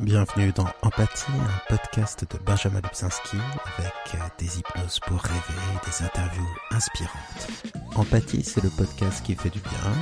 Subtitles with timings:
[0.00, 3.36] Bienvenue dans Empathie, un podcast de Benjamin Lubzinski
[3.76, 3.92] avec
[4.38, 7.48] des hypnoses pour rêver des interviews inspirantes.
[7.94, 9.92] Empathie, c'est le podcast qui fait du bien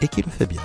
[0.00, 0.62] et qui le fait bien.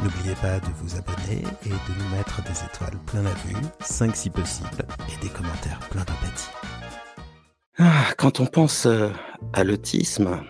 [0.00, 4.16] N'oubliez pas de vous abonner et de nous mettre des étoiles plein la vue, 5
[4.16, 6.50] si possible, et des commentaires plein d'empathie.
[7.78, 9.10] Ah, quand on pense euh,
[9.52, 10.40] à l'autisme,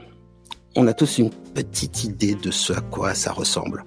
[0.75, 3.85] on a tous une petite idée de ce à quoi ça ressemble.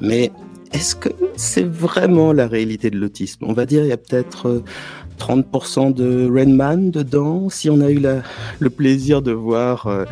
[0.00, 0.32] Mais
[0.72, 3.44] est-ce que c'est vraiment la réalité de l'autisme?
[3.46, 4.62] On va dire il y a peut-être
[5.18, 7.48] 30% euh, de Rain dedans.
[7.48, 8.00] Si on a eu
[8.60, 10.04] le plaisir de voir euh,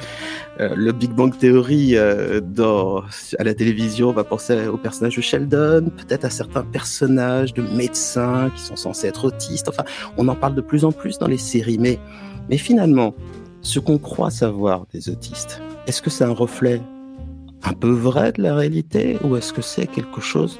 [0.61, 5.91] euh, le Big Bang Theory à la télévision, on va penser au personnage de Sheldon,
[5.97, 9.69] peut-être à certains personnages de médecins qui sont censés être autistes.
[9.69, 9.85] Enfin,
[10.17, 11.79] on en parle de plus en plus dans les séries.
[11.79, 12.01] Mais,
[12.51, 13.15] mais finalement,
[13.63, 16.83] ce qu'on croit savoir des autistes, est-ce que c'est un reflet
[17.65, 20.59] un peu vrai de la réalité ou est-ce que c'est quelque chose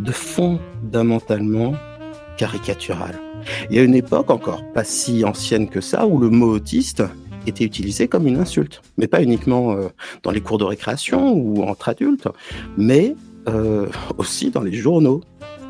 [0.00, 1.74] de fondamentalement
[2.36, 3.18] caricatural?
[3.70, 7.02] Il y a une époque encore pas si ancienne que ça où le mot autiste
[7.46, 9.88] était utilisé comme une insulte, mais pas uniquement euh,
[10.22, 12.28] dans les cours de récréation ou entre adultes,
[12.76, 13.14] mais
[13.48, 15.22] euh, aussi dans les journaux.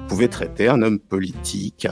[0.02, 1.88] Vous pouvez traiter un homme politique,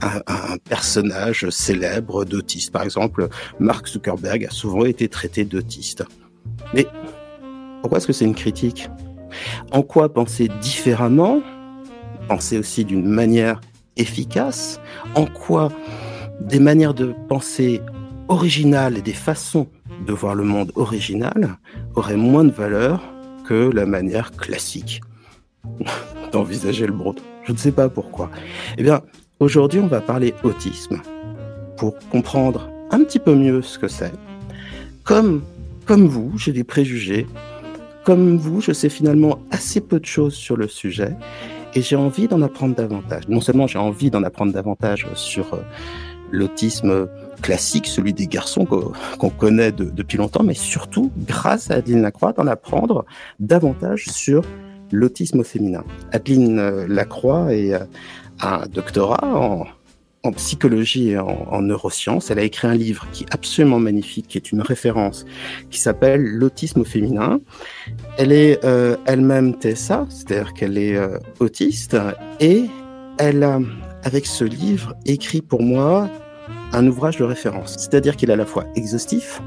[0.00, 2.72] un, un personnage célèbre d'autiste.
[2.72, 6.02] Par exemple, Mark Zuckerberg a souvent été traité d'autiste.
[6.72, 6.86] Mais
[7.80, 8.88] pourquoi est-ce que c'est une critique?
[9.72, 11.40] En quoi penser différemment?
[12.28, 13.60] Penser aussi d'une manière
[13.96, 14.80] efficace?
[15.14, 15.70] En quoi
[16.40, 17.80] des manières de penser
[18.28, 19.68] originales et des façons
[20.06, 21.58] de voir le monde original
[21.94, 23.02] auraient moins de valeur
[23.46, 25.00] que la manière classique
[26.32, 27.20] d'envisager le monde?
[27.44, 28.30] Je ne sais pas pourquoi.
[28.78, 29.00] Eh bien,
[29.40, 31.00] aujourd'hui, on va parler autisme
[31.76, 34.12] pour comprendre un petit peu mieux ce que c'est.
[35.02, 35.42] Comme,
[35.86, 37.26] comme vous, j'ai des préjugés,
[38.04, 41.16] comme vous, je sais finalement assez peu de choses sur le sujet
[41.74, 43.28] et j'ai envie d'en apprendre davantage.
[43.28, 45.58] Non seulement j'ai envie d'en apprendre davantage sur euh,
[46.30, 47.08] l'autisme
[47.42, 52.46] classique, celui des garçons qu'on connaît depuis longtemps, mais surtout, grâce à Adeline Lacroix, d'en
[52.46, 53.04] apprendre
[53.38, 54.42] davantage sur
[54.92, 55.84] l'autisme féminin.
[56.12, 57.84] Adeline euh, Lacroix est, euh,
[58.42, 59.66] un doctorat en
[60.22, 62.30] en psychologie et en, neurosciences.
[62.30, 65.24] Elle a écrit un livre qui est absolument magnifique, qui est une référence,
[65.70, 67.40] qui s'appelle L'autisme féminin.
[68.18, 71.96] Elle est euh, elle-même TSA, c'est-à-dire qu'elle est euh, autiste,
[72.38, 72.64] et
[73.18, 73.60] elle a,
[74.02, 76.10] avec ce livre, écrit pour moi
[76.72, 77.76] un ouvrage de référence.
[77.78, 79.40] C'est-à-dire qu'il est à la fois exhaustif,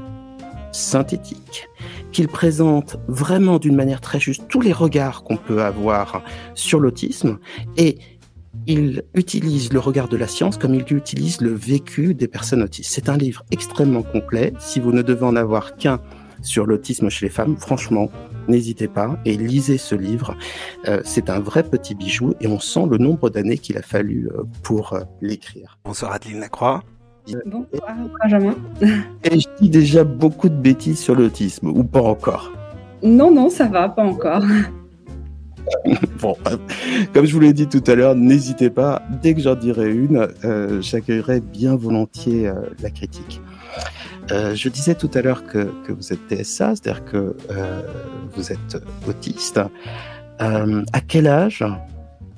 [0.72, 1.68] synthétique,
[2.12, 6.22] qu'il présente vraiment d'une manière très juste tous les regards qu'on peut avoir
[6.54, 7.38] sur l'autisme
[7.76, 7.98] et
[8.66, 12.90] il utilise le regard de la science comme il utilise le vécu des personnes autistes.
[12.92, 14.52] C'est un livre extrêmement complet.
[14.58, 16.00] Si vous ne devez en avoir qu'un
[16.42, 18.10] sur l'autisme chez les femmes, franchement,
[18.48, 20.36] n'hésitez pas et lisez ce livre.
[20.88, 24.28] Euh, c'est un vrai petit bijou et on sent le nombre d'années qu'il a fallu
[24.28, 25.78] euh, pour euh, l'écrire.
[25.84, 26.82] Bonsoir Adeline Lacroix.
[27.46, 28.54] Bonsoir Benjamin.
[29.24, 32.52] Et je dis déjà beaucoup de bêtises sur l'autisme, ou pas encore?
[33.02, 34.42] Non, non, ça va, pas encore.
[36.20, 36.36] bon,
[37.12, 40.28] comme je vous l'ai dit tout à l'heure, n'hésitez pas, dès que j'en dirai une,
[40.44, 43.40] euh, j'accueillerai bien volontiers euh, la critique.
[44.30, 47.36] Euh, je disais tout à l'heure que, que, vous êtes TSA, c'est-à-dire que
[48.34, 49.60] vous êtes autiste.
[50.38, 51.64] à quel âge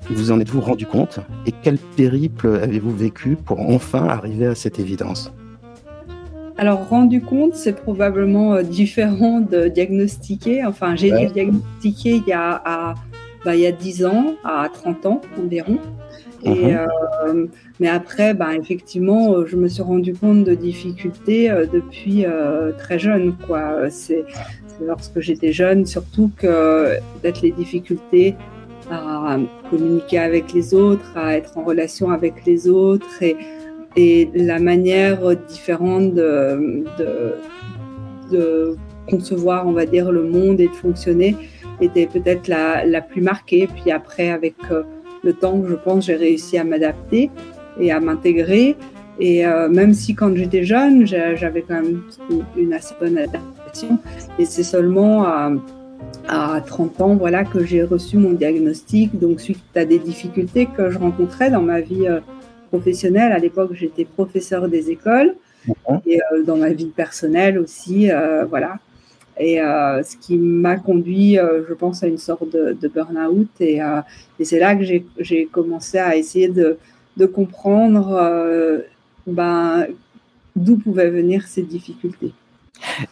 [0.09, 4.79] vous en êtes-vous rendu compte et quel périple avez-vous vécu pour enfin arriver à cette
[4.79, 5.31] évidence?
[6.59, 10.65] Alors, rendu compte, c'est probablement différent de diagnostiquer.
[10.65, 12.95] Enfin, j'ai diagnostiqué il y a à
[13.45, 15.79] bah, il y a 10 ans à 30 ans environ.
[16.43, 16.77] Et, mhm.
[17.25, 17.47] euh,
[17.79, 22.25] mais après, bah, effectivement, euh, je me suis rendu compte de difficultés euh, depuis
[22.77, 23.35] très jeune.
[23.45, 23.89] Quoi.
[23.89, 24.25] C'est,
[24.85, 28.35] lorsque j'étais jeune, surtout que peut-être les difficultés
[28.89, 29.37] à
[29.69, 33.35] communiquer avec les autres, à être en relation avec les autres et,
[33.97, 37.33] et la manière différente de, de,
[38.31, 38.75] de,
[39.09, 41.35] concevoir, on va dire, le monde et de fonctionner
[41.81, 43.67] était peut-être la, la, plus marquée.
[43.67, 44.83] Puis après, avec euh,
[45.23, 47.29] le temps, je pense, j'ai réussi à m'adapter
[47.79, 48.75] et à m'intégrer.
[49.19, 52.03] Et euh, même si quand j'étais jeune, j'avais quand même
[52.55, 53.97] une assez bonne adaptation.
[54.37, 55.51] Et c'est seulement à,
[56.27, 59.17] à 30 ans voilà, que j'ai reçu mon diagnostic.
[59.17, 62.19] Donc, suite à des difficultés que je rencontrais dans ma vie euh,
[62.69, 65.35] professionnelle, à l'époque, j'étais professeur des écoles.
[66.05, 68.09] Et dans ma vie personnelle aussi,
[68.49, 68.77] voilà,
[69.39, 73.49] et euh, ce qui m'a conduit, euh, je pense, à une sorte de, burn-out.
[73.59, 74.01] Et, euh,
[74.39, 76.77] et c'est là que j'ai commencé à essayer de,
[77.17, 78.83] de comprendre
[79.25, 79.87] ben,
[80.55, 82.33] d'où pouvaient venir ces difficultés.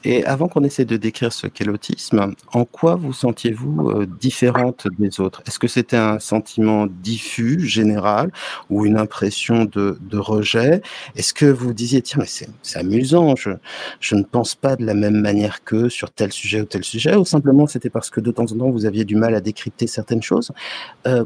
[0.04, 4.88] Et avant qu'on essaie de décrire ce qu'est l'autisme, en quoi vous sentiez-vous euh, différente
[5.00, 5.42] des autres?
[5.48, 8.32] Est-ce que c'était un sentiment diffus, général,
[8.70, 10.82] ou une impression de, rejet?
[11.16, 15.20] Est-ce que vous disiez, tiens, mais c'est amusant, je, ne pense pas de la même
[15.20, 18.44] manière qu'eux sur tel sujet ou tel sujet, ou simplement c'était parce que de temps
[18.44, 20.52] en temps vous aviez du mal à décrypter certaines choses?
[21.06, 21.26] Euh,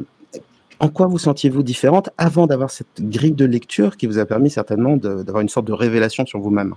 [0.79, 4.49] en quoi vous sentiez-vous différente avant d'avoir cette grille de lecture qui vous a permis
[4.49, 6.75] certainement d'avoir une sorte de révélation sur vous-même?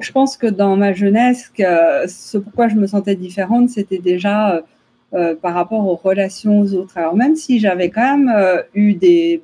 [0.00, 4.60] Je pense que dans ma jeunesse, ce pourquoi je me sentais différente, c'était déjà euh,
[5.14, 6.98] euh, par rapport aux relations aux autres.
[6.98, 9.40] Alors même si j'avais quand même euh, eu des,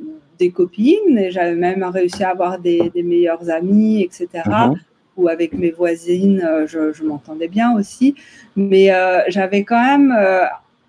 [0.55, 4.29] copines et j'avais même réussi à avoir des, meilleurs amis, etc.
[4.47, 4.75] Mhm.
[5.19, 8.14] Ou avec mes voisines, je, m'entendais bien aussi.
[8.56, 8.91] Mais
[9.29, 10.17] j'avais quand même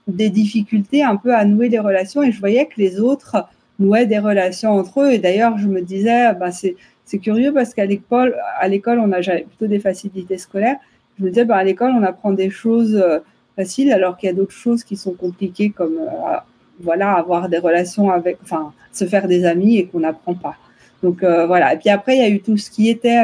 [0.07, 3.45] des difficultés un peu à nouer des relations et je voyais que les autres
[3.77, 5.11] nouaient des relations entre eux.
[5.11, 6.77] Et d'ailleurs, je me disais, bah, c'est
[7.11, 10.77] c'est curieux parce qu'à l'école, à l'école, on a plutôt des facilités scolaires.
[11.19, 13.19] Je me disais, bah, à l'école, on apprend des choses euh,
[13.57, 16.37] faciles, alors qu'il y a d'autres choses qui sont compliquées, comme euh,
[16.79, 20.55] voilà, avoir des relations avec, enfin, se faire des amis et qu'on n'apprend pas.
[21.03, 21.73] Donc euh, voilà.
[21.73, 23.21] Et puis après, il y a eu tout ce qui était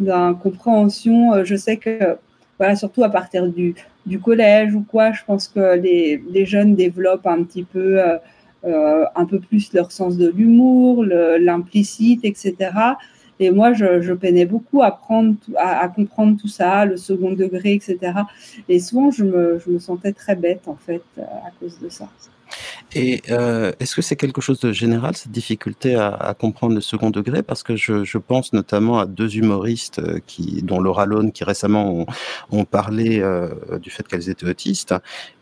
[0.00, 1.44] d'incompréhension.
[1.44, 2.16] Je sais que,
[2.58, 3.76] voilà, surtout à partir du,
[4.20, 8.00] collège ou quoi, je pense que les, jeunes développent un petit peu
[8.64, 12.70] euh, un peu plus leur sens de l'humour, l'implicite, etc.
[13.42, 17.98] Et moi, je, peinais beaucoup à, prendre, à, comprendre tout ça, le second degré, etc.
[18.68, 22.08] Et souvent, je me, je me sentais très bête, en fait, à cause de ça.
[22.94, 27.10] Et euh, est-ce que c'est quelque chose de général, cette difficulté à, comprendre le second
[27.10, 27.42] degré?
[27.42, 32.06] Parce que je, pense notamment à deux humoristes euh, qui, dont Laura Lone, qui récemment
[32.50, 33.48] ont, parlé euh,
[33.80, 34.94] du fait qu'elles étaient autistes,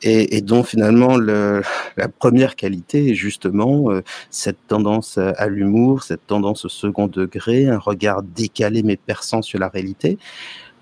[0.03, 1.63] et, dont finalement le,
[1.97, 3.89] la première qualité est justement
[4.31, 9.59] cette tendance à l'humour, cette tendance au second degré, un regard décalé mais perçant sur
[9.59, 10.19] la réalité.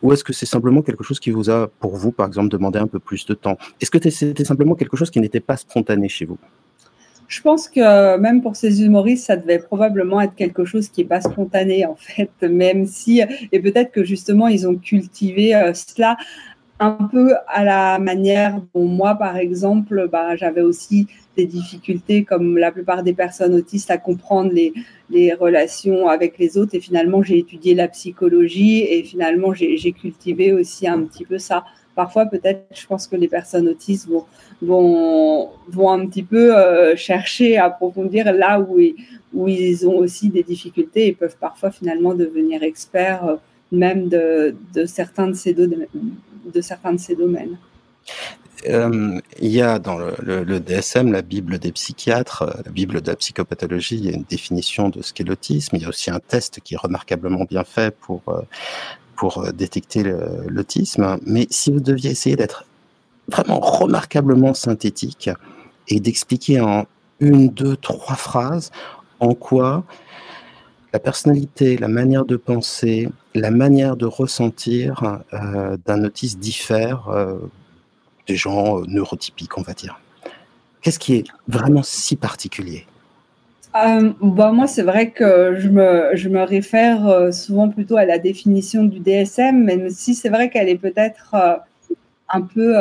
[0.02, 2.78] Ou est-ce que c'est simplement quelque chose qui vous a, pour vous, par exemple, demandé
[2.78, 3.58] un peu plus de temps?
[3.80, 6.38] Est-ce que c'était simplement quelque chose qui n'était pas spontané chez vous?
[7.28, 11.08] Je pense que même pour ces humoristes, ça devait probablement être quelque chose qui n'est
[11.08, 13.22] pas spontané en fait, même si,
[13.52, 16.16] et peut-être que justement, ils ont cultivé euh, cela
[16.80, 21.08] un peu à la manière dont moi, par exemple, bah, j'avais aussi
[21.38, 26.74] des difficultés, comme la plupart des personnes autistes, à comprendre les, relations avec les autres.
[26.74, 31.64] Et finalement, j'ai étudié la psychologie et finalement, j'ai cultivé aussi un petit peu ça.
[31.94, 34.24] Parfois, peut-être, je pense que les personnes autistes vont,
[34.62, 38.78] vont, vont un petit peu euh, chercher à approfondir là où,
[39.34, 43.36] où ils ont aussi des difficultés et peuvent parfois finalement devenir experts euh,
[43.70, 44.54] même de,
[44.86, 47.58] certains de ces de certains de ces domaines.
[48.66, 53.10] Euh, il y a dans le, DSM, la Bible des psychiatres, euh, la Bible de
[53.10, 55.76] la psychopathologie, il y a une définition de ce qu'est l'autisme.
[55.76, 60.04] Il y a aussi un test qui est remarquablement bien fait pour, euh, détecter
[60.46, 61.18] l'autisme.
[61.26, 62.64] Mais si vous deviez essayer d'être
[63.28, 65.28] vraiment remarquablement synthétique
[65.88, 66.86] et d'expliquer en
[67.18, 68.70] une, deux, trois phrases
[69.18, 69.84] en quoi
[70.92, 77.10] la personnalité, la manière de penser, la manière de ressentir d'un autiste diffère
[78.28, 80.00] des gens euh, neurotypiques, on va dire.
[80.82, 82.86] Qu'est-ce qui est vraiment si particulier?
[83.72, 88.84] Bah, Moi, c'est vrai que je me, je me réfère souvent plutôt à la définition
[88.84, 91.34] du DSM, même si c'est vrai qu'elle est peut-être
[92.28, 92.76] un peu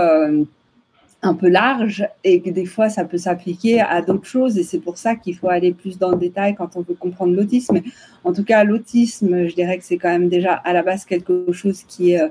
[1.21, 4.79] un peu large et que des fois ça peut s'appliquer à d'autres choses et c'est
[4.79, 7.81] pour ça qu'il faut aller plus dans le détail quand on veut comprendre l'autisme.
[8.23, 11.51] En tout cas, l'autisme, je dirais que c'est quand même déjà à la base quelque
[11.51, 12.21] chose qui est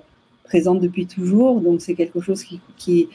[0.47, 3.09] euh, présent depuis toujours, donc c'est quelque chose qui, qui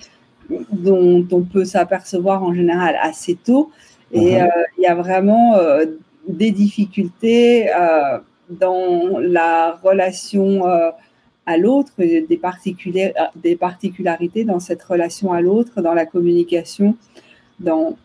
[0.71, 3.71] dont on peut s'apercevoir en général assez tôt
[4.11, 4.41] et mhm.
[4.41, 5.85] euh, il y a vraiment euh,
[6.27, 7.69] des difficultés
[8.49, 10.63] dans la relation
[11.45, 16.95] à l'autre, des, des particularités dans cette relation à l'autre, dans la communication,
[17.59, 17.97] dans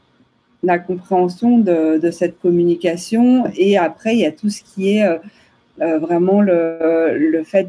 [0.62, 3.44] la compréhension de, cette communication.
[3.56, 5.18] Et après, il y a tout ce qui est euh,
[5.80, 7.68] euh, vraiment le, le fait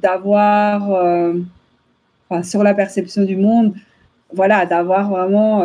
[0.00, 1.34] d'avoir, euh,
[2.42, 3.74] sur la perception du monde,
[4.32, 5.64] voilà, d'avoir vraiment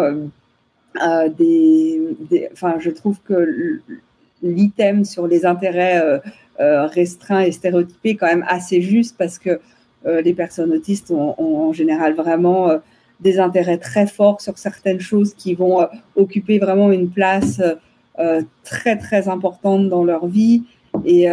[1.38, 3.79] des, des, Enfin, je trouve que
[4.41, 6.22] l'item sur les intérêts
[6.60, 9.60] euh, restreint et stéréotypé quand même assez juste parce que
[10.07, 12.79] euh, les personnes autistes ont, en général vraiment euh,
[13.19, 17.62] des intérêts très forts sur certaines choses qui vont occuper vraiment une place
[18.63, 20.63] très très importante dans leur vie.
[21.05, 21.23] Et,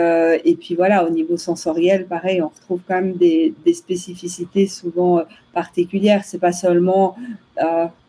[0.45, 5.23] et, puis voilà, au niveau sensoriel, pareil, on retrouve quand même des, des spécificités souvent
[5.53, 6.25] particulières.
[6.25, 7.17] C'est pas seulement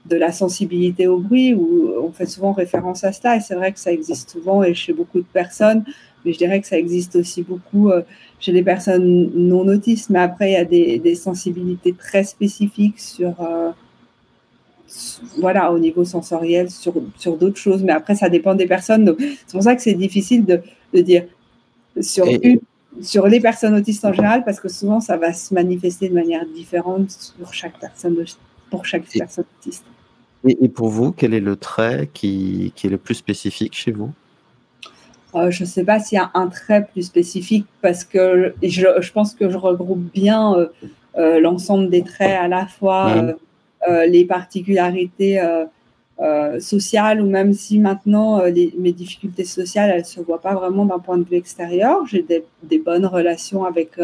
[0.05, 3.71] de la sensibilité au bruit, où on fait souvent référence à cela, et c'est vrai
[3.71, 5.83] que ça existe souvent et chez beaucoup de personnes,
[6.23, 8.01] mais je dirais que ça existe aussi beaucoup euh,
[8.39, 13.33] chez les personnes non autistes, mais après, il y a des, sensibilités très spécifiques sur,
[13.41, 13.71] euh,
[15.39, 19.15] voilà, au niveau sensoriel, sur, sur d'autres choses, mais après, ça dépend des personnes,
[19.47, 20.61] c'est pour ça que c'est difficile de,
[20.93, 21.25] de dire
[22.01, 22.25] sur
[23.01, 26.45] sur les personnes autistes en général, parce que souvent ça va se manifester de manière
[26.45, 28.15] différente sur chaque personne,
[28.69, 29.85] pour chaque personne autiste.
[30.47, 34.11] Et, pour vous, quel est le trait qui, qui est le plus spécifique chez vous?
[35.33, 38.87] Euh, Je ne sais pas s'il y a un trait plus spécifique parce que je,
[39.01, 40.67] je pense que je regroupe bien euh,
[41.17, 43.35] euh, l'ensemble des traits, à la fois
[44.07, 45.39] les particularités
[46.59, 50.99] sociales ou même si maintenant les, mes difficultés sociales, elles se voient pas vraiment d'un
[50.99, 52.05] point de vue extérieur.
[52.07, 53.99] J'ai des, des, bonnes relations avec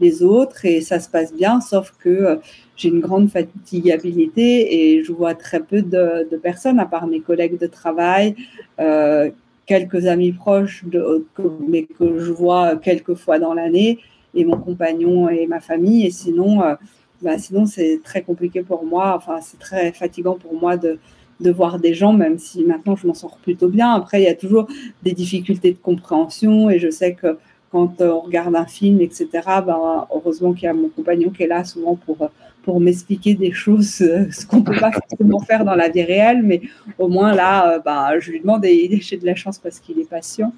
[0.00, 2.40] les autres et ça se passe bien, sauf que
[2.76, 7.58] j'ai une grande fatigabilité et je vois très peu de, personnes, à part mes collègues
[7.58, 8.34] de travail,
[8.80, 9.30] euh,
[9.66, 11.24] quelques amis proches, de,
[11.66, 13.98] mais que je vois quelques fois dans l'année,
[14.34, 16.06] et mon compagnon et ma famille.
[16.06, 16.74] Et sinon, euh,
[17.22, 19.14] bah, sinon c'est très compliqué pour moi.
[19.16, 20.98] Enfin, c'est très fatigant pour moi de,
[21.40, 23.92] de voir des gens, même si maintenant je m'en sors plutôt bien.
[23.92, 24.68] Après, il y a toujours
[25.02, 27.38] des difficultés de compréhension et je sais que
[27.70, 29.28] quand on regarde un film, etc.,
[29.66, 32.30] ben, heureusement qu'il y a mon compagnon qui est là souvent pour,
[32.62, 36.04] pour m'expliquer des choses, euh, ce qu'on ne peut pas forcément faire dans la vie
[36.04, 36.62] réelle, mais
[36.98, 40.08] au moins là, ben, je lui demande et j'ai de la chance parce qu'il est
[40.08, 40.52] patient.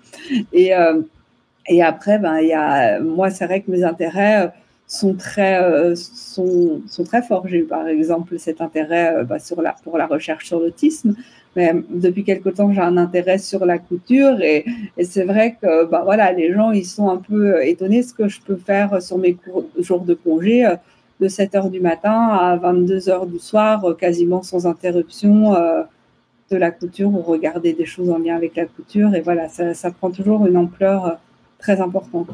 [0.53, 1.01] Et, euh,
[1.69, 4.53] et après, ben, il y a, moi, c'est vrai que mes intérêts
[4.87, 7.49] sont très, sont, sont très forts.
[7.49, 11.15] J'ai eu par exemple cet intérêt bah, sur la, pour la recherche sur l'autisme,
[11.57, 14.67] mais depuis quelque temps, j'ai un intérêt sur la couture et,
[15.03, 18.41] c'est vrai que bah, voilà, les gens ils sont un peu étonnés ce que je
[18.43, 19.37] peux faire sur mes
[19.79, 20.77] jours de congé euh,
[21.19, 25.83] de 7 heures du matin à 22 heures du soir, euh, quasiment sans interruption euh,
[26.51, 29.15] de la couture ou regarder des choses en lien avec la couture.
[29.15, 31.19] Et voilà, ça, ça prend toujours une ampleur
[31.59, 32.29] très importante.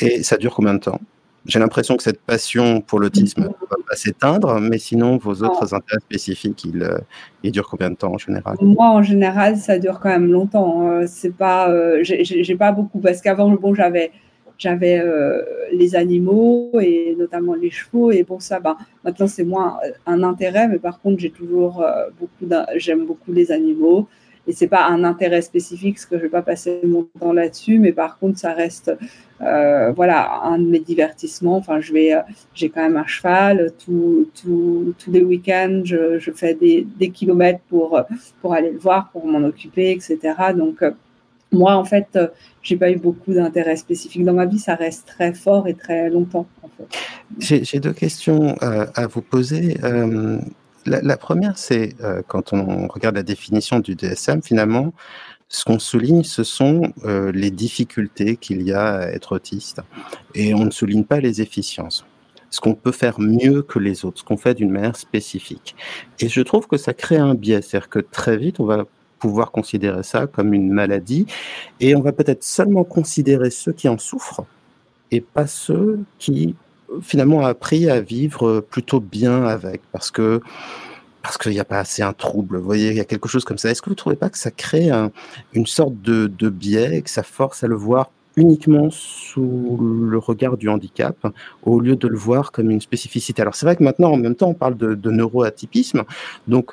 [0.00, 0.98] Et ça dure combien de temps?
[1.46, 5.74] J'ai l'impression que cette passion pour l'autisme ne va pas s'éteindre, mais sinon, vos autres
[5.74, 6.98] intérêts spécifiques, ils, euh,
[7.42, 8.56] ils, durent combien de temps en général?
[8.60, 10.82] Moi, en général, ça dure quand même longtemps.
[10.82, 11.06] Hein.
[11.06, 14.12] C'est pas, euh, j'ai pas beaucoup parce qu'avant, bon, j'avais,
[14.56, 19.78] j'avais euh, les animaux et notamment les chevaux et bon ça, bah, maintenant c'est moins
[20.06, 21.84] un intérêt, mais par contre, j'ai toujours
[22.20, 24.06] beaucoup, j'aime beaucoup les animaux
[24.46, 27.78] et c'est pas un intérêt spécifique, parce que je vais pas passer mon temps là-dessus,
[27.78, 28.92] mais par contre, ça reste,
[29.40, 31.56] euh, voilà, un de mes divertissements.
[31.56, 32.20] Enfin, je vais, euh,
[32.52, 33.72] j'ai quand même un cheval.
[33.84, 38.00] Tout, tout, tous les week-ends, je, je fais des, des, kilomètres pour
[38.40, 40.18] pour aller le voir, pour m'en occuper, etc.
[40.56, 40.90] Donc euh,
[41.52, 42.18] moi, en fait,
[42.62, 44.58] j'ai pas eu beaucoup d'intérêt spécifique dans ma vie.
[44.58, 46.46] Ça reste très fort et très longtemps.
[47.38, 49.76] J'ai deux questions à vous poser.
[50.84, 54.92] La, première, c'est euh, quand on regarde la définition du DSM, finalement,
[55.48, 59.80] ce qu'on souligne, ce sont euh, les difficultés qu'il y a à être autiste.
[60.34, 62.04] Et on ne souligne pas les efficiences.
[62.50, 65.76] Ce qu'on peut faire mieux que les autres, ce qu'on fait d'une manière spécifique.
[66.18, 67.62] Et je trouve que ça crée un biais.
[67.62, 68.84] C'est-à-dire que très vite, on va
[69.18, 71.26] pouvoir considérer ça comme une maladie
[71.78, 74.44] et on va peut-être seulement considérer ceux qui en souffrent
[75.12, 76.56] et pas ceux qui
[77.00, 80.40] finalement appris à vivre plutôt bien avec parce que
[81.22, 82.58] parce qu'il n'y a pas assez un trouble.
[82.58, 83.70] Vous voyez, il y a quelque chose comme ça.
[83.70, 84.90] Est-ce que vous ne trouvez pas que ça crée
[85.52, 90.56] une sorte de, de biais, que ça force à le voir uniquement sous le regard
[90.56, 91.16] du handicap,
[91.62, 93.40] au lieu de le voir comme une spécificité?
[93.40, 96.02] Alors c'est vrai que maintenant, en même temps, on parle de, de neuroatypisme,
[96.48, 96.72] donc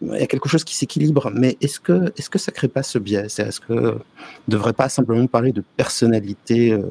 [0.00, 2.82] il y a quelque chose qui s'équilibre, mais est-ce que, est-ce que ça crée pas
[2.82, 3.26] ce biais?
[3.26, 3.98] Est-ce que ne
[4.46, 6.82] devrait pas simplement parler de personnalité euh,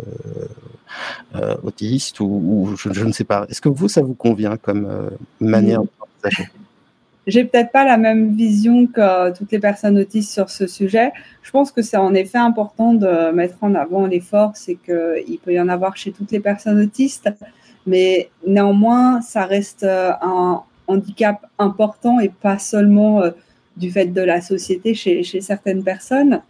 [1.35, 3.45] euh, autiste ou, je, ne sais pas.
[3.49, 5.09] Est-ce que vous, ça vous convient comme euh,
[5.39, 6.49] manière d'envisager
[7.25, 11.11] j'ai peut-être pas la même vision que toutes les personnes autistes sur ce sujet.
[11.41, 15.37] Je pense que c'est en effet important de mettre en avant les forces et qu'il
[15.43, 17.29] peut y en avoir chez toutes les personnes autistes,
[17.85, 23.31] mais néanmoins, ça reste un, handicap important et pas seulement euh,
[23.75, 26.41] du fait de la société chez, chez certaines personnes.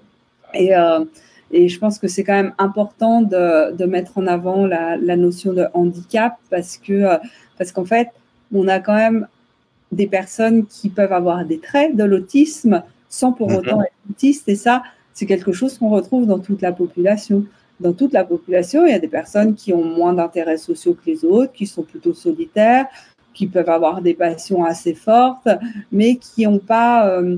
[0.54, 1.04] Et, euh,
[1.52, 5.18] et, je pense que c'est quand même important de, de mettre en avant la, la,
[5.18, 7.18] notion de handicap parce que euh,
[7.58, 8.10] parce qu'en fait,
[8.54, 9.28] on a quand même
[9.92, 13.58] des personnes qui peuvent avoir des traits de l'autisme sans pour mhm.
[13.58, 14.48] autant être autistes.
[14.48, 17.46] Et ça, c'est quelque chose qu'on retrouve dans toute la population.
[17.80, 21.10] Dans toute la population, il y a des personnes qui ont moins d'intérêts sociaux que
[21.10, 22.88] les autres, qui sont plutôt solitaires,
[23.38, 25.48] qui peuvent avoir des passions assez fortes,
[25.92, 27.38] mais qui n'ont pas, euh,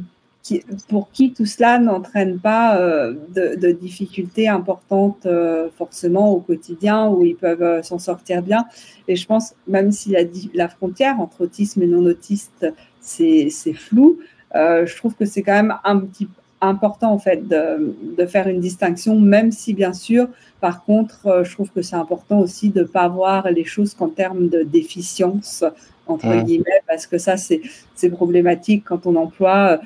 [0.87, 7.25] pour qui tout cela n'entraîne pas euh, de, difficultés importantes euh, forcément au quotidien, où
[7.25, 8.65] ils peuvent s'en sortir bien.
[9.09, 10.15] Et je pense, même si
[10.53, 12.65] la, frontière entre autisme et non-autiste,
[13.01, 14.19] c'est flou,
[14.53, 16.29] je trouve que c'est quand même un petit
[16.61, 20.27] important en fait de, de, faire une distinction, même si bien sûr,
[20.59, 24.09] par contre, je trouve que c'est important aussi de ne pas voir les choses qu'en
[24.09, 25.63] termes de déficience,
[26.07, 29.79] entre guillemets, parce que ça, c'est problématique quand on emploie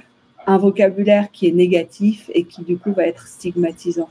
[0.47, 4.09] un vocabulaire qui est négatif et qui du coup va être stigmatisant.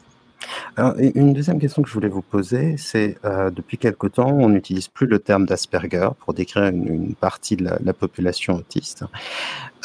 [0.98, 4.88] une deuxième question que je voulais vous poser, c'est euh, depuis quelque temps, on n'utilise
[4.88, 9.04] plus le terme d'Asperger pour décrire une, partie de la, population autiste.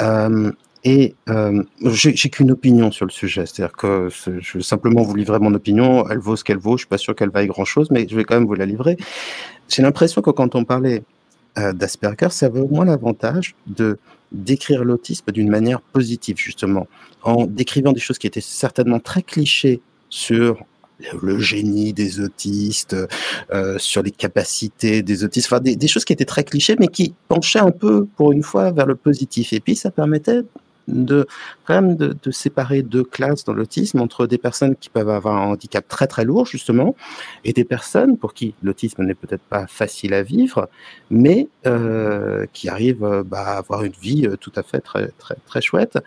[0.01, 0.51] Euh,
[0.83, 5.39] et euh, j'ai qu'une opinion sur le sujet, c'est-à-dire que je vais simplement vous livrer
[5.39, 8.07] mon opinion, elle vaut ce qu'elle vaut, je suis pas sûr qu'elle vaille grand-chose, mais
[8.07, 8.97] je vais quand même vous la livrer.
[9.69, 11.03] J'ai l'impression que quand on parlait
[11.57, 13.97] euh, d'Asperger, ça avait au moins l'avantage de
[14.31, 16.87] décrire l'autisme d'une manière positive, justement,
[17.23, 20.63] en décrivant des choses qui étaient certainement très clichés sur
[21.21, 22.95] le génie des autistes,
[23.51, 26.87] euh, sur les capacités des autistes, enfin des, des, choses qui étaient très clichés, mais
[26.87, 29.53] qui penchaient un peu, pour une fois, vers le positif.
[29.53, 30.41] Et puis, ça permettait
[30.87, 31.27] de
[31.65, 35.47] quand même de, séparer deux classes dans l'autisme entre des personnes qui peuvent avoir un
[35.47, 36.95] handicap très très lourd justement
[37.43, 40.69] et des personnes pour qui l'autisme n'est peut-être pas facile à vivre,
[41.09, 45.35] mais euh, qui arrivent bah, à avoir une vie euh, tout à fait très très
[45.45, 45.97] très chouette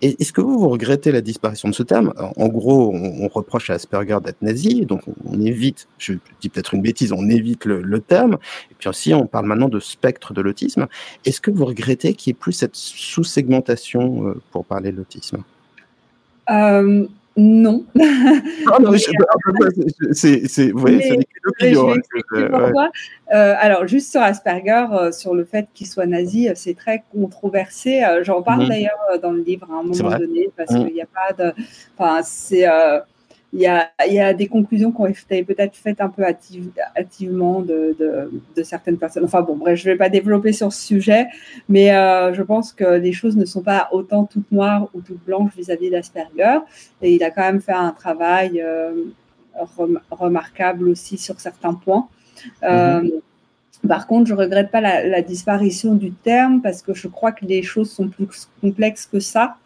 [0.00, 2.12] est-ce que vous, vous regrettez la disparition de ce terme?
[2.36, 6.82] En gros, on, reproche à Asperger d'être nazi, donc on, évite, je dis peut-être une
[6.82, 8.38] bêtise, on évite le, terme.
[8.70, 10.86] Et puis aussi, on parle maintenant de spectre de l'autisme.
[11.24, 15.42] Est-ce que vous regrettez qu'il n'y ait plus cette sous-segmentation euh, pour parler de l'autisme?
[16.50, 17.06] Euh,
[17.38, 17.84] non.
[18.70, 18.92] Ah non,
[20.12, 21.24] c'est, vous voyez,
[21.60, 22.90] c'est pourquoi.
[23.32, 27.04] Euh, alors, juste sur Asperger, euh, sur le fait qu'il soit nazi, euh, c'est très
[27.12, 28.02] controversé.
[28.22, 28.68] J'en parle mhm.
[28.68, 30.84] d'ailleurs dans le livre à un moment donné, parce mhm.
[30.84, 31.52] qu'il n'y a pas de.
[31.96, 32.66] Enfin, c'est
[33.52, 37.60] il y a, y a des conclusions qui ont été peut-être faites un peu hâtivement
[37.60, 39.24] de, de, de, certaines personnes.
[39.24, 41.28] Enfin bon, bref, je ne vais pas développer sur ce sujet,
[41.68, 45.24] mais euh, je pense que les choses ne sont pas autant toutes noires ou toutes
[45.24, 46.58] blanches vis-à-vis d'Asperger.
[47.00, 48.92] Et il a quand même fait un travail euh,
[50.10, 52.08] remarquable aussi sur certains points.
[52.62, 53.10] Euh, mm-hmm.
[53.86, 57.44] Par contre, je regrette pas la, la, disparition du terme parce que je crois que
[57.44, 59.56] les choses sont plus complexes que ça.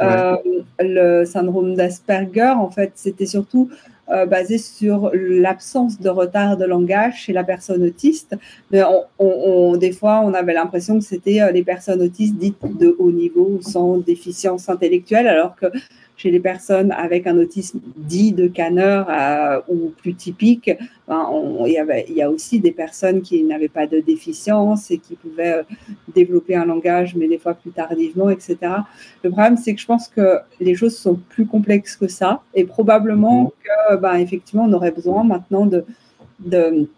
[0.00, 0.36] Euh,
[0.78, 3.70] le syndrome d'Asperger, en fait, c'était surtout
[4.10, 8.36] euh, basé sur l'absence de retard de langage chez la personne autiste.
[8.70, 8.82] Mais
[9.18, 13.10] on, des fois, on avait l'impression que c'était euh, les personnes autistes dites de haut
[13.10, 15.66] niveau sans déficience intellectuelle, alors que
[16.16, 20.70] chez les personnes avec un autisme dit de canneur euh, ou plus typique,
[21.06, 21.28] ben,
[21.66, 24.98] il, y avait, il y a aussi des personnes qui n'avaient pas de déficience et
[24.98, 25.62] qui pouvaient euh,
[26.14, 28.56] développer un langage, mais des fois plus tardivement, etc.
[29.22, 32.64] Le problème, c'est que je pense que les choses sont plus complexes que ça et
[32.64, 33.50] probablement mhm.
[33.64, 35.84] que, ben, effectivement, on aurait besoin maintenant de,
[36.40, 36.88] de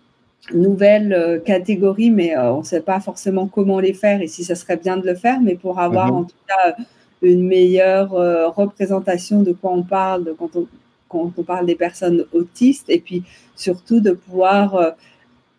[0.54, 4.54] nouvelles euh, catégories, mais on ne sait pas forcément comment les faire et si ça
[4.54, 6.18] serait bien de le faire, mais pour avoir mhm.
[6.18, 6.76] en tout cas
[7.22, 10.66] une meilleure euh, représentation de quoi on parle quand, on,
[11.08, 13.22] quand on parle des personnes autistes et puis
[13.56, 14.90] surtout de pouvoir euh,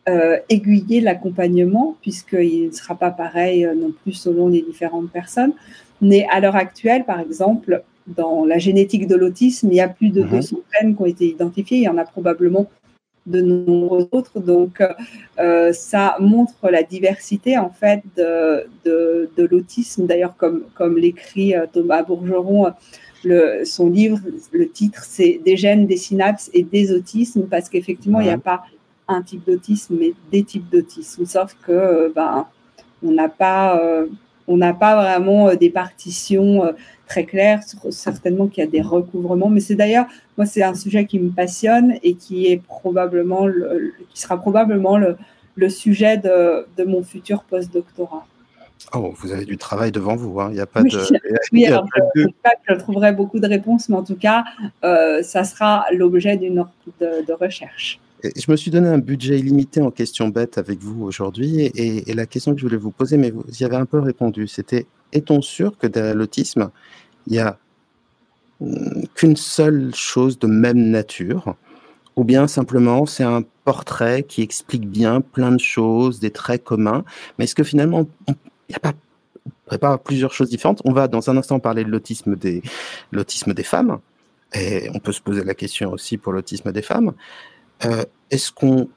[0.08, 5.54] euh, aiguiller l'accompagnement puisqu'il ne sera pas pareil non plus selon les différentes personnes.
[6.02, 10.10] Mais à l'heure actuelle, par exemple, dans la génétique de l'autisme, il y a plus
[10.10, 10.64] de 200 mhm.
[10.74, 11.78] gènes qui ont été identifiés.
[11.80, 12.68] Il y en a probablement
[13.30, 14.40] de nombreux autres.
[14.40, 14.84] Donc,
[15.40, 20.06] euh, ça montre la diversité en fait de, de, l'autisme.
[20.06, 22.72] D'ailleurs, comme, comme l'écrit euh, Thomas Bourgeron,
[23.24, 24.20] le, son livre,
[24.52, 28.38] le titre, c'est Des gènes, des synapses et des autismes, parce qu'effectivement, il n'y a
[28.38, 28.64] pas
[29.08, 31.26] un type d'autisme, mais des types d'autisme.
[31.26, 32.48] Sauf que, euh, ben,
[33.02, 33.82] on n'a pas,
[34.46, 36.64] on n'a pas vraiment des partitions
[37.10, 37.62] très clair.
[37.90, 40.06] Certainement qu'il y a des recouvrements, mais c'est d'ailleurs,
[40.38, 44.98] moi, c'est un sujet qui me passionne et qui est probablement, le, qui sera probablement
[44.98, 45.18] le,
[45.56, 48.26] le sujet de, de, mon futur post-doctorat.
[48.94, 50.48] Oh, vous avez du travail devant vous, hein.
[50.52, 50.98] il n'y a pas de.
[51.52, 52.26] Oui, alors, je,
[52.70, 54.46] je trouverai beaucoup de réponses, mais en tout cas,
[54.86, 56.66] euh, ça sera l'objet d'une
[57.02, 58.00] de, de recherche.
[58.24, 62.26] Je me suis donné un budget illimité en questions bêtes avec vous aujourd'hui et, la
[62.26, 65.42] question que je voulais vous poser, mais vous y avez un peu répondu, c'était est-on
[65.42, 66.70] sûr que derrière l'autisme,
[67.28, 67.58] il n'y a
[68.60, 71.56] hum, qu'une seule chose de même nature?
[72.18, 77.06] Ou bien simplement c'est un portrait qui explique bien plein de choses, des traits communs,
[77.38, 78.36] mais est-ce que finalement il
[78.70, 80.82] n'y a pas plusieurs choses différentes?
[80.84, 84.00] On va dans un instant parler de l'autisme des femmes,
[84.54, 87.14] et on peut se poser la question aussi pour l'autisme des femmes.
[87.86, 88.90] Euh, est-ce qu'on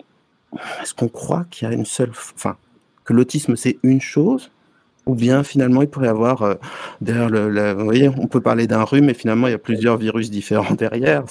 [0.97, 2.57] qu'on croit qu'il y a une seule, enfin,
[3.05, 4.51] que l'autisme c'est une chose
[5.07, 6.55] Ou bien finalement, il pourrait y avoir, euh,
[7.01, 10.31] derrière vous voyez, on peut parler d'un rhume, mais finalement, il y a plusieurs virus
[10.31, 11.25] différents derrière.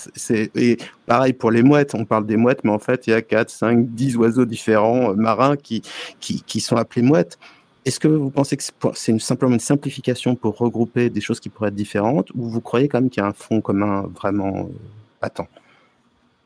[0.56, 3.22] Et pareil pour les mouettes, on parle des mouettes, mais en fait, il y a
[3.22, 5.84] 4, 5, 10 oiseaux différents euh, marins qui,
[6.20, 7.38] qui, qui, sont appelés mouettes.
[7.86, 11.70] Est-ce que vous pensez que c'est simplement une simplification pour regrouper des choses qui pourraient
[11.70, 14.70] être différentes, ou vous croyez quand même qu'il y a un fond commun vraiment
[15.20, 15.48] patent?
[15.48, 15.61] euh,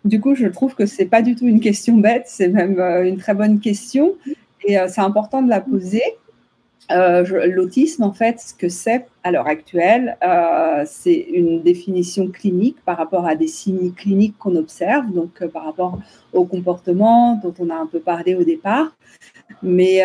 [0.06, 3.18] Du coup, je trouve que c'est pas du tout une question bête, c'est même une
[3.18, 4.14] très bonne question,
[4.64, 6.04] et c'est important de la poser
[6.92, 12.78] euh, l'autisme, en fait, ce que c'est à l'heure actuelle, euh, c'est une définition clinique
[12.86, 16.00] par rapport à des signes cliniques qu'on observe, donc euh, par rapport
[16.32, 18.96] au comportement dont on a un peu parlé au départ.
[19.64, 20.04] Mais,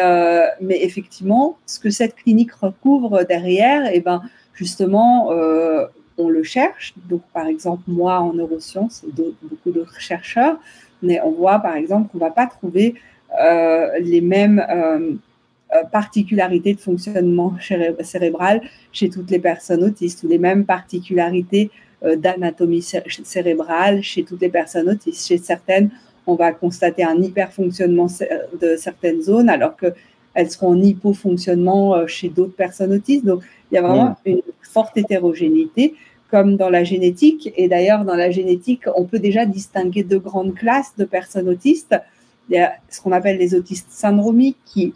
[0.60, 4.22] mais effectivement, ce que cette clinique recouvre derrière, et eh ben,
[4.54, 5.30] justement,
[6.20, 6.94] on le cherche.
[7.08, 10.58] Donc, par exemple, moi en neurosciences et beaucoup d'autres chercheurs,
[11.02, 12.94] mais on voit par exemple qu'on ne va pas trouver
[14.00, 14.60] les mêmes
[15.72, 17.54] euh, particularités de fonctionnement
[18.00, 21.70] cérébral chez toutes les personnes autistes ou les mêmes particularités
[22.04, 25.28] euh, d'anatomie cérébrale chez toutes les personnes autistes.
[25.28, 25.90] Chez certaines,
[26.26, 28.08] on va constater un hyperfonctionnement
[28.60, 33.24] de certaines zones alors qu'elles seront en hypofonctionnement euh, chez d'autres personnes autistes.
[33.24, 35.94] Donc, il y a vraiment une forte hétérogénéité
[36.30, 37.52] comme dans la génétique.
[37.56, 41.96] Et d'ailleurs, dans la génétique, on peut déjà distinguer deux grandes classes de personnes autistes.
[42.48, 44.94] Il y a ce qu'on appelle les autistes syndromiques qui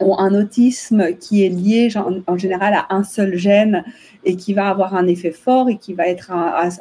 [0.00, 1.88] ont un autisme qui est lié
[2.26, 3.84] en général à un seul gène
[4.24, 6.30] et qui va avoir un effet fort et qui va être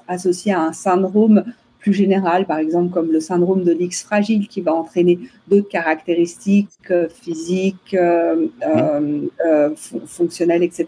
[0.08, 1.43] associé à un syndrome
[1.80, 6.67] plus général, par exemple comme le syndrome de l'X fragile qui va entraîner d'autres caractéristiques
[6.91, 8.47] euh, physiques, euh,
[9.45, 9.69] euh,
[10.06, 10.86] fonctionnelles, etc.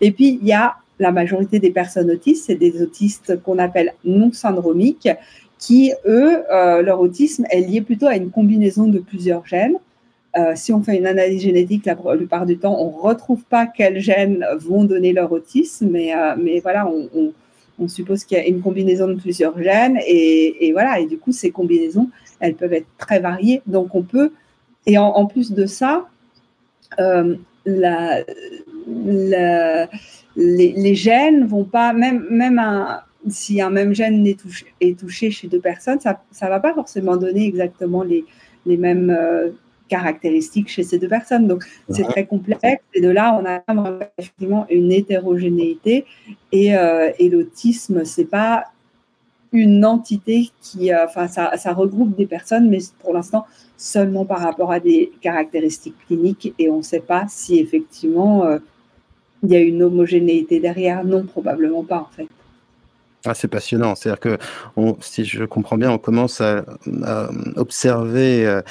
[0.00, 3.94] Et puis il y a la majorité des personnes autistes, c'est des autistes qu'on appelle
[4.04, 5.08] non syndromiques,
[5.58, 6.42] qui eux,
[6.82, 9.78] leur autisme est lié plutôt à une combinaison de plusieurs gènes.
[10.34, 13.66] Euh, si on fait une analyse génétique, la plupart du temps, on ne retrouve pas
[13.66, 17.32] quels gènes vont donner leur autisme, mais, euh, mais voilà, on,
[17.88, 21.50] suppose qu'il y a une combinaison de plusieurs gènes, et, voilà, et du coup, ces
[21.50, 23.60] combinaisons, elles peuvent être très variées.
[23.66, 24.30] Donc, on peut,
[24.86, 26.06] et en, plus de ça,
[27.00, 27.34] euh,
[27.66, 28.22] la,
[30.36, 34.98] les, les, gènes vont pas, même, même un, si un même gène est touché, est
[34.98, 38.24] touché chez deux personnes, ça ne va pas forcément donner exactement les,
[38.66, 39.16] les mêmes
[39.92, 41.46] caractéristiques chez ces deux personnes.
[41.46, 42.82] Donc, c'est très complexe.
[42.94, 43.62] Et de là, on a
[44.16, 46.06] effectivement une hétérogénéité.
[46.50, 48.64] Et, euh, et l'autisme, c'est pas
[49.52, 53.44] une entité qui, euh, enfin, ça, ça, regroupe des personnes, mais pour l'instant,
[53.76, 56.54] seulement par rapport à des caractéristiques cliniques.
[56.58, 58.58] Et on ne sait pas si effectivement euh,
[59.42, 61.04] il y a une homogénéité derrière?
[61.04, 62.28] Non, probablement pas, en fait.
[63.24, 63.94] Ah, c'est passionnant.
[63.94, 64.38] C'est-à-dire que,
[65.00, 66.64] si je comprends bien, on commence à,
[67.54, 68.62] observer euh,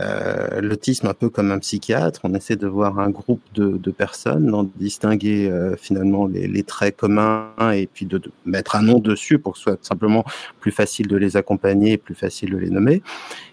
[0.00, 2.20] euh, l'autisme un peu comme un psychiatre.
[2.24, 7.52] On essaie de voir un groupe de, personnes, d'en distinguer euh, finalement les, traits communs
[7.72, 10.24] et puis de, de, mettre un nom dessus pour que ce soit simplement
[10.58, 13.02] plus facile de les accompagner, plus facile de les nommer.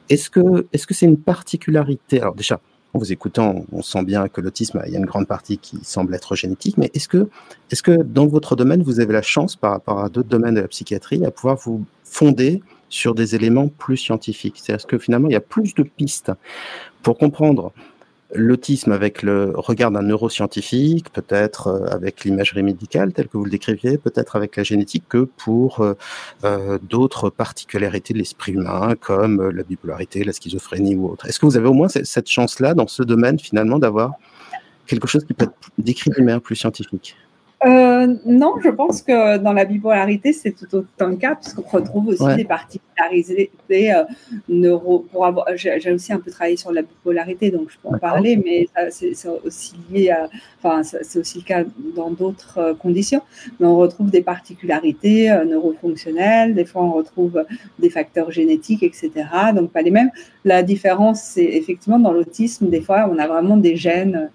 [0.10, 2.20] Est-ce que, est-ce que c'est une particularité?
[2.20, 2.60] Alors déjà,
[2.94, 5.80] en vous écoutant, on sent bien que l'autisme, il y a une grande partie qui
[5.84, 7.30] semble être génétique, mais est-ce que,
[7.72, 10.62] est-ce que dans votre domaine, vous avez la chance, par rapport à d'autres domaines de
[10.62, 14.56] la psychiatrie, à pouvoir vous fonder sur des éléments plus scientifiques?
[14.58, 16.32] C'est-à-dire que finalement, il y a plus de pistes
[17.04, 17.72] pour comprendre
[18.34, 23.52] l'autisme avec le regard d'un neuroscientifique, peut-être euh, avec l'imagerie médicale telle que vous le
[23.52, 25.94] décriviez, peut-être avec la génétique, que pour euh,
[26.44, 31.26] euh, d'autres particularités de l'esprit humain, comme la bipolarité, la schizophrénie ou autre.
[31.28, 34.14] Est-ce que vous avez au moins cette chance-là dans ce domaine, finalement, d'avoir
[34.86, 37.16] quelque chose qui peut être décrit d'une manière plus scientifique?
[37.66, 42.10] Euh, non, je pense que dans la bipolarité, c'est tout autant le cas, puisqu'on retrouve
[42.10, 44.04] aussi des particularités euh,
[44.48, 45.08] neuro.
[45.56, 49.16] j'ai aussi un peu travaillé sur la bipolarité, donc je peux en parler, mais c'est
[49.44, 50.30] aussi lié à,
[50.62, 51.64] enfin, c'est aussi le cas
[51.96, 53.22] dans d'autres euh, conditions.
[53.60, 57.44] Mais on retrouve des particularités neurofonctionnelles, des fois on retrouve
[57.80, 59.12] des facteurs génétiques, etc.
[59.56, 60.12] Donc pas les mêmes.
[60.46, 64.30] La différence, c'est effectivement dans l'autisme, des fois on a vraiment des gènes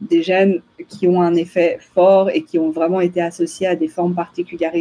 [0.00, 3.88] des gènes qui ont un effet fort et qui ont vraiment été associés à des
[3.88, 4.74] formes particulières,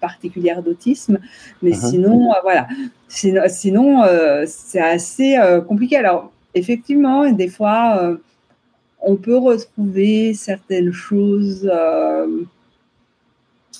[0.00, 1.18] particulières d'autisme.
[1.62, 1.90] Mais uh-huh.
[1.90, 2.68] sinon, euh, voilà.
[3.08, 5.96] Sinon, euh, c'est assez euh, compliqué.
[5.96, 8.18] Alors, effectivement, des fois,
[9.00, 11.70] on peut retrouver certaines choses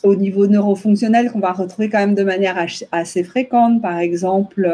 [0.03, 3.83] au niveau neurofonctionnel qu'on va retrouver quand même de manière assez fréquente.
[3.83, 4.69] Par exemple,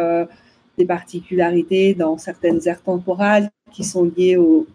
[0.79, 4.67] des particularités dans certaines aires temporales qui sont liées au,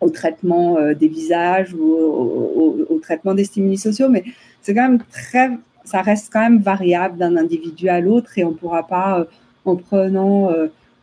[0.00, 4.24] au traitement euh, des visages ou au, traitement des stimuli sociaux, mais
[4.62, 5.50] c'est quand même très,
[5.84, 9.24] ça reste quand même variable d'un individu à l'autre et on ne pourra pas, euh,
[9.64, 10.50] en prenant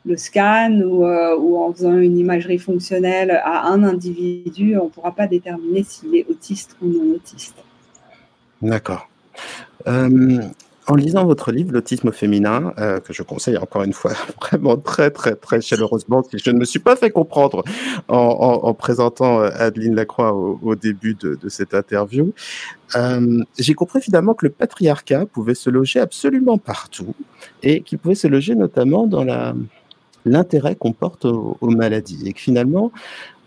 [0.05, 5.13] le scan ou, ou, en faisant une imagerie fonctionnelle à un individu, on ne pourra
[5.13, 7.55] pas déterminer s'il est autiste ou non autiste.
[8.61, 9.09] D'accord.
[10.87, 15.11] En lisant votre livre, L'autisme féminin, euh, que je conseille encore une fois vraiment très,
[15.11, 17.63] très, très chaleureusement, si je ne me suis pas fait comprendre
[18.09, 22.33] en, présentant euh, Adeline Lacroix au, début de, cette interview,
[22.95, 27.15] euh, j'ai compris finalement que le patriarcat pouvait se loger absolument partout
[27.61, 29.25] et qu'il pouvait se loger notamment dans
[30.25, 32.91] l'intérêt qu'on porte aux, maladies et que finalement,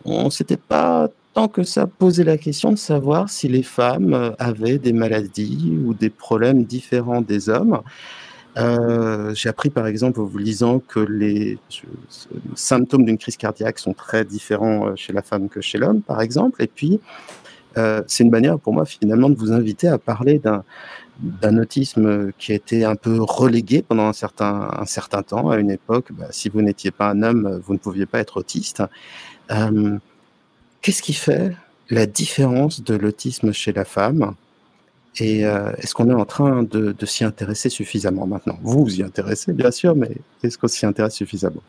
[0.04, 1.10] on s'était pas
[1.46, 5.92] que ça posait la question de savoir si les femmes euh, avaient des maladies ou
[5.92, 7.82] des problèmes différents des hommes.
[8.56, 11.58] Euh, j'ai appris par exemple en vous lisant que les
[12.54, 16.22] symptômes d'une crise cardiaque sont très différents euh, chez la femme que chez l'homme, par
[16.22, 16.62] exemple.
[16.62, 17.00] Et puis,
[18.06, 20.64] c'est une manière pour moi finalement de vous inviter à parler d'un
[21.20, 25.58] d'un autisme qui a été un peu relégué pendant un certain, un certain temps, à
[25.58, 26.06] une époque.
[26.12, 28.82] Bah, si vous n'étiez pas un homme, vous ne pouviez pas être autiste.
[30.86, 31.50] Qu'est-ce qui fait
[31.90, 34.36] la différence de l'autisme chez la femme
[35.18, 38.56] Et euh, est-ce qu'on est en train de, s'y intéresser suffisamment maintenant?
[38.62, 40.12] Vous vous y intéressez, bien sûr, mais
[40.44, 41.64] est-ce qu'on s'y intéresse suffisamment?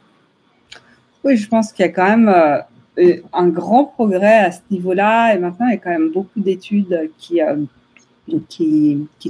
[1.23, 5.33] Oui, je pense qu'il y a quand même euh, un grand progrès à ce niveau-là.
[5.33, 7.55] Et maintenant, il y a quand même beaucoup d'études qui, euh,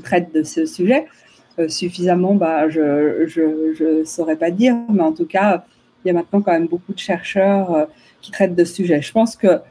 [0.03, 1.05] traitent de ce sujet.
[1.69, 5.63] suffisamment, bah, je ne saurais pas dire, mais en tout cas,
[6.03, 7.87] il y a maintenant quand même beaucoup de chercheurs
[8.21, 9.01] qui traitent de ce sujet.
[9.01, 9.61] Je pense que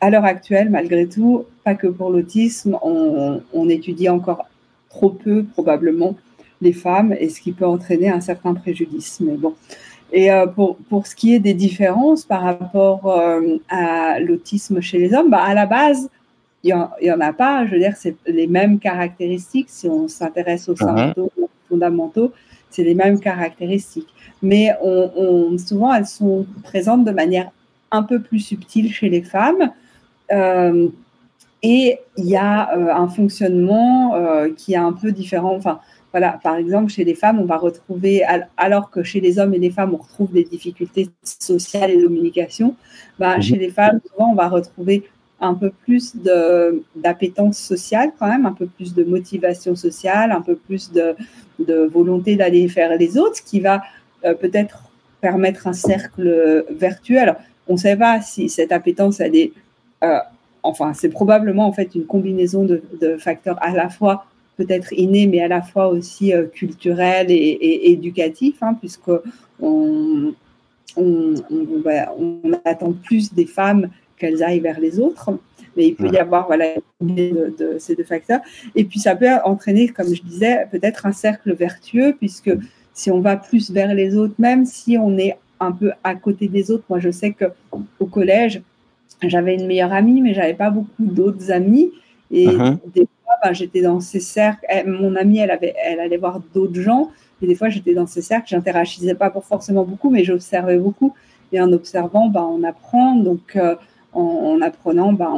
[0.00, 4.46] à l'heure actuelle, malgré tout, pas que pour l'autisme, on, étudie encore
[4.90, 6.14] trop peu probablement
[6.60, 9.20] les femmes et ce qui peut entraîner un certain préjudice.
[9.20, 9.54] Mais bon.
[10.12, 14.98] Et euh, pour, pour, ce qui est des différences par rapport euh, à l'autisme chez
[14.98, 16.08] les hommes, bah, à la base,
[16.62, 17.66] il n'y en, a pas.
[17.66, 19.68] Je veux dire, c'est les mêmes caractéristiques.
[19.68, 20.96] Si on s'intéresse aux uh-huh.
[20.96, 21.28] symptômes
[21.68, 22.32] fondamentaux,
[22.70, 24.08] c'est les mêmes caractéristiques.
[24.42, 27.50] Mais on, souvent, elles sont présentes de manière
[27.90, 29.72] un peu plus subtile chez les femmes.
[30.32, 30.88] Euh,
[31.62, 35.54] et il y a euh, un fonctionnement euh, qui est un peu différent.
[35.56, 35.80] Enfin,
[36.12, 38.22] voilà, par exemple, chez les femmes, on va retrouver,
[38.56, 42.04] alors que chez les hommes et les femmes, on retrouve des difficultés sociales et de
[42.04, 42.74] communication,
[43.18, 43.42] bah, mhm.
[43.42, 45.04] chez les femmes, souvent, on va retrouver
[45.40, 46.14] un peu plus
[46.94, 51.14] d'appétence sociale quand même, un peu plus de motivation sociale, un peu plus de,
[51.58, 53.82] de volonté d'aller faire les autres, ce qui va
[54.40, 54.84] peut-être
[55.20, 57.18] permettre un cercle vertueux.
[57.18, 57.36] Alors,
[57.68, 59.52] on ne sait pas si cette appétence, elle est
[60.66, 65.40] enfin, c'est probablement en fait une combinaison de, facteurs à la fois peut-être innés, mais
[65.40, 69.10] à la fois aussi euh, culturels et, éducatifs, hein, puisque
[69.60, 70.34] on,
[72.64, 75.30] attend plus des femmes qu'elles aillent vers les autres.
[75.76, 76.68] Mais il peut y avoir voilà,
[77.02, 78.40] de, de, ces deux facteurs.
[78.74, 82.50] Et puis, ça peut entraîner, comme je disais, peut-être un cercle vertueux, puisque
[82.94, 86.48] si on va plus vers les autres, même si on est un peu à côté
[86.48, 88.62] des autres, moi, je sais qu'au collège,
[89.22, 91.92] j'avais une meilleure amie, mais j'avais pas beaucoup d'autres amis.
[92.30, 92.78] Et uh-huh.
[92.94, 94.66] des fois, ben, j'étais dans ces cercles.
[94.86, 97.10] mon amie, elle, avait, elle allait voir d'autres gens.
[97.42, 98.48] Et des fois, j'étais dans ces cercles.
[98.48, 101.14] J'interagissais pas pour forcément beaucoup, mais j'observais beaucoup.
[101.52, 103.14] Et en observant, ben, on apprend.
[103.14, 103.76] Donc, euh,
[104.12, 105.30] en, apprenant, ben,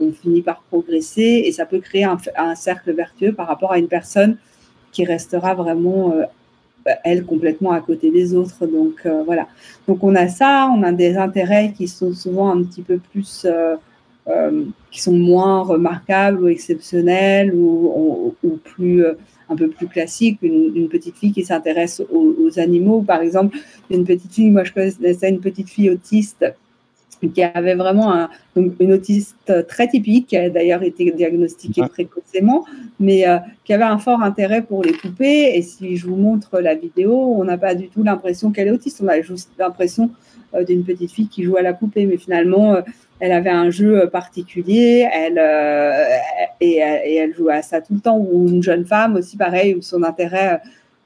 [0.00, 1.42] on, finit par progresser.
[1.44, 4.36] Et ça peut créer un, un, cercle vertueux par rapport à une personne
[4.90, 6.24] qui restera vraiment euh,
[7.04, 8.66] elle complètement à côté des autres.
[8.66, 9.48] Donc euh, voilà.
[9.86, 13.44] Donc on a ça, on a des intérêts qui sont souvent un petit peu plus,
[13.44, 13.76] euh,
[14.28, 19.04] euh, qui sont moins remarquables ou exceptionnels ou, plus
[19.48, 20.38] un peu plus classiques.
[20.42, 23.58] Une, petite fille qui s'intéresse aux, aux, animaux, par exemple,
[23.90, 26.44] une petite fille, moi je connaissais une petite fille autiste
[27.30, 32.64] qui avait vraiment un, une autiste très typique, qui a d'ailleurs été diagnostiquée précocement,
[32.98, 35.56] mais euh, qui avait un fort intérêt pour les poupées.
[35.56, 38.72] Et si je vous montre la vidéo, on n'a pas du tout l'impression qu'elle est
[38.72, 40.10] autiste, on a juste l'impression
[40.54, 42.82] euh, d'une petite fille qui joue à la poupée, mais finalement, euh,
[43.20, 45.40] elle avait un jeu particulier, elle,
[46.60, 49.76] et, et, elle jouait à ça tout le temps, ou une jeune femme aussi, pareil,
[49.76, 50.60] où son intérêt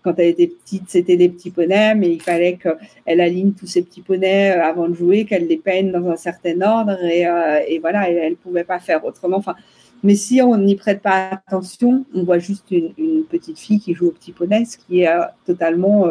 [0.06, 3.82] quand elle était petite, c'était des petits poneys, mais il fallait qu'elle aligne tous ces
[3.82, 7.58] petits poneys euh, avant de jouer, qu'elle les peigne dans un certain ordre, et, euh,
[7.80, 9.38] voilà, elle ne pouvait pas faire autrement.
[9.38, 9.56] Enfin,
[10.04, 14.06] mais si on n'y prête pas attention, on voit juste une, petite fille qui joue
[14.06, 16.06] au petit poney, ce qui est euh, totalement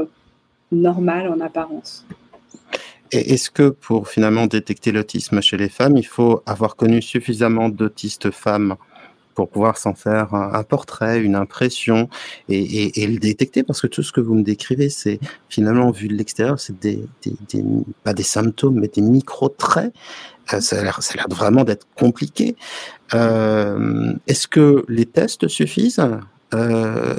[0.73, 2.05] normal en apparence.
[3.13, 8.29] Est-ce que pour finalement détecter l'autisme chez les femmes, il faut avoir connu suffisamment d'autistes
[8.31, 8.75] femmes
[9.35, 12.09] pour pouvoir s'en faire un, portrait, une impression
[12.49, 15.19] et, le détecter parce que tout ce que vous me décrivez, c'est
[15.49, 17.03] finalement vu de l'extérieur, c'est des,
[18.03, 19.93] pas des symptômes, mais des micro-traits.
[20.53, 22.55] Euh, ça a l'air vraiment d'être compliqué.
[23.13, 26.01] Euh, est-ce que les tests suffisent?
[26.53, 27.15] Euh,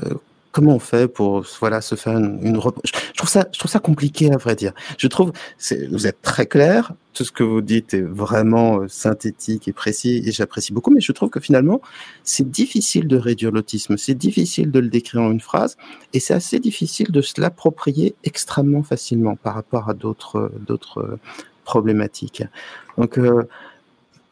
[0.57, 3.79] comment on fait pour voilà se faire une, une je trouve ça je trouve ça
[3.79, 4.73] compliqué à vrai dire.
[4.97, 5.33] Je trouve
[5.90, 10.23] vous êtes très clair, tout ce que vous dites est vraiment euh, synthétique et précis
[10.25, 11.83] et j'apprécie beaucoup, mais je trouve que finalement
[12.25, 15.77] c'est difficile de réduire l'autisme, c'est difficile de le décrire en une phrase
[16.14, 21.19] et c'est assez difficile de se l'approprier extrêmement facilement par rapport à d'autres d'autres
[21.64, 22.45] problématiques.
[22.97, 23.42] Donc euh,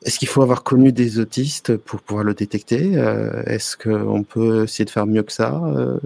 [0.04, 4.64] est-ce qu'il faut avoir connu des autistes pour pouvoir le détecter euh, Est-ce qu'on peut
[4.64, 5.98] essayer de faire mieux que ça euh?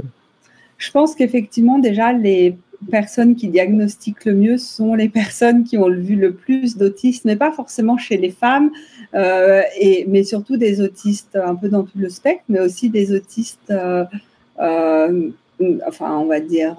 [0.77, 2.57] Je pense qu'effectivement, déjà, les
[2.93, 7.35] personnes qui diagnostiquent le mieux sont les personnes qui ont vu le plus d'autistes, mais
[7.35, 8.71] pas forcément chez les femmes,
[9.15, 13.13] euh, et, mais surtout des autistes un peu dans tout le spectre, mais aussi des
[13.13, 13.73] autistes,
[14.57, 16.77] enfin, on va dire,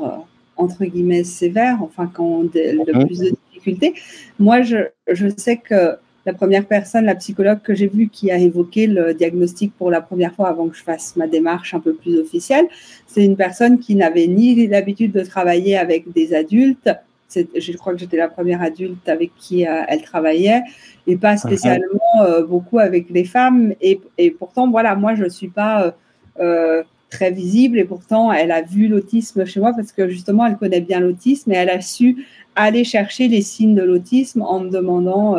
[0.55, 3.05] entre guillemets, sévères, enfin, quand on a le mhm.
[3.05, 3.93] plus de difficultés.
[4.39, 4.77] Moi, je,
[5.11, 5.97] je sais que
[6.29, 9.99] la première personne, la psychologue que j'ai vue qui a évoqué le diagnostic pour la
[9.99, 12.67] première fois avant que je fasse ma démarche un peu plus officielle,
[13.07, 16.91] c'est une personne qui n'avait ni l'habitude de travailler avec des adultes.
[17.35, 20.61] Je crois que j'étais la première adulte avec qui euh, elle travaillait
[21.07, 23.73] et pas spécialement euh, beaucoup avec les femmes.
[23.81, 23.99] Et,
[24.37, 25.95] pourtant, voilà, moi, je ne suis pas
[26.39, 30.57] euh, très visible et pourtant, elle a vu l'autisme chez moi parce que justement, elle
[30.57, 32.23] connaît bien l'autisme et elle a su
[32.55, 35.37] aller chercher les signes de l'autisme en me demandant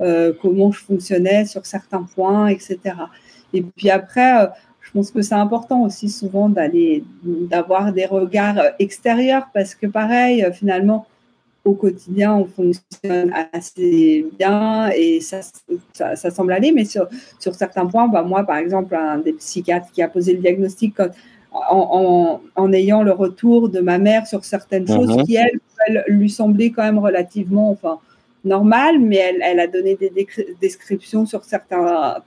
[0.00, 2.78] euh, comment je fonctionnais sur certains points, etc.
[3.52, 4.46] Et puis après, euh,
[4.80, 10.42] je pense que c'est important aussi souvent d'aller, d'avoir des regards extérieurs parce que pareil,
[10.42, 11.06] euh, finalement,
[11.64, 15.40] au quotidien, on fonctionne assez bien et ça,
[15.92, 17.06] ça, semble aller, mais sur,
[17.38, 20.94] sur certains points, bah moi, par exemple, un des psychiatres qui a posé le diagnostic
[21.52, 25.24] en, en, ayant le retour de ma mère sur certaines choses mhm.
[25.24, 25.60] qui, elles,
[26.08, 27.98] lui semblaient quand même relativement, enfin,
[28.44, 30.12] normal, mais elle, a donné des
[30.60, 32.22] descriptions sur certains,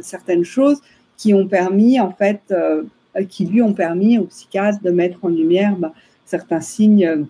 [0.00, 0.80] certaines choses
[1.16, 2.40] qui ont permis, en fait,
[3.16, 5.92] euh, qui lui ont permis au psychiatre de mettre en lumière bah,
[6.24, 7.26] certains signes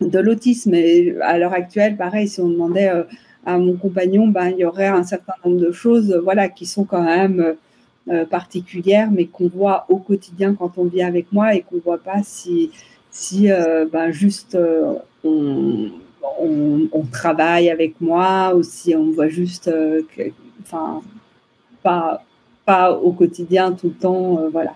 [0.00, 0.74] de l'autisme.
[0.74, 3.04] Et à l'heure actuelle, pareil, si on demandait euh,
[3.46, 6.84] à mon compagnon, bah, il y aurait un certain nombre de choses voilà, qui sont
[6.84, 7.54] quand même
[8.08, 11.80] euh, particulières, mais qu'on voit au quotidien quand on vit avec moi et qu'on ne
[11.80, 12.70] voit pas si,
[13.10, 13.48] si
[13.92, 14.58] bah, juste
[15.24, 15.90] on
[16.38, 20.02] on, travaille avec moi, ou si on voit juste, euh,
[20.62, 21.00] enfin,
[21.82, 22.22] pas,
[22.64, 24.74] pas au quotidien tout le temps, euh, voilà.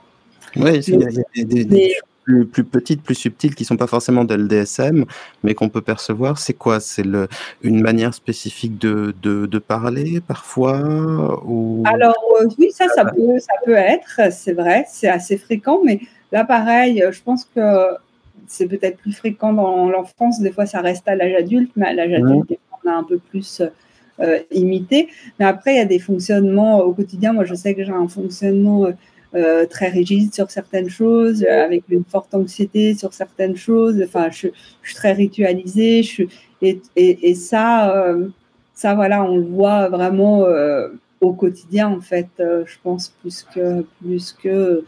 [0.56, 4.34] Oui, il y a, des, plus, plus, petites, plus subtiles qui sont pas forcément de
[4.34, 5.04] l'DSM,
[5.42, 6.38] mais qu'on peut percevoir.
[6.38, 6.80] C'est quoi?
[6.80, 7.04] C'est
[7.62, 11.82] une manière spécifique de, de, parler parfois ou...
[11.86, 16.00] Alors euh, oui, ça, ça peut, ça peut être, c'est vrai, c'est assez fréquent, mais
[16.32, 17.60] là, pareil, je pense que
[18.46, 21.92] c'est peut-être plus fréquent dans l'enfance, des fois ça reste à l'âge adulte, mais à
[21.92, 23.62] l'âge adulte, on a un peu plus
[24.20, 25.08] euh, imité.
[25.40, 27.32] Mais après, il y a des fonctionnements au quotidien.
[27.32, 28.86] Moi, je sais que j'ai un fonctionnement
[29.34, 34.00] euh, très rigide sur certaines choses, avec une forte anxiété sur certaines choses.
[34.04, 34.48] Enfin, je,
[34.84, 36.04] suis très ritualisée.
[36.04, 36.24] Je
[36.62, 38.28] et, ça, euh,
[38.72, 40.46] ça, voilà, on le voit vraiment
[41.20, 44.84] au quotidien, en fait, je pense, plus que, plus que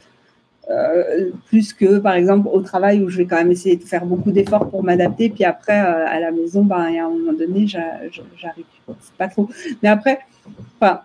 [0.69, 4.05] euh, plus que par exemple au travail où je vais quand même essayer de faire
[4.05, 7.67] beaucoup d'efforts pour m'adapter, puis après euh, à la maison, ben, à un moment donné,
[7.67, 8.65] j'arrive
[9.17, 9.49] pas trop.
[9.83, 10.19] Mais après,
[10.81, 11.03] enfin,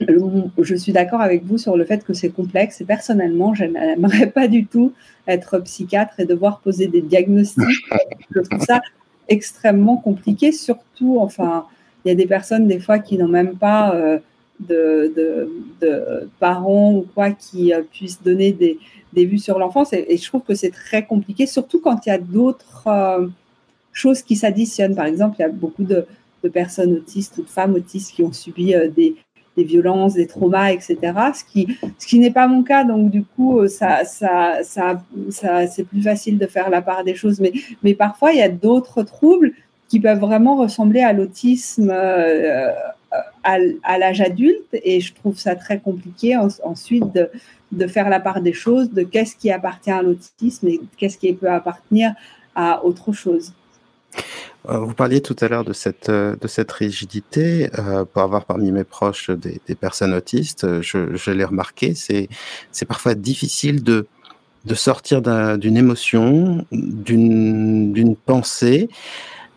[0.00, 4.28] je suis d'accord avec vous sur le fait que c'est complexe et personnellement, je n'aimerais
[4.28, 4.92] pas du tout
[5.26, 7.64] être psychiatre et devoir poser des diagnostics.
[8.34, 8.80] je trouve ça
[9.28, 11.66] extrêmement compliqué, surtout, enfin,
[12.04, 14.18] il y a des personnes des fois qui n'ont même pas euh,
[14.60, 15.50] de,
[16.40, 18.78] parents ou quoi qui euh, puissent donner des,
[19.12, 19.92] des vues sur l'enfance.
[19.92, 23.26] Et, je trouve que c'est très compliqué, surtout quand il y a d'autres euh,
[23.92, 24.94] choses qui s'additionnent.
[24.94, 26.06] Par exemple, il y a beaucoup de,
[26.42, 29.16] de, personnes autistes ou de femmes autistes qui ont subi euh, des,
[29.56, 30.96] des, violences, des traumas, etc.
[31.34, 32.84] Ce qui, ce qui n'est pas mon cas.
[32.84, 37.14] Donc, du coup, ça, ça, ça, ça c'est plus facile de faire la part des
[37.14, 37.40] choses.
[37.40, 39.52] Mais, mais parfois, il y a d'autres troubles
[39.88, 41.90] qui peuvent vraiment ressembler à l'autisme
[43.42, 47.04] à, l'âge adulte et je trouve ça très compliqué ensuite
[47.72, 51.32] de, faire la part des choses, de qu'est-ce qui appartient à l'autisme et qu'est-ce qui
[51.32, 52.12] peut appartenir
[52.54, 53.52] à autre chose.
[54.68, 57.70] Euh, vous parliez tout à l'heure de cette, euh, de cette rigidité.
[57.78, 62.28] Euh, pour avoir parmi mes proches des, personnes autistes, je, l'ai remarqué, c'est,
[62.86, 64.06] parfois difficile de,
[64.64, 68.88] de sortir d'une émotion, d'une pensée.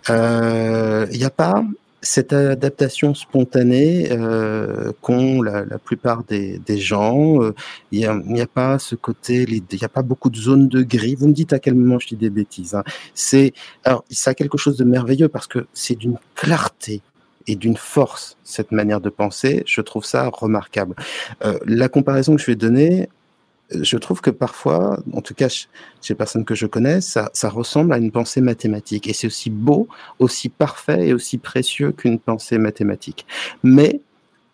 [0.07, 1.63] Il n'y a pas
[2.01, 7.53] cette adaptation spontanée euh, qu'ont la, la, plupart des, des gens, euh,
[7.91, 10.81] il n'y a, a, pas ce côté, il n'y a pas beaucoup de zones de
[10.81, 11.15] gris.
[11.15, 12.73] Vous me dites à quel moment je dis des bêtises.
[12.73, 12.83] Hein.
[13.13, 17.01] C'est alors ça a quelque chose de merveilleux parce que c'est d'une clarté
[17.47, 19.63] et d'une force cette manière de penser.
[19.65, 20.95] Je trouve ça remarquable.
[21.45, 23.09] Euh, la comparaison que je vais donner,
[23.73, 25.67] je trouve que parfois, en tout cas chez
[26.09, 29.07] les personnes que je connais, ça, ressemble à une pensée mathématique.
[29.07, 29.87] Et c'est aussi beau,
[30.19, 33.25] aussi parfait et aussi précieux qu'une pensée mathématique.
[33.63, 34.01] Mais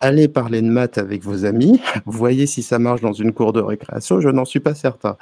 [0.00, 3.60] allez parler de maths avec vos amis, voyez si ça marche dans une cour de
[3.60, 5.16] récréation, je n'en suis pas certain.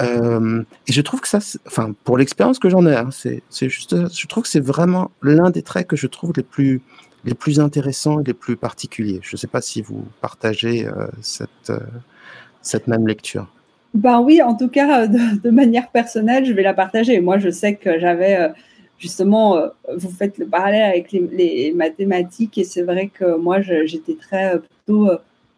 [0.00, 4.12] Euh, et je trouve que ça, enfin, pour l'expérience que j'en ai, hein, c'est juste,
[4.12, 6.82] je trouve que c'est vraiment l'un des traits que je trouve les plus,
[7.24, 9.20] les plus intéressants et les plus particuliers.
[9.22, 11.78] Je ne sais pas si vous partagez euh, cette, euh,
[12.62, 13.46] cette même lecture.
[13.94, 17.20] Ben oui, en tout cas, de, manière personnelle, je vais la partager.
[17.20, 18.50] Moi, je sais que j'avais
[18.98, 19.58] justement,
[19.96, 25.10] vous faites le parallèle avec les, mathématiques et c'est vrai que moi, j'étais très plutôt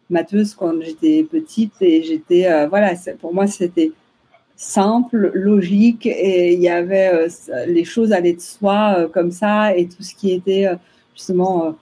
[0.09, 3.91] matheuse quand j'étais petite et j'étais, voilà, pour moi, c'était
[4.55, 7.27] simple, logique et il y avait
[7.67, 10.69] les choses allaient de soi comme ça et tout ce qui était
[11.13, 11.75] justement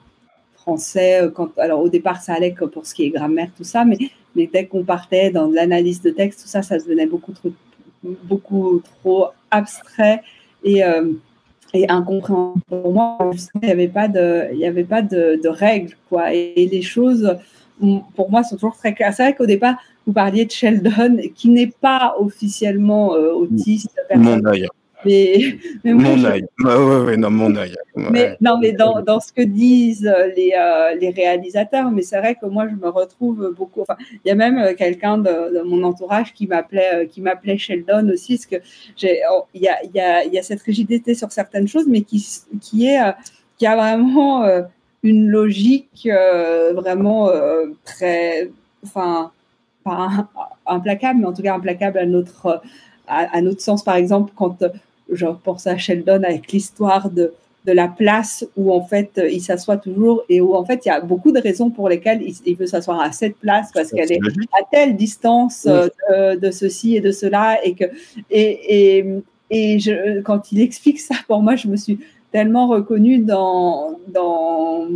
[0.61, 1.21] français.
[1.33, 3.97] Quand, alors au départ, ça allait pour ce qui est grammaire, tout ça, mais,
[4.35, 7.51] mais dès qu'on partait dans l'analyse de texte, tout ça, ça devenait beaucoup trop,
[8.03, 10.21] beaucoup trop abstrait
[10.63, 11.11] et, euh,
[11.73, 13.17] et incompréhensible pour moi.
[13.61, 16.33] Il n'y avait pas de, il y avait pas de, de règles, quoi.
[16.33, 17.35] Et, les choses,
[18.15, 19.13] pour moi, sont toujours très claires.
[19.13, 23.95] C'est vrai qu'au départ, vous parliez de Sheldon, qui n'est pas officiellement euh, autiste.
[25.05, 26.45] Mais, mon œil.
[26.59, 27.75] ouais, non, mon œil.
[27.95, 32.19] Mais, non, mais dans, dans, ce que disent euh, les, euh, les réalisateurs, mais c'est
[32.19, 33.81] vrai que moi, je me retrouve beaucoup.
[33.81, 38.09] Enfin, il y a même euh, quelqu'un de, mon entourage qui m'appelait, qui m'appelait Sheldon
[38.09, 38.55] aussi, parce que
[38.95, 42.01] j'ai, oh, il y, a, y, a, y a cette rigidité sur certaines choses, mais
[42.01, 42.25] qui,
[42.61, 42.99] qui est,
[43.57, 44.45] qui a vraiment
[45.03, 46.07] une logique
[46.73, 47.29] vraiment
[47.83, 48.49] très,
[48.83, 49.31] enfin,
[49.83, 50.29] pas
[50.65, 52.61] implacable, mais en tout cas implacable à notre,
[53.07, 53.83] à, à notre sens.
[53.83, 54.63] Par exemple, quand
[55.11, 57.33] je pense à Sheldon avec l'histoire de,
[57.65, 60.91] de la place où en fait il s'assoit toujours et où en fait il y
[60.91, 64.19] a beaucoup de raisons pour lesquelles il, veut s'asseoir à cette place parce qu'elle est
[64.59, 67.85] à telle distance euh, de, ceci et de cela et que
[68.29, 69.05] et, et,
[69.49, 71.99] et je, quand il explique ça pour moi je me suis
[72.31, 74.87] tellement reconnue dans dans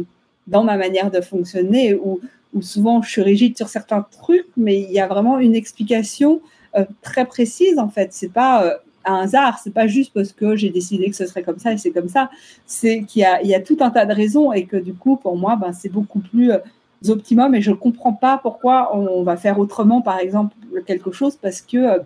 [0.48, 2.20] dans ma manière de fonctionner où,
[2.54, 6.42] où souvent je suis rigide sur certains trucs mais il y a vraiment une explication
[6.76, 8.10] euh, très précise en fait.
[8.12, 8.76] C'est pas euh,
[9.06, 9.60] un hasard.
[9.64, 12.10] C'est pas juste parce que j'ai décidé que ce serait comme ça et c'est comme
[12.10, 12.30] ça.
[12.66, 14.94] C'est qu'il y a, il y a tout un tas de raisons et que du
[14.94, 16.60] coup, pour moi, ben, c'est beaucoup plus euh,
[17.08, 21.62] optimum et je comprends pas pourquoi on va faire autrement, par exemple, quelque chose parce
[21.62, 22.00] que euh,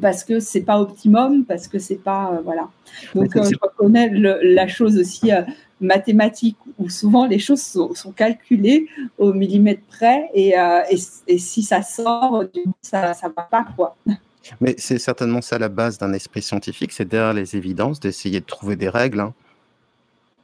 [0.00, 2.68] parce que c'est pas optimum, parce que c'est pas euh, voilà.
[3.14, 5.30] Donc je reconnais la chose aussi
[5.80, 8.86] mathématique où souvent les choses sont, calculées
[9.18, 10.54] au millimètre près et,
[11.28, 12.44] et, si ça sort,
[12.82, 13.96] ça ça va pas quoi.
[14.60, 18.46] Mais c'est certainement ça la base d'un esprit scientifique, c'est derrière les évidences d'essayer de
[18.46, 19.20] trouver des règles.
[19.20, 19.34] Hein.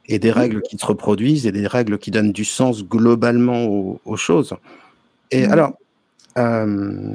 [0.07, 4.17] et des règles qui se reproduisent et des règles qui donnent du sens globalement aux,
[4.17, 4.55] choses.
[5.29, 5.51] Et mmh.
[5.51, 5.73] alors,
[6.37, 7.13] euh,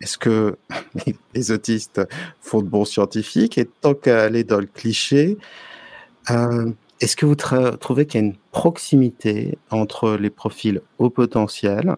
[0.00, 0.56] est-ce que
[1.34, 2.00] les autistes
[2.40, 3.58] font de bons scientifiques?
[3.58, 5.36] Et tant qu'à aller dans le cliché,
[6.30, 11.96] euh, est-ce que vous trouvez qu'il y a une proximité entre les profils haut potentiel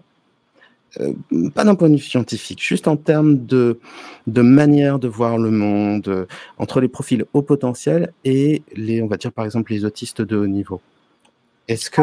[1.00, 1.12] euh,
[1.54, 3.78] pas d'un point de vue scientifique, juste en termes de,
[4.26, 6.26] de manière de voir le monde, euh,
[6.56, 10.36] entre les profils haut potentiel et les, on va dire par exemple, les autistes de
[10.36, 10.80] haut niveau.
[11.68, 12.02] Est-ce que.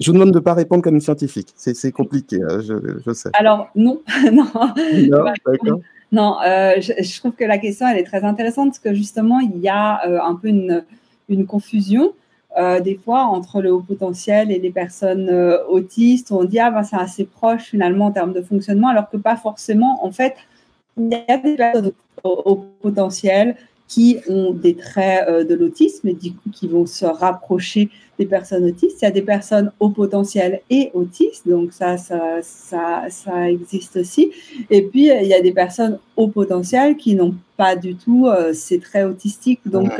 [0.00, 1.48] je vous demande de ne pas répondre comme une scientifique.
[1.56, 2.74] C'est compliqué, hein, je,
[3.04, 3.30] je, sais.
[3.34, 4.02] Alors, non.
[4.32, 4.46] non,
[5.08, 5.80] non,
[6.12, 9.58] non euh, je, trouve que la question, elle est très intéressante parce que justement, il
[9.58, 10.84] y a un peu une,
[11.30, 12.12] une confusion.
[12.58, 16.70] Euh, des fois entre le haut potentiel et les personnes euh, autistes, on dit ah
[16.70, 20.04] ben c'est assez proche finalement en termes de fonctionnement, alors que pas forcément.
[20.04, 20.34] En fait,
[20.98, 21.92] il y a des personnes
[22.22, 23.56] au, haut potentiel
[23.88, 27.88] qui ont des traits euh, de l'autisme et du coup qui vont se rapprocher
[28.18, 29.00] des personnes autistes.
[29.00, 33.96] Il y a des personnes au potentiel et autistes, donc ça, ça, ça, ça existe
[33.96, 34.30] aussi.
[34.68, 38.78] Et puis il y a des personnes au potentiel qui n'ont pas du tout ces
[38.78, 39.90] traits autistiques, donc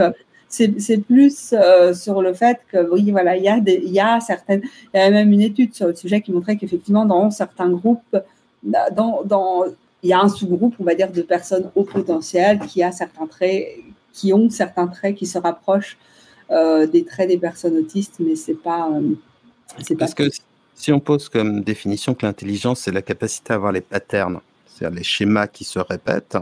[0.52, 4.20] c'est plus euh, sur le fait que, oui, voilà, il y, a il y a
[4.20, 7.70] certaines, il y a même une étude sur le sujet qui montrait qu'effectivement, dans certains
[7.70, 8.16] groupes,
[8.62, 9.64] dans, dans,
[10.02, 13.26] il y a un sous-groupe, on va dire, de personnes au potentiel qui a certains
[13.26, 13.66] traits,
[14.12, 15.96] qui ont certains traits qui se rapprochent
[16.50, 19.14] euh, des traits des personnes autistes, mais c'est pas, euh,
[19.82, 20.28] c'est Parce que
[20.74, 24.98] si on pose comme définition que l'intelligence, c'est la capacité à avoir les patterns, c'est-à-dire
[24.98, 26.36] les schémas qui se répètent,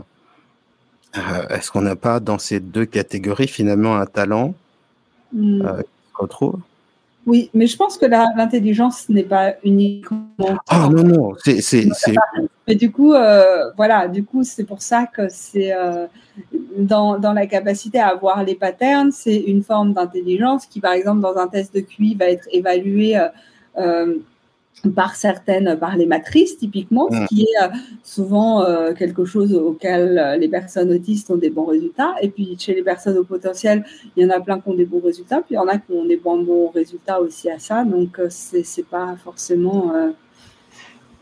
[1.17, 4.55] euh, est-ce qu'on n'a pas dans ces deux catégories finalement un talent
[5.33, 5.63] hmm.
[5.63, 6.61] euh, qui se retrouve?
[7.27, 10.27] Oui, mais je pense que l'intelligence n'est pas uniquement.
[10.69, 11.87] Ah non, non, c'est.
[12.67, 15.73] Mais du coup, euh, voilà, du coup, c'est pour ça que c'est
[16.79, 21.21] dans, dans, la capacité à avoir les patterns, c'est une forme d'intelligence qui, par exemple,
[21.21, 23.21] dans un test de QI, va être évaluée
[24.95, 27.27] par certaines, par les matrices typiquement, ce mm.
[27.27, 27.69] qui est euh,
[28.03, 32.15] souvent euh, quelque chose auquel euh, les personnes autistes ont des bons résultats.
[32.23, 33.85] Et puis chez les personnes au potentiel,
[34.17, 35.79] il y en a plein qui ont des bons résultats, puis il y en a
[35.79, 37.85] qui ont des bons, bons résultats aussi à ça.
[37.85, 39.93] Donc c'est c'est pas forcément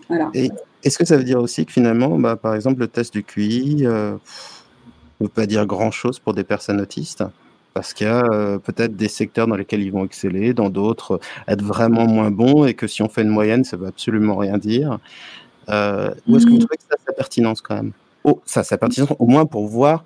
[0.08, 0.30] voilà.
[0.34, 3.82] Est-ce que ça veut dire aussi que finalement, bah, par exemple, le test du QI
[3.82, 4.18] ne
[5.20, 7.24] veut pas dire grand chose pour des personnes autistes?
[7.78, 11.12] Parce qu'il y a euh, peut-être des secteurs dans lesquels ils vont exceller, dans d'autres
[11.12, 13.86] euh, être vraiment moins bons, et que si on fait une moyenne, ça ne veut
[13.86, 14.98] absolument rien dire.
[15.68, 16.58] Euh, ou est-ce que vous mmh.
[16.58, 17.92] trouvez que ça a sa pertinence quand même?
[18.24, 20.02] Oh, Ça a sa pertinence au moins pour voir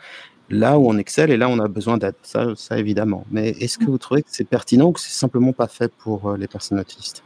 [0.51, 3.25] là où on excelle et là où on a besoin d'être, ça, ça évidemment.
[3.31, 6.37] Mais est-ce que vous trouvez que c'est pertinent ou que c'est simplement pas fait pour
[6.37, 7.23] les personnes autistes?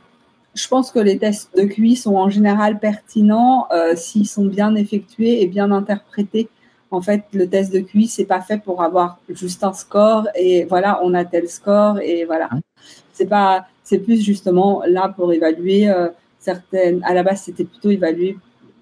[0.55, 3.67] Je pense que les tests de QI sont en général pertinents
[3.97, 6.49] s'ils sont bien effectués et bien interprétés
[6.91, 10.65] en fait, le test de QI, c'est pas fait pour avoir juste un score et
[10.65, 12.49] voilà, on a tel score et voilà.
[13.13, 16.09] C'est pas, c'est plus justement là pour évaluer euh,
[16.39, 17.03] certaines.
[17.05, 18.37] À la base, c'était plutôt évaluer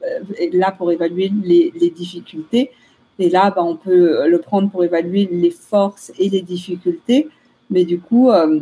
[0.05, 0.21] euh,
[0.53, 2.71] là pour évaluer les, difficultés.
[3.19, 7.29] Et là, bah, on peut le prendre pour évaluer les forces et les difficultés.
[7.71, 8.61] Mais du coup, euh,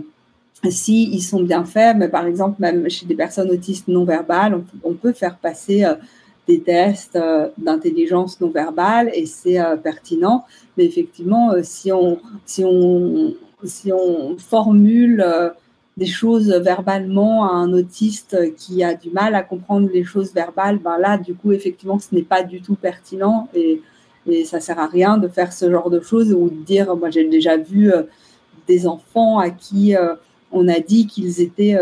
[0.70, 4.62] si ils sont bien faits, mais par exemple, même chez des personnes autistes non verbales,
[4.84, 5.84] on, peut faire passer
[6.48, 10.44] des tests euh, d'intelligence non verbale et c'est euh, pertinent.
[10.76, 13.34] Mais effectivement, euh, si on, si on,
[13.64, 15.24] si on formule
[15.96, 20.78] des choses verbalement à un autiste qui a du mal à comprendre les choses verbales,
[20.78, 23.80] ben là, du coup, effectivement, ce n'est pas du tout pertinent et,
[24.26, 27.10] et ça sert à rien de faire ce genre de choses ou de dire, moi,
[27.10, 27.92] j'ai déjà vu
[28.66, 29.94] des enfants à qui
[30.50, 31.76] on a dit qu'ils étaient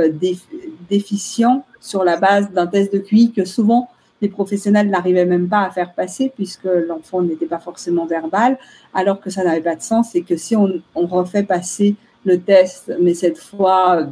[0.90, 3.88] déficients sur la base d'un test de QI que souvent
[4.20, 8.58] les professionnels n'arrivaient même pas à faire passer puisque l'enfant n'était pas forcément verbal,
[8.94, 12.92] alors que ça n'avait pas de sens et que si on, refait passer le test,
[13.00, 14.06] mais cette fois euh,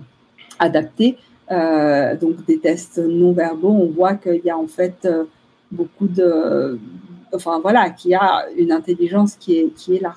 [0.58, 1.18] adapté,
[1.50, 5.24] euh, donc des tests non verbaux, on voit qu'il y a en fait euh,
[5.70, 6.78] beaucoup de,
[7.34, 10.14] enfin voilà, qu'il y a une intelligence qui est, qui est là.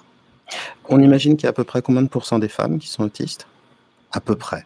[0.90, 3.04] On imagine qu'il y a à peu près combien de pourcents des femmes qui sont
[3.04, 3.48] autistes?
[4.12, 4.66] À peu près.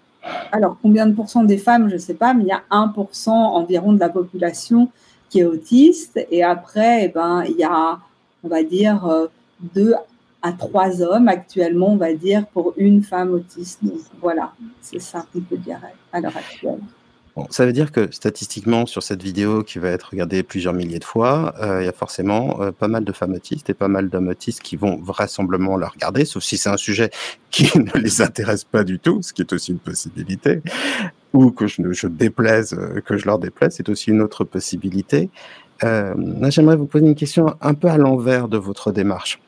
[0.52, 3.30] Alors, combien de pourcents des femmes, je ne sais pas, mais il y a 1%
[3.30, 4.90] environ de la population
[5.30, 6.20] qui est autiste.
[6.32, 8.00] Et après, eh ben, il y a,
[8.44, 9.28] on va dire, euh,
[9.74, 9.94] deux
[10.42, 13.84] à trois hommes actuellement, on va dire, pour une femme autiste.
[13.84, 15.80] Donc voilà, c'est ça qu'on peut dire
[16.14, 16.80] à l'heure actuelle
[17.50, 21.04] ça veut dire que statistiquement, sur cette vidéo qui va être regardée plusieurs milliers de
[21.04, 24.10] fois, euh, il y a forcément euh, pas mal de femmes autistes et pas mal
[24.10, 27.10] d'hommes autistes qui vont vraisemblablement la regarder, sauf si c'est un sujet
[27.52, 30.62] qui ne les intéresse pas du tout, ce qui est aussi une possibilité,
[31.36, 35.30] ou que je, déplaise, euh, que je leur déplaise, c'est aussi une autre possibilité.
[35.82, 39.40] J'aimerais vous poser une question un peu à l'envers de votre démarche.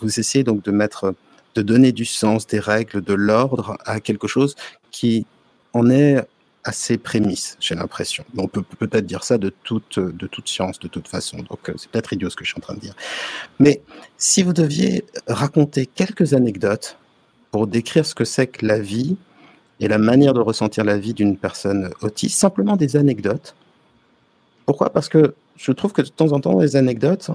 [0.00, 1.14] vous essayez donc de mettre,
[1.54, 4.56] de donner du sens, des règles, de l'ordre à quelque chose
[4.90, 5.24] qui
[5.72, 6.20] en est
[6.64, 8.24] à ses prémices, j'ai l'impression.
[8.36, 11.38] On peut peut-être dire ça de toute, de toute science, de toute façon.
[11.38, 12.94] Donc, euh, c'est peut-être idiot ce que je suis en train de dire.
[13.58, 13.82] Mais
[14.16, 16.98] si vous deviez raconter quelques anecdotes
[17.50, 19.16] pour décrire ce que c'est que la vie
[19.82, 23.54] et la manière de ressentir la vie d'une personne autiste, simplement des anecdotes.
[24.64, 24.90] Pourquoi?
[24.90, 27.30] Parce que je trouve que de temps en temps, les anecdotes,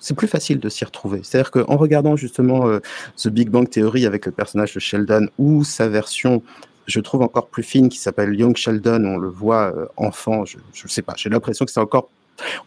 [0.00, 1.20] c'est plus facile de s'y retrouver.
[1.22, 2.80] C'est-à-dire qu'en regardant justement euh,
[3.22, 6.42] The Big Bang Theory avec le personnage de Sheldon ou sa version
[6.86, 9.04] je trouve encore plus fine qui s'appelle Young Sheldon.
[9.04, 10.44] On le voit euh, enfant.
[10.44, 11.14] Je ne sais pas.
[11.16, 12.08] J'ai l'impression que c'est encore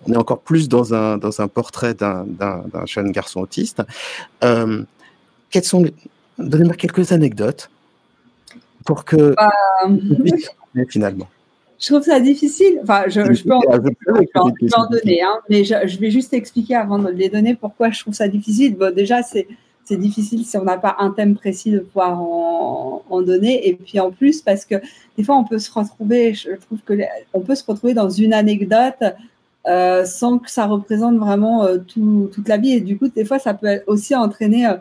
[0.05, 2.25] on est encore plus dans un, dans un portrait d'un
[2.85, 3.83] jeune garçon autiste.
[4.43, 4.83] Euh,
[5.51, 5.85] quelles sont
[6.39, 7.69] Donnez-moi quelques anecdotes
[8.89, 10.85] pour que euh...
[10.87, 11.27] finalement.
[11.79, 12.79] Je trouve ça difficile.
[12.81, 17.29] Enfin, je, peux, en, donner, hein, mais je, je, vais juste expliquer avant de les
[17.29, 18.75] donner pourquoi je trouve ça difficile.
[18.75, 19.45] Bon, déjà, c'est
[19.91, 23.67] difficile si on n'a pas un thème précis de pouvoir en, donner.
[23.67, 24.75] Et puis en plus, parce que
[25.15, 26.93] des fois, on peut se retrouver, je trouve que
[27.35, 29.03] on peut se retrouver dans une anecdote
[29.67, 32.73] euh, sans que ça représente vraiment euh, toute la vie.
[32.73, 34.77] Et du coup, des fois, ça peut aussi entraîner euh,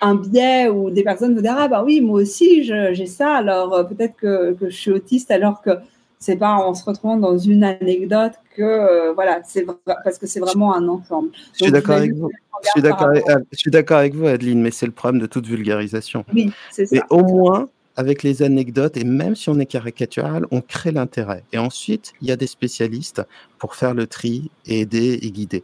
[0.00, 3.36] un biais où des personnes vont dire Ah, bah oui, moi aussi, j'ai ça.
[3.36, 5.70] Alors peut-être que, que, je suis autiste alors que
[6.18, 10.40] c'est pas en se retrouvant dans une anecdote que euh, voilà, c'est parce que c'est
[10.40, 11.30] vraiment un ensemble.
[11.58, 12.30] Je suis d'accord avec vous.
[12.64, 15.26] Je suis d'accord avec, je suis d'accord avec vous, Adeline, mais c'est le problème de
[15.26, 16.24] toute vulgarisation.
[16.34, 16.96] Oui, c'est ça.
[16.96, 21.44] Et au moins, avec les anecdotes, et même si on est caricatural, on crée l'intérêt.
[21.52, 23.22] Et ensuite, il y a des spécialistes
[23.58, 25.62] pour faire le tri et aider et guider.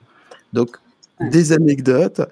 [0.53, 0.77] Donc,
[1.21, 2.23] des anecdotes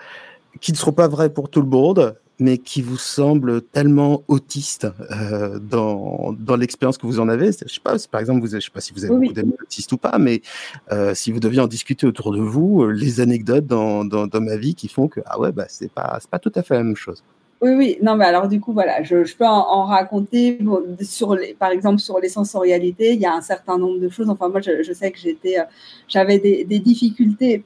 [0.61, 4.87] qui ne seront pas vraies pour tout le monde, mais qui vous semble tellement autiste
[5.11, 7.53] euh, dans, dans l'expérience que vous en avez.
[7.53, 9.93] Je sais pas, par exemple, vous, je sais pas si vous avez beaucoup d'amis autistes
[9.93, 10.43] ou pas, mais
[10.91, 14.41] euh, si vous deviez en discuter autour de vous, euh, les anecdotes dans, dans, dans,
[14.41, 16.75] ma vie qui font que ah ouais, bah c'est pas c'est pas tout à fait
[16.75, 17.23] la même chose.
[17.63, 20.59] Oui, oui, non, mais alors du coup, voilà, je, peux en, raconter
[21.01, 23.13] sur les, par exemple sur les sensorialités.
[23.13, 24.29] Il y a un certain nombre de choses.
[24.29, 25.65] Enfin, moi, je, sais que j'étais, euh,
[26.09, 27.63] j'avais des, difficultés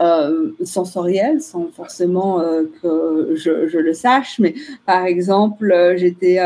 [0.00, 4.38] euh, sensorielles, sans forcément euh, que je, le sache.
[4.38, 4.54] Mais
[4.86, 6.38] par exemple, j'étais,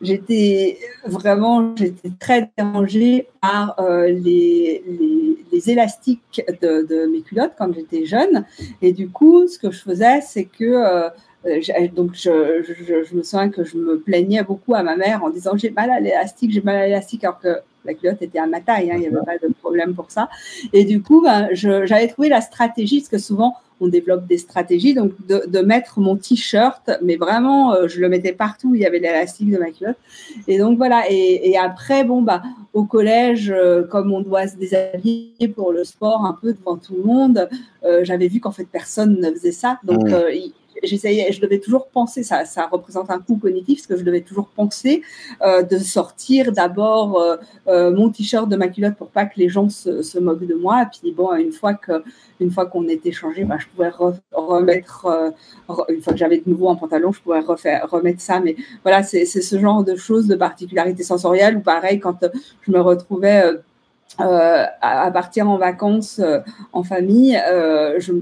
[0.00, 3.76] j'étais vraiment, j'étais très dérangée par
[4.06, 8.44] les, les, élastiques de, de, mes culottes quand j'étais jeune.
[8.82, 11.08] Et du coup, ce que je faisais, c'est que euh,
[11.94, 15.56] donc, je, je, me souviens que je me plaignais beaucoup à ma mère en disant
[15.56, 18.60] j'ai mal à l'élastique, j'ai mal à l'élastique, alors que la culotte était à ma
[18.60, 20.30] taille, hein, il n'y avait pas de problème pour ça.
[20.72, 24.94] Et du coup, ben, j'avais trouvé la stratégie, parce que souvent, on développe des stratégies,
[24.94, 28.80] donc de, de mettre mon t-shirt, mais vraiment, euh, je le mettais partout où il
[28.80, 29.98] y avait l'élastique de ma culotte.
[30.48, 32.40] Et donc voilà, et, et après, bon, bah,
[32.72, 36.94] au collège, euh, comme on doit se déshabiller pour le sport un peu devant tout
[36.96, 37.48] le monde,
[38.00, 39.78] j'avais vu qu'en fait, personne ne faisait ça.
[39.84, 40.14] Donc, mmh
[40.82, 44.20] j'essayais, je devais toujours penser, ça, ça représente un coût cognitif, parce que je devais
[44.20, 45.02] toujours penser
[45.42, 47.36] euh, de sortir d'abord euh,
[47.68, 50.86] euh, mon t-shirt de ma culotte pour pas que les gens se, moquent de moi.
[50.90, 52.02] Puis bon, une fois que,
[52.40, 53.90] une fois qu'on était changé, bah, je pouvais
[54.32, 55.06] remettre,
[55.88, 58.40] une fois que j'avais de nouveau un pantalon, je pouvais remettre ça.
[58.40, 62.24] Mais voilà, c'est ce genre de choses, de particularités sensorielles, ou pareil quand
[62.62, 63.44] je me retrouvais
[64.20, 66.38] euh, à, partir en vacances euh,
[66.72, 68.12] en famille, euh, je,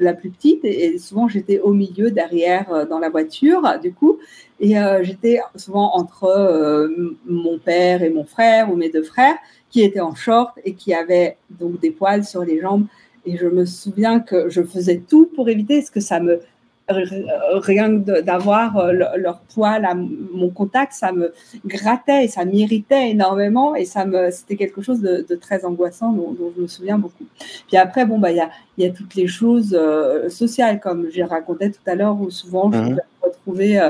[0.00, 4.18] la plus petite et, souvent j'étais au milieu, derrière, euh, dans la voiture, du coup,
[4.58, 6.88] et j'étais souvent entre
[7.26, 9.34] mon père et mon frère ou mes deux frères
[9.70, 12.86] qui étaient en short et qui avaient donc des poils sur les jambes.
[13.26, 16.40] Et je me souviens que je faisais tout pour éviter ce que ça me
[16.88, 21.32] rien d'avoir euh, leur poil à mon contact, ça me
[21.64, 26.36] grattait et ça m'irritait énormément et ça me, c'était quelque chose de, très angoissant dont,
[26.56, 27.24] je me souviens beaucoup.
[27.68, 31.08] Puis après, bon, bah, il y a, y a toutes les choses euh, sociales, comme
[31.10, 32.88] j'ai raconté tout à l'heure, où souvent je mmh.
[32.90, 33.80] me retrouvais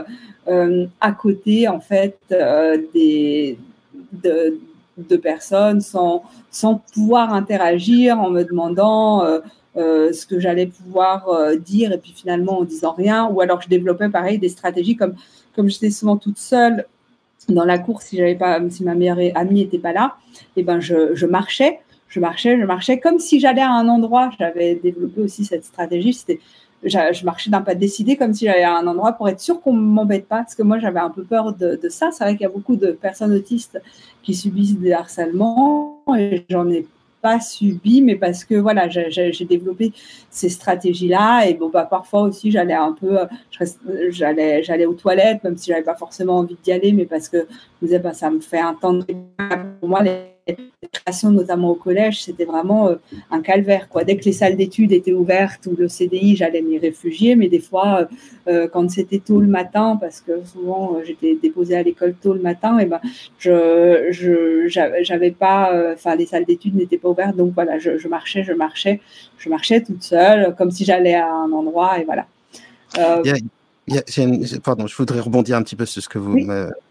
[0.49, 2.18] euh, à côté, en fait,
[2.95, 3.59] des,
[4.12, 4.59] de,
[4.99, 9.24] de, personnes sans, sans pouvoir interagir en me demandant
[9.76, 13.62] euh, ce que j'allais pouvoir euh, dire et puis finalement en disant rien ou alors
[13.62, 15.14] je développais pareil des stratégies comme
[15.56, 16.84] comme j'étais souvent toute seule
[17.48, 20.16] dans la course si j'avais pas si ma meilleure amie était pas là
[20.56, 24.30] et eh ben je, marchais je marchais je marchais comme si j'allais à un endroit.
[24.38, 26.40] J'avais développé aussi cette stratégie c'était
[26.84, 29.72] je marchais d'un pas décidé comme si j'allais à un endroit pour être sûr qu'on
[29.72, 32.10] m'embête pas parce que moi j'avais un peu peur de, de ça.
[32.12, 33.80] C'est vrai qu'il y a beaucoup de personnes autistes
[34.22, 36.86] qui subissent des harcèlements et j'en ai
[37.22, 39.92] pas subi, mais parce que voilà, j'ai développé
[40.28, 41.46] ces stratégies-là.
[41.46, 43.16] Et bon, bah, parfois aussi, j'allais un peu,
[44.10, 47.38] j'allais, j'allais aux toilettes, même si j'avais pas forcément envie d'y aller, mais parce que
[47.38, 47.42] je
[47.82, 49.04] me disais, bah, ça me fait un temps de
[49.80, 50.02] pour moi,
[51.30, 52.97] notamment au collège, c'était vraiment euh,
[53.30, 53.88] un calvaire.
[53.88, 54.05] Quoi.
[54.05, 57.36] Dès que les salles d'études étaient ouvertes ou le CDI, j'allais m'y réfugier.
[57.36, 58.07] Mais des fois, euh,
[58.49, 62.40] euh, quand c'était tôt le matin, parce que souvent j'étais déposée à l'école tôt le
[62.40, 63.01] matin, et ben
[63.38, 68.53] je je pas, enfin les salles d'études n'étaient pas ouvertes, donc voilà, je, marchais, je
[68.53, 69.01] marchais,
[69.38, 72.26] je marchais toute seule, comme si j'allais à un endroit, et voilà.
[73.90, 76.38] A, pardon, je voudrais rebondir un petit peu sur ce que vous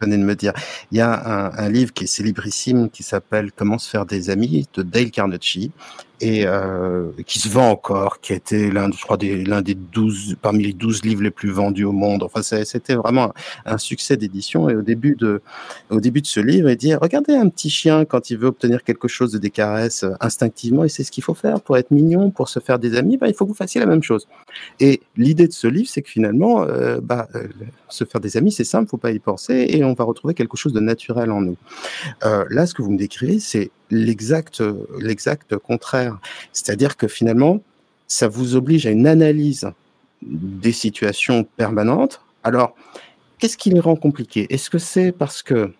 [0.01, 0.53] venez de me dire.
[0.91, 4.29] Il y a un, un livre qui est célébrissime qui s'appelle Comment se faire des
[4.29, 5.71] amis de Dale Carnegie
[6.21, 10.63] et euh, qui se vend encore, qui a été l'un, des, l'un des 12, parmi
[10.63, 12.21] les 12 livres les plus vendus au monde.
[12.21, 13.33] Enfin, c'était vraiment
[13.65, 14.69] un, succès d'édition.
[14.69, 15.41] Et au début de,
[15.89, 18.83] au début de ce livre, il dit, regardez un petit chien quand il veut obtenir
[18.83, 21.89] quelque chose de des caresses euh, instinctivement, et c'est ce qu'il faut faire pour être
[21.89, 24.27] mignon, pour se faire des amis, bah, il faut que vous fassiez la même chose.
[24.79, 27.27] Et l'idée de ce livre, c'est que finalement, euh, bah,
[27.89, 30.55] se faire des amis, c'est simple, faut pas y penser, et on va retrouver quelque
[30.55, 31.57] chose de naturel en nous.
[32.21, 34.63] Là, ce que vous me décrivez, c'est l'exact,
[35.57, 36.19] contraire.
[36.53, 37.61] C'est-à-dire que finalement,
[38.07, 39.69] ça vous oblige à une analyse
[40.21, 42.21] des situations permanentes.
[42.43, 42.75] Alors,
[43.39, 45.71] qu'est-ce qui les rend compliquées Est-ce que c'est parce que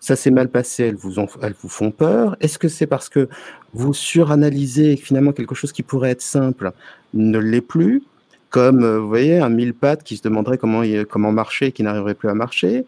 [0.00, 2.36] ça s'est mal passé, elles vous, ont, elles vous font peur?
[2.40, 3.28] Est-ce que c'est parce que
[3.72, 6.72] vous suranalysez et finalement quelque chose qui pourrait être simple
[7.14, 8.02] ne l'est plus?
[8.50, 11.82] Comme, euh, vous voyez, un mille pattes qui se demanderait comment, comment marcher et qui
[11.82, 12.86] n'arriverait plus à marcher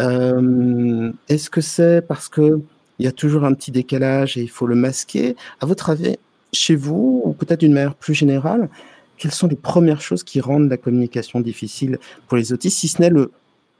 [0.00, 2.60] euh, Est-ce que c'est parce que
[3.00, 5.34] il y a toujours un petit décalage et il faut le masquer.
[5.60, 6.18] À votre avis,
[6.52, 8.68] chez vous, ou peut-être d'une manière plus générale,
[9.16, 11.98] quelles sont les premières choses qui rendent la communication difficile
[12.28, 13.10] pour les autistes, si ce n'est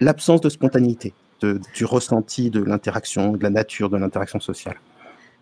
[0.00, 1.12] l'absence de spontanéité,
[1.42, 4.76] du ressenti de l'interaction, de la nature de l'interaction sociale?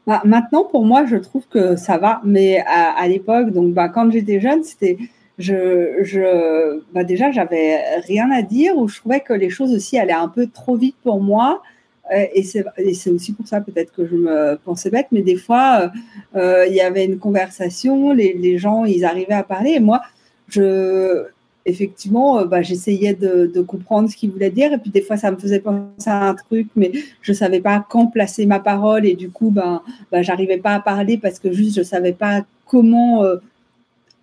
[0.08, 4.10] Bah, Maintenant, pour moi, je trouve que ça va, mais à, l'époque, donc bah, quand
[4.10, 4.98] j'étais jeune, c'était
[5.38, 9.96] je, je bah, déjà j'avais rien à dire ou je trouvais que les choses aussi
[9.96, 11.62] allaient un peu trop vite pour moi
[12.10, 15.90] et c'est aussi pour ça peut-être que je me pensais bête, mais des fois,
[16.34, 20.00] euh, euh, il y avait une conversation, les, gens, ils arrivaient à parler, et moi,
[20.48, 21.24] je,
[21.66, 24.72] effectivement, bah, j'essayais de, comprendre ce qu'il voulait dire.
[24.72, 27.84] Et puis des fois, ça me faisait penser à un truc, mais je savais pas
[27.88, 29.04] quand placer ma parole.
[29.04, 32.44] Et du coup, ben, ben j'arrivais pas à parler parce que juste je savais pas
[32.66, 33.22] comment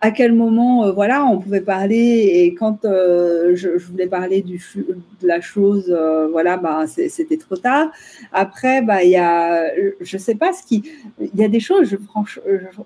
[0.06, 4.64] à quel moment, euh, voilà, on pouvait parler et quand euh, je, voulais parler du,
[4.78, 7.92] de la chose, euh, voilà, bah, c'était trop tard.
[8.32, 9.66] Après, bah, il y a,
[10.00, 10.84] je sais pas ce qui,
[11.20, 12.44] il y a des choses, je, franchement,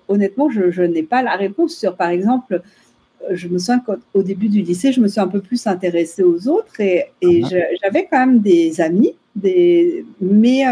[0.08, 2.62] honnêtement, je, n'ai pas la réponse sur, par exemple,
[3.30, 6.48] je me souviens qu'au début du lycée, je me suis un peu plus intéressée aux
[6.48, 7.64] autres et, et uh-huh.
[7.82, 10.64] j'avais quand même des amis, des, mais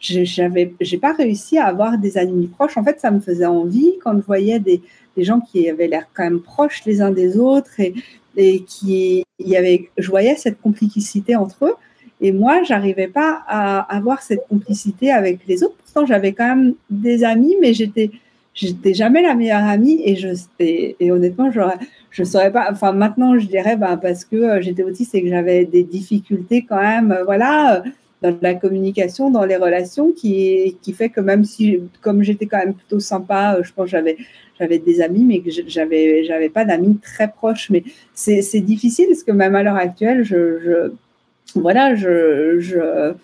[0.00, 2.76] j'avais, j'ai pas réussi à avoir des amis proches.
[2.76, 4.82] En fait, ça me faisait envie quand je voyais des,
[5.18, 7.92] des gens qui avaient l'air quand même proches les uns des autres et,
[8.36, 11.74] et qui il y avait, je voyais cette complicité entre eux.
[12.20, 15.76] Et moi, j'arrivais pas à avoir cette complicité avec les autres.
[15.84, 18.10] Pourtant, j'avais quand même des amis, mais j'étais,
[18.54, 20.00] j'étais jamais la meilleure amie.
[20.04, 21.50] Et je, et, honnêtement,
[22.10, 22.68] je, saurais pas.
[22.72, 26.66] Enfin, maintenant, je dirais, bah, parce que euh, j'étais autiste et que j'avais des difficultés
[26.68, 27.12] quand même.
[27.12, 27.84] Euh, voilà
[28.22, 32.58] dans la communication, dans les relations, qui, qui fait que même si, comme j'étais quand
[32.58, 34.16] même plutôt sympa, euh, je pense que j'avais,
[34.58, 37.70] j'avais des amis, mais que j'avais, j'avais pas d'amis très proches.
[37.70, 40.92] Mais c'est, difficile parce que même à l'heure actuelle, je, je
[41.54, 43.14] voilà, je, je,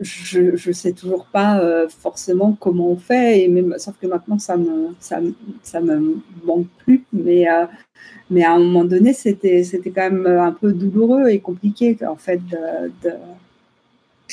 [0.00, 4.56] je, sais toujours pas euh, forcément comment on fait, et même, sauf que maintenant ça
[4.56, 5.20] me, ça,
[5.62, 7.04] ça me manque plus.
[7.12, 7.66] Mais, euh,
[8.30, 12.16] mais à un moment donné, c'était, c'était quand même un peu douloureux et compliqué en
[12.16, 12.40] fait
[13.02, 13.10] de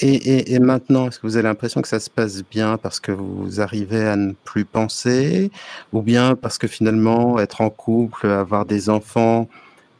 [0.01, 3.61] et, maintenant, est-ce que vous avez l'impression que ça se passe bien parce que vous
[3.61, 5.51] arrivez à ne plus penser
[5.91, 9.47] ou bien parce que finalement, être en couple, avoir des enfants,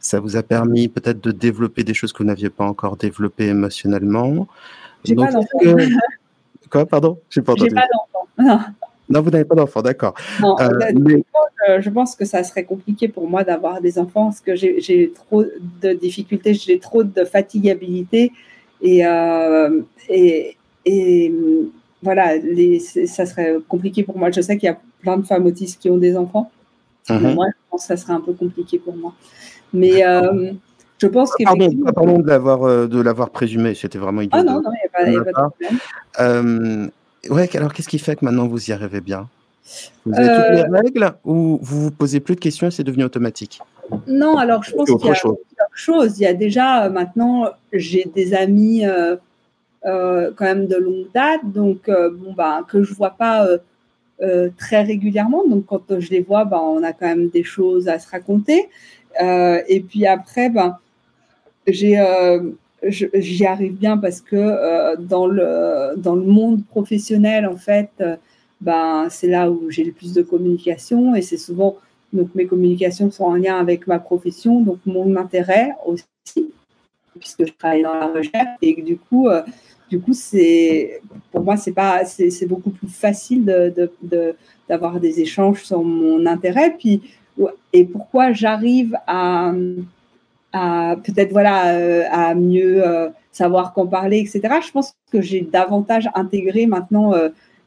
[0.00, 3.46] ça vous a permis peut-être de développer des choses que vous n'aviez pas encore développées
[3.46, 4.48] émotionnellement?
[5.04, 5.58] J'ai pas d'enfant.
[6.70, 7.18] Quoi, pardon?
[7.30, 7.78] J'ai pas d'enfant.
[9.10, 9.20] Non.
[9.20, 10.14] vous n'avez pas d'enfant, d'accord.
[10.42, 15.12] Euh, je pense que ça serait compliqué pour moi d'avoir des enfants parce que j'ai
[15.14, 18.32] trop de difficultés, j'ai trop de fatigabilité
[18.84, 21.34] et, euh, et, et,
[22.02, 24.30] voilà, les, ça serait compliqué pour moi.
[24.30, 26.50] Je sais qu'il y a plein de femmes autistes qui ont des enfants.
[27.08, 27.34] Mhm.
[27.34, 29.14] moi, je pense que ça serait un peu compliqué pour moi.
[29.72, 30.52] Mais euh,
[30.98, 31.44] je pense que.
[31.44, 33.74] Pardon, pardon de l'avoir euh, de l'avoir présumé.
[33.74, 34.38] C'était vraiment idiot.
[34.38, 35.78] Ah non, non, il n'y a, pas de problème.
[36.20, 36.88] Euh,
[37.30, 39.28] ouais, alors qu'est-ce qui fait que maintenant vous y arrivez bien?
[40.04, 43.04] Vous avez toutes les règles ou vous vous posez plus de questions et c'est devenu
[43.04, 43.60] automatique?
[44.06, 45.14] Non, alors je pense qu'il y a
[45.74, 46.18] chose.
[46.18, 49.16] Il y a déjà euh, maintenant, j'ai des amis euh,
[49.84, 53.46] euh, quand même de longue date, donc bon bah que je vois pas
[54.56, 55.46] très régulièrement.
[55.46, 58.68] Donc quand je les vois, bah, on a quand même des choses à se raconter.
[59.20, 60.78] et puis après, ben
[61.66, 62.02] j'ai
[62.86, 67.90] j'y arrive bien parce que dans, le, dans le monde professionnel, en fait,
[68.60, 71.76] ben, c'est là où j'ai le plus de communication et c'est souvent
[72.14, 76.06] donc mes communications sont en lien avec ma profession, donc mon intérêt aussi,
[77.18, 79.42] puisque je travaille dans la recherche et du coup, euh,
[79.90, 80.12] du coup,
[81.32, 84.36] pour moi c'est beaucoup plus facile de,
[84.68, 86.74] d'avoir des échanges sur mon intérêt.
[86.78, 87.02] Puis
[87.72, 89.52] et pourquoi j'arrive à,
[90.52, 94.40] à peut-être voilà euh, à mieux euh, savoir qu'en parler, etc.
[94.64, 97.12] Je pense que j'ai davantage intégré maintenant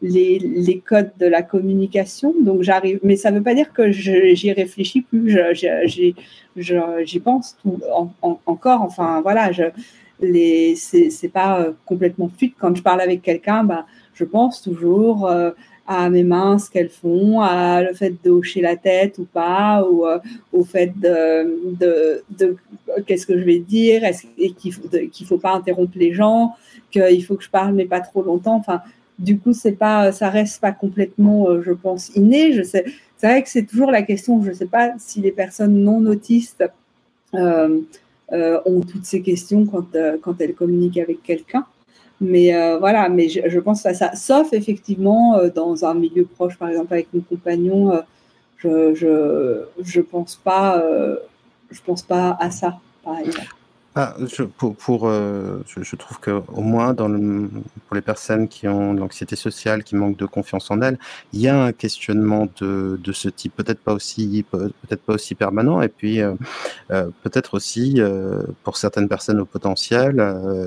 [0.01, 2.33] les, les, codes de la communication.
[2.41, 5.37] Donc j'arrive, mais ça ne veut pas dire que j'y réfléchis plus.
[5.53, 7.79] J'y pense tout,
[8.21, 8.81] encore.
[8.81, 9.63] Enfin voilà, je,
[10.21, 12.55] les, c'est pas euh, complètement fuite.
[12.59, 15.51] Quand je parle avec quelqu'un, bah, je pense toujours euh,
[15.87, 19.85] à mes mains, ce qu'elles font, à le fait de hocher la tête ou pas,
[19.89, 20.19] ou euh,
[20.51, 22.57] au fait de, de, de
[23.05, 24.03] qu'est-ce que je vais dire,
[24.37, 26.55] et qu'il faut, qu'il faut pas interrompre les gens,
[26.91, 28.55] qu'il faut que je parle mais pas trop longtemps.
[28.55, 28.81] Enfin,
[29.19, 32.53] du coup, c'est pas, ça reste pas complètement, euh, je pense, inné.
[32.53, 32.85] Je sais,
[33.17, 34.41] c'est vrai que c'est toujours la question.
[34.43, 36.63] Je ne sais pas si les personnes non autistes
[37.33, 37.79] euh,
[38.31, 41.65] euh, ont toutes ces questions quand, elles communiquent avec quelqu'un.
[42.19, 44.15] Mais voilà, mais je, pense à ça.
[44.15, 48.01] Sauf effectivement dans un milieu proche, par exemple avec mon compagnon,
[48.57, 50.83] je, je, je pense pas,
[51.69, 53.56] je pense pas à ça, par exemple.
[53.99, 57.49] Ah, je, pour, pour euh, je, trouve que au moins dans le,
[57.87, 60.99] pour les personnes qui ont de l'anxiété sociale, qui manquent de confiance en elles,
[61.33, 65.33] il y a un questionnement de, de ce type, peut-être pas aussi peut-être pas aussi
[65.33, 66.35] permanent, et puis euh,
[66.91, 67.99] euh, peut-être aussi
[68.63, 70.23] pour certaines personnes au potentiel,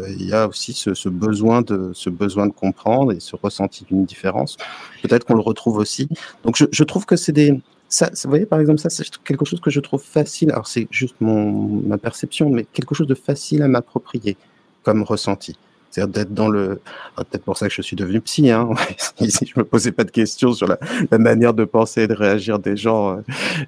[0.09, 3.85] il y a aussi ce, ce, besoin de ce besoin de comprendre et ce ressenti
[3.85, 4.57] d'une différence.
[5.03, 6.09] Peut-être qu'on le retrouve aussi.
[6.43, 7.61] Donc je, je trouve que c'est des
[7.91, 10.53] ça, vous voyez, par exemple, ça, c'est quelque chose que je trouve facile.
[10.53, 14.36] Alors, c'est juste mon, ma perception, mais quelque chose de facile à m'approprier
[14.84, 15.59] comme ressenti.
[15.91, 16.80] C'est d'être dans le.
[17.16, 18.49] Ah, peut-être pour ça que je suis devenu psy.
[18.49, 18.68] Hein.
[19.18, 20.78] si je me posais pas de questions sur la,
[21.18, 23.20] manière de penser et de réagir des gens,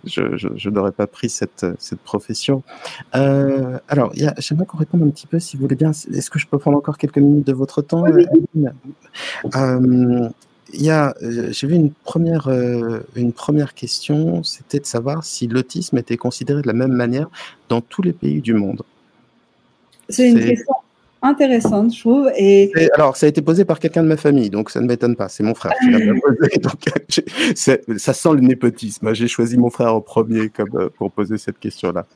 [0.04, 2.62] je, je, n'aurais pas pris cette, cette profession.
[3.16, 5.90] Euh, alors, j'aimerais qu'on réponde un petit peu, si vous voulez bien.
[5.90, 8.24] Est-ce que je peux prendre encore quelques minutes de votre temps oui,
[9.56, 10.28] euh,
[10.72, 12.48] il y a, j'ai vu une première,
[13.16, 17.28] une première question, c'était de savoir si l'autisme était considéré de la même manière
[17.68, 18.82] dans tous les pays du monde.
[20.08, 20.74] C'est une question
[21.22, 22.30] intéressante, je trouve.
[22.36, 22.70] Et...
[22.94, 25.28] alors, ça a été posé par quelqu'un de ma famille, donc ça ne m'étonne pas.
[25.28, 26.58] C'est mon frère qui l'a posé.
[26.58, 29.14] Donc, ça sent le népotisme.
[29.14, 32.06] J'ai choisi mon frère en premier comme, euh, pour poser cette question-là.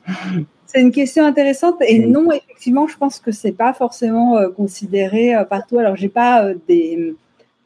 [0.65, 5.33] C'est une question intéressante et non, effectivement, je pense que c'est pas forcément euh, considéré
[5.33, 5.79] euh, partout.
[5.79, 7.15] Alors, j'ai pas des,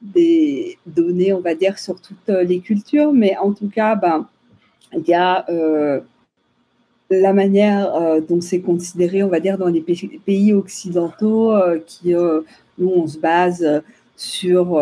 [0.01, 4.27] des données, on va dire, sur toutes les cultures, mais en tout cas, ben,
[4.93, 5.45] il y a
[7.19, 12.13] la manière euh, dont c'est considéré, on va dire, dans les pays occidentaux, euh, qui,
[12.15, 12.41] euh,
[12.77, 13.83] nous, on se base
[14.15, 14.79] sur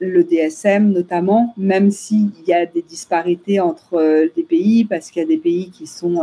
[0.00, 5.24] le DSM notamment, même s'il y a des disparités entre des pays, parce qu'il y
[5.24, 6.22] a des pays qui sont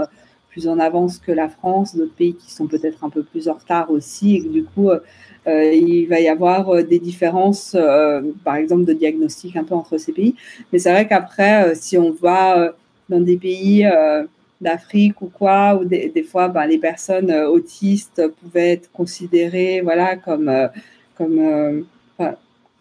[0.56, 3.54] plus en avance que la France, d'autres pays qui sont peut-être un peu plus en
[3.54, 4.90] retard aussi, et que du coup,
[5.48, 7.76] il va y avoir des différences,
[8.46, 10.36] par exemple, de diagnostic un peu entre ces pays.
[10.72, 12.74] Mais c'est vrai qu'après, si on va
[13.10, 13.86] dans des pays
[14.62, 20.16] d'Afrique ou quoi, ou des, fois, ben, les personnes euh, autistes pouvaient être considérées, voilà,
[20.16, 20.68] comme, euh,
[21.18, 21.82] comme euh,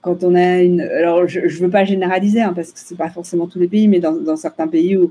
[0.05, 0.83] quand on a une.
[0.83, 3.89] Alors, je ne veux pas généraliser, hein, parce que c'est pas forcément tous les pays,
[3.89, 5.11] mais dans, certains pays où,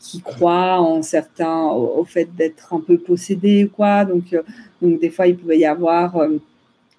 [0.00, 4.04] qui croient en certains, au, fait d'être un peu possédés, quoi.
[4.04, 4.34] Donc,
[4.80, 6.16] donc, des fois, il pouvait y avoir.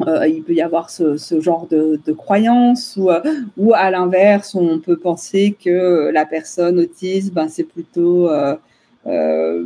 [0.05, 3.21] Euh, il peut y avoir ce, genre de, de croyance ou, euh,
[3.55, 9.63] ou à l'inverse, on peut penser que la personne autiste, ben, c'est plutôt euh,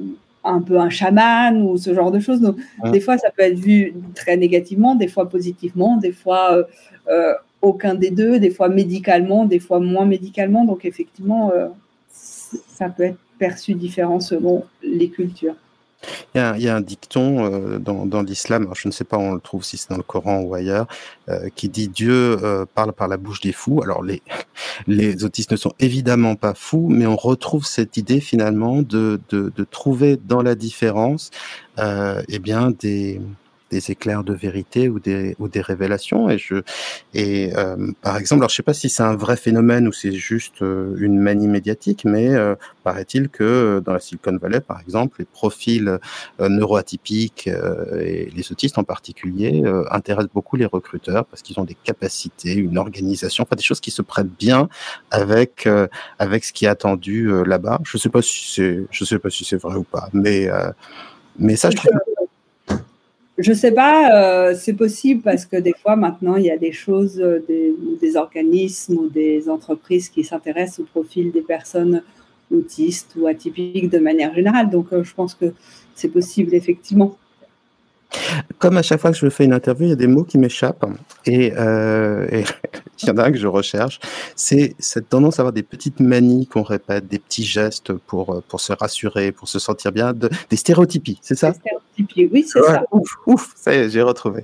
[0.49, 2.41] un peu un chaman ou ce genre de choses.
[2.41, 2.57] Donc,
[2.91, 6.65] des fois, ça peut être vu très négativement, des fois positivement, des fois
[7.61, 10.65] aucun des deux, des fois médicalement, des fois moins médicalement.
[10.65, 11.51] Donc, effectivement,
[12.09, 15.55] ça peut être perçu différent selon les cultures.
[16.33, 19.63] Il y a, un dicton euh, dans, l'islam, je ne sais pas on le trouve,
[19.63, 20.87] si c'est dans le Coran ou ailleurs,
[21.27, 23.81] euh, qui dit Dieu euh, parle par la bouche des fous.
[23.83, 24.21] Alors les,
[24.87, 29.51] les autistes ne sont évidemment pas fous, mais on retrouve cette idée finalement de, de,
[29.53, 31.31] de trouver dans la différence
[32.27, 33.21] eh bien des,
[33.69, 36.29] des éclairs de vérité ou des, ou des révélations.
[36.29, 36.55] Et, je,
[37.13, 40.11] et euh, par exemple, alors je sais pas si c'est un vrai phénomène ou c'est
[40.11, 45.17] juste euh, une manie médiatique, mais euh, paraît-il que dans la Silicon Valley, par exemple,
[45.19, 45.99] les profils
[46.39, 52.53] neuroatypiques et les autistes en particulier intéressent beaucoup les recruteurs parce qu'ils ont des capacités,
[52.53, 54.69] une organisation, enfin des choses qui se prêtent bien
[55.11, 55.67] avec
[56.17, 57.79] avec ce qui est attendu là-bas.
[57.83, 60.49] Je sais pas si c'est, je sais pas si c'est vrai ou pas, mais
[61.37, 61.91] mais ça, je trouve
[63.39, 66.73] je sais pas, euh, c'est possible parce que des fois maintenant il y a des
[66.73, 72.03] choses, euh, des, des organismes ou des entreprises qui s'intéressent au profil des personnes
[72.51, 74.69] autistes ou atypiques de manière générale.
[74.69, 75.53] Donc euh, je pense que
[75.95, 77.17] c'est possible effectivement.
[78.57, 80.37] Comme à chaque fois que je fais une interview, il y a des mots qui
[80.37, 80.85] m'échappent
[81.25, 82.27] et, euh,
[83.01, 83.99] il y en a un que je recherche.
[84.35, 88.61] C'est cette tendance à avoir des petites manies qu'on répète, des petits gestes pour pour
[88.61, 91.53] se rassurer, pour se sentir bien, des stéréotypies, c'est ça?
[91.53, 92.83] Stéréotypies, oui, c'est ça.
[92.91, 94.43] Ouf, ouf, ça y est, j'ai retrouvé.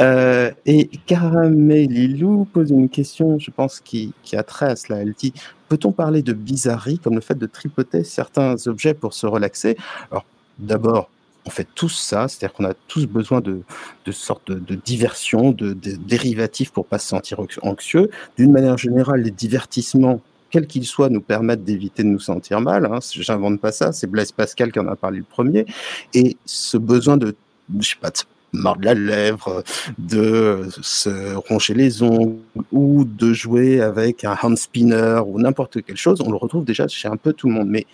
[0.00, 5.00] Euh, et Caramelilou pose une question, je pense, qui, qui a trait à cela.
[5.00, 5.32] Elle dit
[5.68, 9.76] peut-on parler de bizarrerie comme le fait de tripoter certains objets pour se relaxer?
[10.10, 10.24] Alors,
[10.58, 11.10] d'abord,
[11.48, 13.62] on fait tous ça, c'est-à-dire qu'on a tous besoin de,
[14.04, 18.10] de sortes de, diversion, de, dérivatifs pour pas se sentir anxieux.
[18.36, 20.20] D'une manière générale, les divertissements,
[20.50, 22.84] quels qu'ils soient, nous permettent d'éviter de nous sentir mal.
[22.84, 22.98] Hein.
[23.12, 25.64] J'invente pas ça, c'est Blaise Pascal qui en a parlé le premier.
[26.12, 27.34] Et ce besoin de,
[27.80, 28.18] je sais pas, de
[28.52, 29.64] mordre la lèvre,
[29.96, 32.36] de se roncher les ongles
[32.72, 36.88] ou de jouer avec un hand spinner ou n'importe quelle chose, on le retrouve déjà
[36.88, 37.68] chez un peu tout le monde.
[37.68, 37.86] Mais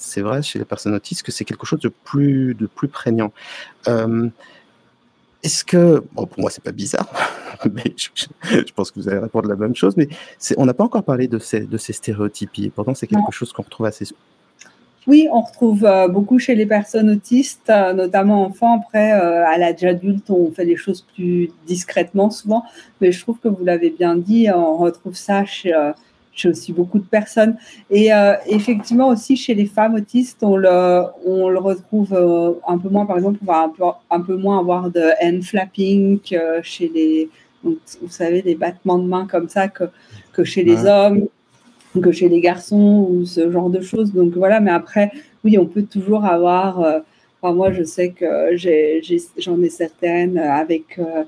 [0.00, 3.32] c'est vrai chez les personnes autistes que c'est quelque chose de plus, de plus prégnant.
[3.86, 4.28] Euh,
[5.42, 7.08] est-ce que, bon, pour moi, c'est pas bizarre,
[7.72, 10.08] mais je, pense que vous allez répondre la même chose, mais
[10.56, 13.52] on n'a pas encore parlé de ces, de ces stéréotypies, et pourtant c'est quelque chose
[13.52, 14.06] qu'on retrouve assez
[15.06, 18.76] oui, on retrouve euh, beaucoup chez les personnes autistes, euh, notamment enfants.
[18.76, 22.64] Après, à l'âge adulte, on fait les choses plus discrètement souvent,
[23.00, 25.72] mais je trouve que vous l'avez bien dit, on retrouve ça chez,
[26.32, 27.56] chez aussi beaucoup de personnes.
[27.90, 32.78] Et euh, effectivement aussi chez les femmes autistes, on le, on le retrouve euh, un
[32.78, 36.20] peu moins, par exemple, on va un peu, un peu moins avoir de hand flapping
[36.20, 37.28] que chez les,
[37.64, 37.78] vous
[38.08, 39.84] savez, des battements de mains comme ça que,
[40.32, 41.26] que chez les hommes,
[42.00, 44.12] que chez les garçons ou ce genre de choses.
[44.12, 45.10] Donc voilà, mais après,
[45.44, 47.02] oui, on peut toujours avoir
[47.42, 48.54] Enfin, moi, je sais que
[49.38, 51.24] j'en ai, certaines avec, euh,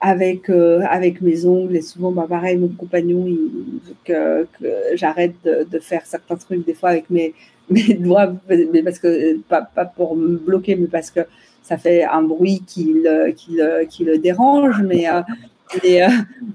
[0.00, 1.76] avec, euh, avec mes ongles.
[1.76, 4.46] Et souvent, bah, pareil, mon compagnon, il veut que,
[4.94, 7.34] j'arrête de, faire certains trucs des fois avec mes,
[7.70, 11.20] mes doigts, mais parce que, pas, pas, pour me bloquer, mais parce que
[11.62, 14.82] ça fait un bruit qui le, qui le, qui le dérange.
[14.82, 15.20] Mais, euh,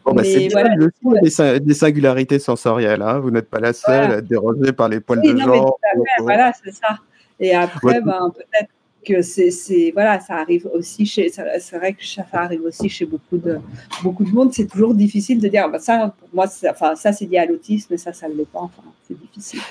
[0.04, 3.02] bon, bah, c'est voilà, des, des, singularités sensorielles.
[3.02, 3.20] Hein.
[3.20, 5.72] Vous n'êtes pas la seule à être dérangée par les poils de jambe.
[6.20, 6.98] Voilà, c'est ça.
[7.39, 8.70] Et après, ben, peut-être
[9.04, 13.38] que c'est voilà ça arrive aussi chez c'est vrai que ça arrive aussi chez beaucoup
[13.38, 13.60] de
[14.04, 14.54] beaucoup de monde.
[14.54, 17.97] C'est toujours difficile de dire bah, ça pour moi enfin ça c'est lié à l'autisme
[17.97, 18.62] ça ça ne l'est pas.
[18.62, 19.62] Enfin c'est difficile.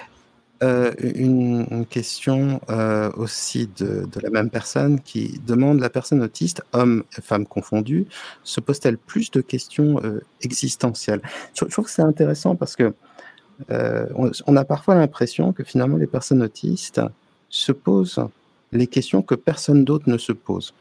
[0.63, 6.63] Euh, une, question euh, aussi de, de, la même personne qui demande la personne autiste,
[6.73, 8.07] homme et femme confondus,
[8.45, 11.21] se pose-t-elle plus de questions euh, existentielles?
[11.55, 12.95] Je, trouve que c'est intéressant parce que
[13.71, 17.01] on, on, a parfois l'impression que finalement les personnes autistes
[17.49, 18.25] se posent
[18.73, 20.75] les questions que personne d'autre ne se pose.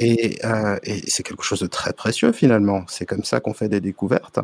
[0.00, 2.84] Euh, et, c'est quelque chose de très précieux finalement.
[2.88, 4.40] C'est comme ça qu'on fait des découvertes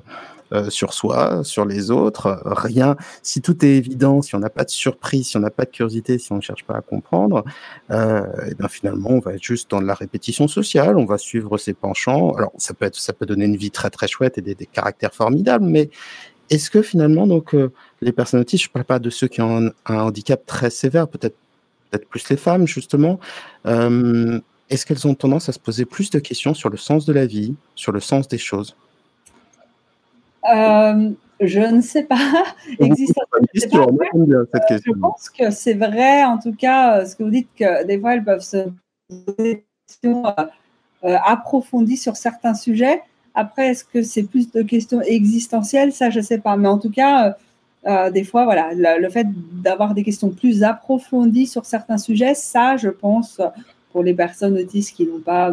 [0.52, 2.40] euh, sur soi, sur les autres.
[2.44, 5.64] Rien, si tout est évident, si on n'a pas de surprise, si on n'a pas
[5.64, 7.44] de curiosité, si on ne cherche pas à comprendre,
[7.90, 10.96] euh, et bien finalement on va être juste dans de la répétition sociale.
[10.96, 12.32] On va suivre ses penchants.
[12.34, 15.14] Alors ça peut être, ça peut donner une vie très très chouette et des, caractères
[15.14, 15.90] formidables, mais
[16.48, 17.56] est-ce que finalement donc
[18.00, 21.08] les personnes autistes, je ne parle pas de ceux qui ont un handicap très sévère,
[21.08, 21.36] peut-être
[21.90, 23.18] peut-être plus les femmes justement,
[23.66, 27.12] euh, est-ce qu'elles ont tendance à se poser plus de questions sur le sens de
[27.12, 28.76] la vie, sur le sens des choses?
[30.52, 31.10] Euh,
[31.40, 32.44] Je ne sais pas.
[32.78, 37.84] Existe Je pense que c'est vrai, en tout cas, euh, ce que vous dites, que
[37.84, 38.68] des fois, elles peuvent se
[39.08, 40.22] poser des questions
[41.02, 43.02] approfondies sur certains sujets.
[43.34, 45.92] Après, est-ce que c'est plus de questions existentielles?
[45.92, 46.56] Ça, je ne sais pas.
[46.56, 47.36] Mais en tout cas,
[47.86, 52.76] euh, des fois, voilà, le, fait d'avoir des questions plus approfondies sur certains sujets, ça,
[52.76, 53.40] je pense,
[53.92, 55.52] pour les personnes autistes qui n'ont pas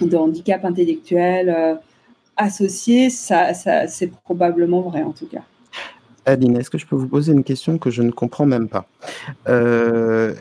[0.00, 1.74] de handicap intellectuel euh,
[2.36, 5.42] associé, ça, c'est probablement vrai en tout cas.
[6.26, 8.86] Aline, est-ce que je peux vous poser une question que je ne comprends même pas?
[9.48, 10.34] Euh,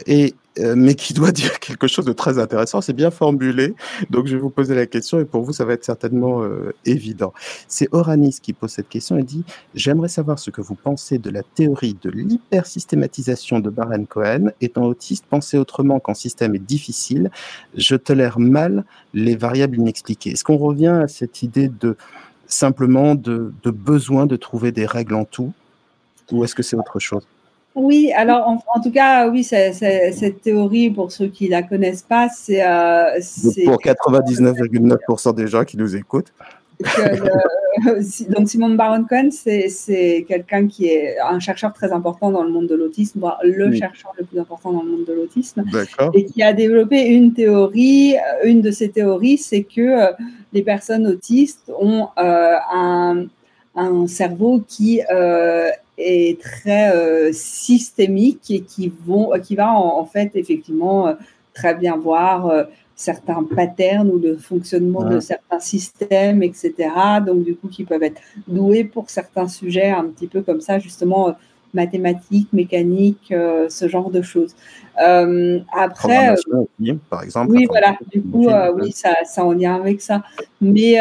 [0.75, 2.81] Mais qui doit dire quelque chose de très intéressant.
[2.81, 3.75] C'est bien formulé.
[4.09, 6.73] Donc, je vais vous poser la question et pour vous, ça va être certainement euh,
[6.85, 7.33] évident.
[7.67, 9.43] C'est Oranis qui pose cette question et dit
[9.75, 14.51] J'aimerais savoir ce que vous pensez de la théorie de l'hypersystématisation de Baron Cohen.
[14.61, 17.31] Étant autiste, penser autrement qu'en système est difficile.
[17.75, 20.31] Je tolère mal les variables inexpliquées.
[20.31, 21.95] Est-ce qu'on revient à cette idée de
[22.47, 25.53] simplement de besoin de trouver des règles en tout?
[26.31, 27.25] Ou est-ce que c'est autre chose?
[27.79, 32.29] Oui, alors en, tout cas, oui, cette théorie, pour ceux qui ne la connaissent pas,
[32.29, 32.63] c'est.
[32.63, 33.19] Euh,
[33.65, 36.33] pour 99,9% des gens qui nous écoutent.
[38.29, 42.67] donc Simon Baron Cohen, c'est quelqu'un qui est un chercheur très important dans le monde
[42.67, 45.65] de l'autisme, voire le chercheur le plus important dans le monde de l'autisme,
[46.13, 48.15] et qui a développé une théorie.
[48.43, 50.11] Une de ces théories, c'est que euh,
[50.53, 53.25] les personnes autistes ont euh, un,
[53.75, 55.01] un, cerveau qui
[55.99, 61.13] est très euh, systémique et qui, vont, qui va en, fait effectivement euh,
[61.53, 62.63] très bien voir euh,
[62.95, 66.73] certains patterns ou le fonctionnement de certains systèmes, etc.
[67.25, 70.79] Donc du coup, qui peuvent être doués pour certains sujets un petit peu comme ça,
[70.79, 71.35] justement
[71.73, 74.53] mathématiques, mécaniques, ce genre de choses.
[74.97, 76.35] après,
[77.09, 77.51] par exemple.
[77.51, 77.95] Oui, voilà.
[78.11, 80.23] Du coup, oui, ça, ça en lien avec ça.
[80.59, 80.97] Mais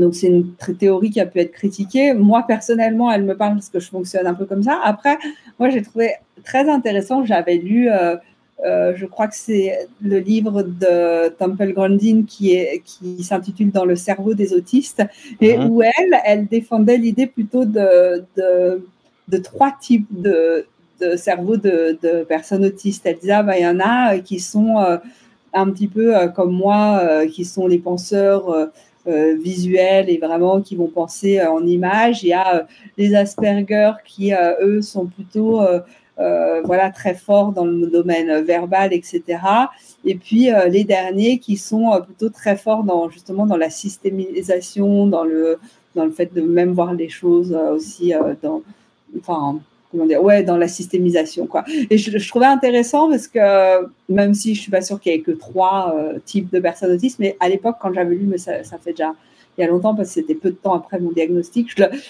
[0.00, 2.14] donc, c'est une théorie qui a pu être critiquée.
[2.14, 4.80] Moi, personnellement, elle me parle parce que je fonctionne un peu comme ça.
[4.82, 5.18] Après,
[5.58, 6.12] moi, j'ai trouvé
[6.44, 7.24] très intéressant.
[7.24, 8.16] J'avais lu, euh,
[8.64, 13.84] euh, je crois que c'est le livre de Temple Grandin qui, est, qui s'intitule Dans
[13.84, 15.02] le cerveau des autistes,
[15.40, 15.70] et mhm.
[15.70, 20.66] où elle, elle défendait l'idée plutôt de, de, trois types de,
[21.00, 23.06] de cerveaux de, personnes autistes.
[23.06, 24.98] Elle disait, ah, bah, il y en a qui sont euh,
[25.52, 28.70] un petit peu comme moi, qui sont les penseurs
[29.06, 32.22] euh, visuels et vraiment qui vont penser euh, en images.
[32.22, 32.62] Il y a euh,
[32.96, 35.60] les Asperger qui, eux, sont plutôt
[36.16, 39.22] voilà, très forts dans le domaine verbal, etc.
[40.04, 45.24] Et puis les derniers qui sont plutôt très forts dans, justement dans la systémisation, dans
[45.24, 45.58] le,
[45.94, 48.62] dans le fait de même voir les choses aussi dans,
[49.18, 49.60] enfin,
[49.94, 51.64] ouais, dans la systémisation, quoi.
[51.90, 55.20] Et je, trouvais intéressant parce que même si je suis pas sûre qu'il y ait
[55.20, 58.62] que trois euh, types de personnes autistes, mais à l'époque, quand j'avais lu, mais ça,
[58.82, 59.14] fait déjà
[59.56, 61.68] il y a longtemps parce que c'était peu de temps après mon diagnostic,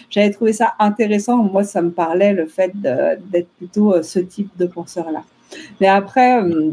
[0.09, 1.37] j'avais trouvé ça intéressant.
[1.37, 5.25] Moi, ça me parlait le fait d'être plutôt euh, ce type de penseur-là.
[5.81, 6.71] Mais après, euh,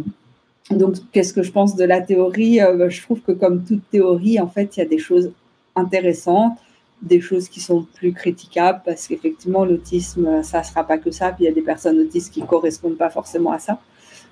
[0.71, 2.59] donc, qu'est-ce que je pense de la théorie?
[2.87, 5.31] Je trouve que comme toute théorie, en fait, il y a des choses
[5.75, 6.57] intéressantes
[7.01, 11.31] des choses qui sont plus critiquables parce qu'effectivement, l'autisme, ça ne sera pas que ça.
[11.31, 13.79] Puis il y a des personnes autistes qui ne correspondent pas forcément à ça.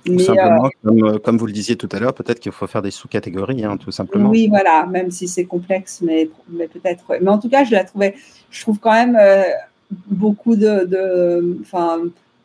[0.08, 2.92] Mais, simplement, euh, comme, vous le disiez tout à l'heure, peut-être qu'il faut faire des
[2.92, 4.30] sous-catégories, hein, tout simplement.
[4.30, 7.04] Oui, voilà, même si c'est complexe, mais, mais peut-être.
[7.22, 8.16] Mais en tout cas, je la trouvais,
[8.50, 9.44] je trouve quand même euh,
[10.08, 11.58] beaucoup de.
[11.62, 12.00] Enfin,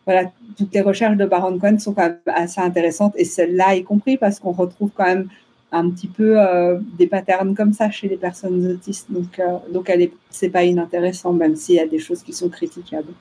[0.04, 3.84] voilà, toutes les recherches de Baron Cohen sont quand même assez intéressantes, et celle-là y
[3.84, 5.28] compris, parce qu'on retrouve quand même
[5.74, 9.10] un petit peu euh, des patterns comme ça chez les personnes autistes.
[9.10, 12.32] Donc, euh, donc elle est, c'est pas inintéressant, même s'il y a des choses qui
[12.32, 13.12] sont critiquables.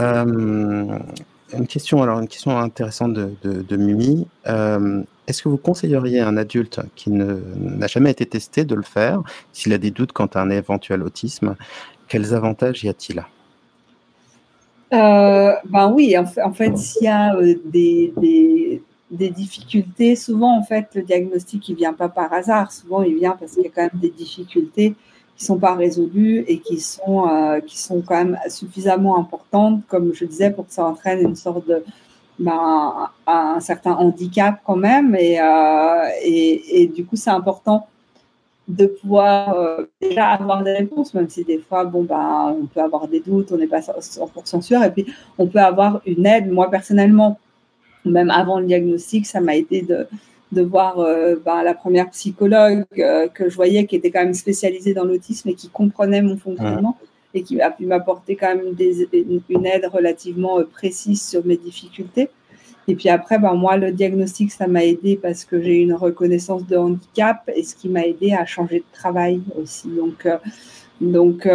[0.00, 0.98] Euh,
[1.52, 4.28] une question, alors une question intéressante de, de, Mimi.
[5.26, 9.22] est-ce que vous conseilleriez à un adulte qui n'a jamais été testé de le faire,
[9.52, 11.56] s'il a des doutes quant à un éventuel autisme
[12.06, 13.24] Quels avantages y a-t-il?
[14.92, 20.16] Ben oui, en fait, en fait s'il y a des, des, des difficultés.
[20.16, 22.72] Souvent, en fait, le diagnostic, il vient pas par hasard.
[22.72, 24.94] Souvent, il vient parce qu'il y a quand même des difficultés
[25.36, 30.12] qui sont pas résolues et qui sont, euh, qui sont quand même suffisamment importantes, comme
[30.12, 31.84] je disais, pour que ça entraîne une sorte de,
[32.38, 35.14] ben, un, certain handicap quand même.
[35.14, 37.86] Et, euh, et, et, du coup, c'est important
[38.66, 42.80] de pouvoir euh, déjà avoir des réponses, même si des fois, bon, ben, on peut
[42.80, 45.06] avoir des doutes, on n'est pas 100% sûr, et puis
[45.38, 46.50] on peut avoir une aide.
[46.50, 47.38] Moi, personnellement,
[48.10, 50.06] même avant le diagnostic, ça m'a aidé de,
[50.52, 54.34] de voir euh, ben, la première psychologue euh, que je voyais qui était quand même
[54.34, 56.96] spécialisée dans l'autisme et qui comprenait mon fonctionnement
[57.34, 61.58] et qui a pu m'apporter quand même des, une, aide relativement euh, précise sur mes
[61.58, 62.30] difficultés.
[62.90, 66.66] Et puis après, ben, moi, le diagnostic, ça m'a aidé parce que j'ai une reconnaissance
[66.66, 69.88] de handicap et ce qui m'a aidé à changer de travail aussi.
[69.88, 70.26] Donc,
[70.98, 71.46] donc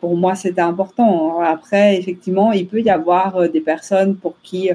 [0.00, 1.40] pour moi, c'était important.
[1.40, 4.70] Après, effectivement, il peut y avoir des personnes pour qui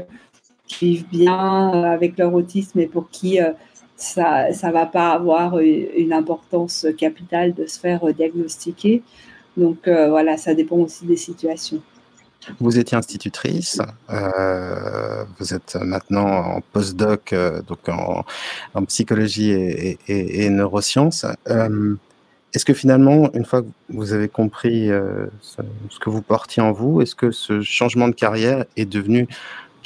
[0.67, 3.51] vivent bien euh, avec leur autisme et pour qui euh,
[3.95, 9.03] ça ne va pas avoir une importance capitale de se faire euh, diagnostiquer.
[9.55, 11.81] Donc voilà, ça dépend aussi des situations.
[12.59, 13.79] Vous étiez institutrice,
[15.39, 17.33] vous êtes maintenant en postdoc,
[17.65, 21.25] donc en, psychologie et, et, neurosciences.
[22.53, 24.89] est-ce que finalement, une fois que vous avez compris
[25.39, 29.29] ce que vous portiez en vous, est-ce que ce changement de carrière est devenu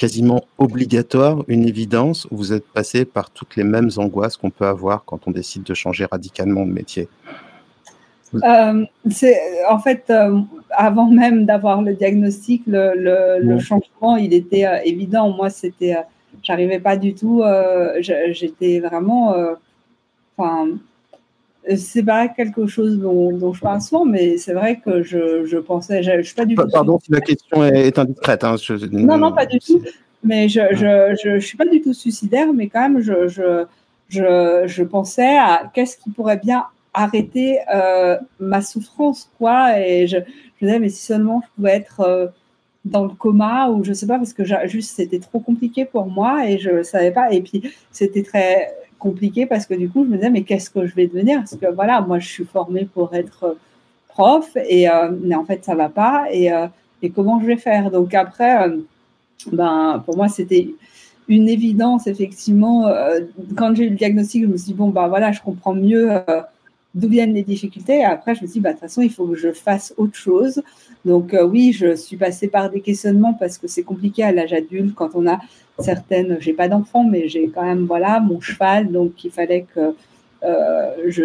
[0.00, 4.64] quasiment obligatoire, une évidence, où vous êtes passé par toutes les mêmes angoisses qu'on peut
[4.66, 7.06] avoir quand on décide de changer radicalement de métier?
[8.34, 9.38] Euh, c'est
[9.68, 10.40] en fait euh,
[10.70, 15.30] avant même d'avoir le diagnostic, le, changement il était euh, évident.
[15.32, 15.96] Moi, c'était,
[16.42, 17.42] j'arrivais pas du tout.
[18.00, 19.34] j'étais vraiment,
[20.36, 20.68] enfin,
[21.76, 26.02] c'est pas quelque chose dont, je parle souvent, mais c'est vrai que je, je pensais,
[26.02, 26.66] je, suis pas du tout.
[26.72, 28.44] Pardon si la question est indiscrète.
[28.44, 28.56] Hein,
[28.92, 29.82] non, non, pas du tout.
[30.22, 33.64] Mais je, je, je, suis pas du tout suicidaire, mais quand même, je, je,
[34.08, 39.78] je, je pensais à qu'est-ce qui pourrait bien arrêter euh, ma souffrance, quoi.
[39.78, 40.18] Et je,
[40.60, 42.26] je disais, mais si seulement je pouvais être euh,
[42.84, 46.48] dans le coma ou je sais pas, parce que juste c'était trop compliqué pour moi
[46.48, 47.32] et je savais pas.
[47.32, 50.86] Et puis c'était très compliqué parce que du coup, je me disais, mais qu'est-ce que
[50.86, 51.38] je vais devenir?
[51.38, 53.56] Parce que voilà, moi, je suis formée pour être
[54.06, 56.26] prof, et, euh, mais en fait, ça va pas.
[56.30, 56.66] Et, euh,
[57.02, 57.90] et comment je vais faire?
[57.90, 58.76] Donc après, euh,
[59.50, 60.68] ben, pour moi, c'était
[61.28, 62.88] une évidence, effectivement.
[63.56, 66.10] quand j'ai eu le diagnostic, je me suis dit, bon, ben voilà, je comprends mieux
[66.94, 68.04] d'où viennent les difficultés.
[68.04, 70.16] Après, je me suis dit, bah, de toute façon, il faut que je fasse autre
[70.16, 70.60] chose.
[71.04, 74.92] Donc oui, je suis passée par des questionnements parce que c'est compliqué à l'âge adulte
[74.94, 75.38] quand on a
[75.80, 79.94] certaines, j'ai pas d'enfants, mais j'ai quand même voilà mon cheval, donc il fallait que
[80.44, 81.24] euh, je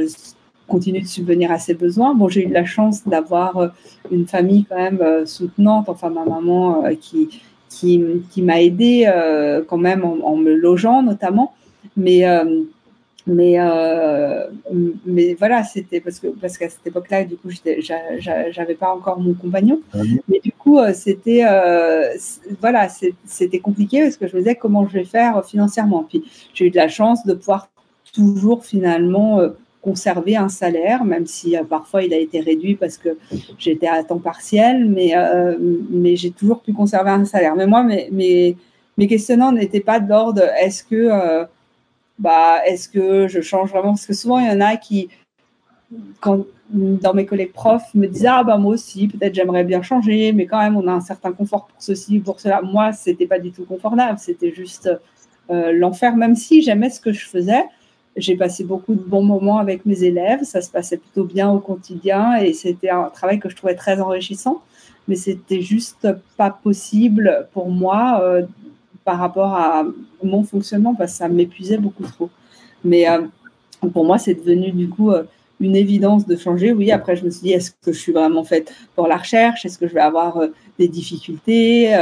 [0.67, 2.15] continue de subvenir à ses besoins.
[2.15, 3.67] Bon, j'ai eu la chance d'avoir euh,
[4.11, 8.01] une famille quand même euh, soutenante, enfin ma maman qui qui,
[8.31, 9.11] qui m'a aidée
[9.67, 11.53] quand même en, en, me logeant notamment,
[11.97, 12.23] mais
[13.27, 14.45] mais, euh,
[15.05, 17.49] mais voilà, c'était parce que parce qu'à cette époque-là, du coup,
[18.19, 19.81] j'avais pas encore mon compagnon.
[19.93, 22.09] Ah mais du coup, euh, c'était euh,
[22.61, 22.87] voilà,
[23.25, 26.05] c'était compliqué parce que je me disais comment je vais faire financièrement?
[26.07, 26.23] Puis
[26.53, 27.69] j'ai eu de la chance de pouvoir
[28.13, 29.41] toujours finalement
[29.81, 33.17] conserver un salaire, même si parfois il a été réduit parce que
[33.57, 35.15] j'étais à temps partiel, mais
[35.89, 37.55] mais j'ai toujours pu conserver un salaire.
[37.55, 38.55] Mais moi, mes mes,
[38.99, 41.47] mes questionnements n'étaient pas de l'ordre est-ce que
[42.19, 43.89] bah, est-ce que je change vraiment?
[43.89, 45.09] Parce que souvent, il y en a qui,
[46.21, 50.31] quand, dans mes collègues profs, me disent Ah, bah, moi aussi, peut-être j'aimerais bien changer,
[50.31, 52.61] mais quand même, on a un certain confort pour ceci, pour cela.
[52.61, 54.89] Moi, c'était pas du tout confortable, c'était juste
[55.49, 57.65] euh, l'enfer, même si j'aimais ce que je faisais.
[58.17, 61.59] J'ai passé beaucoup de bons moments avec mes élèves, ça se passait plutôt bien au
[61.59, 64.63] quotidien et c'était un travail que je trouvais très enrichissant,
[65.09, 68.43] mais c'était juste pas possible pour moi euh,
[69.05, 69.85] par rapport à
[70.23, 72.29] mon fonctionnement parce que ça m'épuisait beaucoup trop.
[72.83, 73.21] Mais euh,
[73.93, 75.23] pour moi, c'est devenu du coup euh,
[75.61, 76.73] une évidence de changer.
[76.73, 79.65] Oui, après, je me suis dit, est-ce que je suis vraiment faite pour la recherche?
[79.65, 81.95] Est-ce que je vais avoir euh, des difficultés?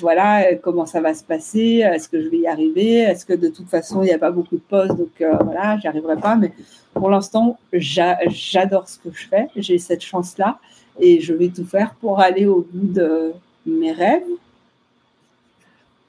[0.00, 1.82] Voilà, comment ça va se passer?
[1.84, 2.98] Est-ce que je vais y arriver?
[2.98, 5.78] Est-ce que de toute façon, il n'y a pas beaucoup de postes, donc euh, voilà,
[5.78, 6.36] j'y arriverai pas.
[6.36, 6.52] Mais
[6.92, 9.46] pour l'instant, j'adore ce que je fais.
[9.56, 10.58] J'ai cette chance-là
[10.98, 13.32] et je vais tout faire pour aller au bout de
[13.64, 14.22] mes rêves.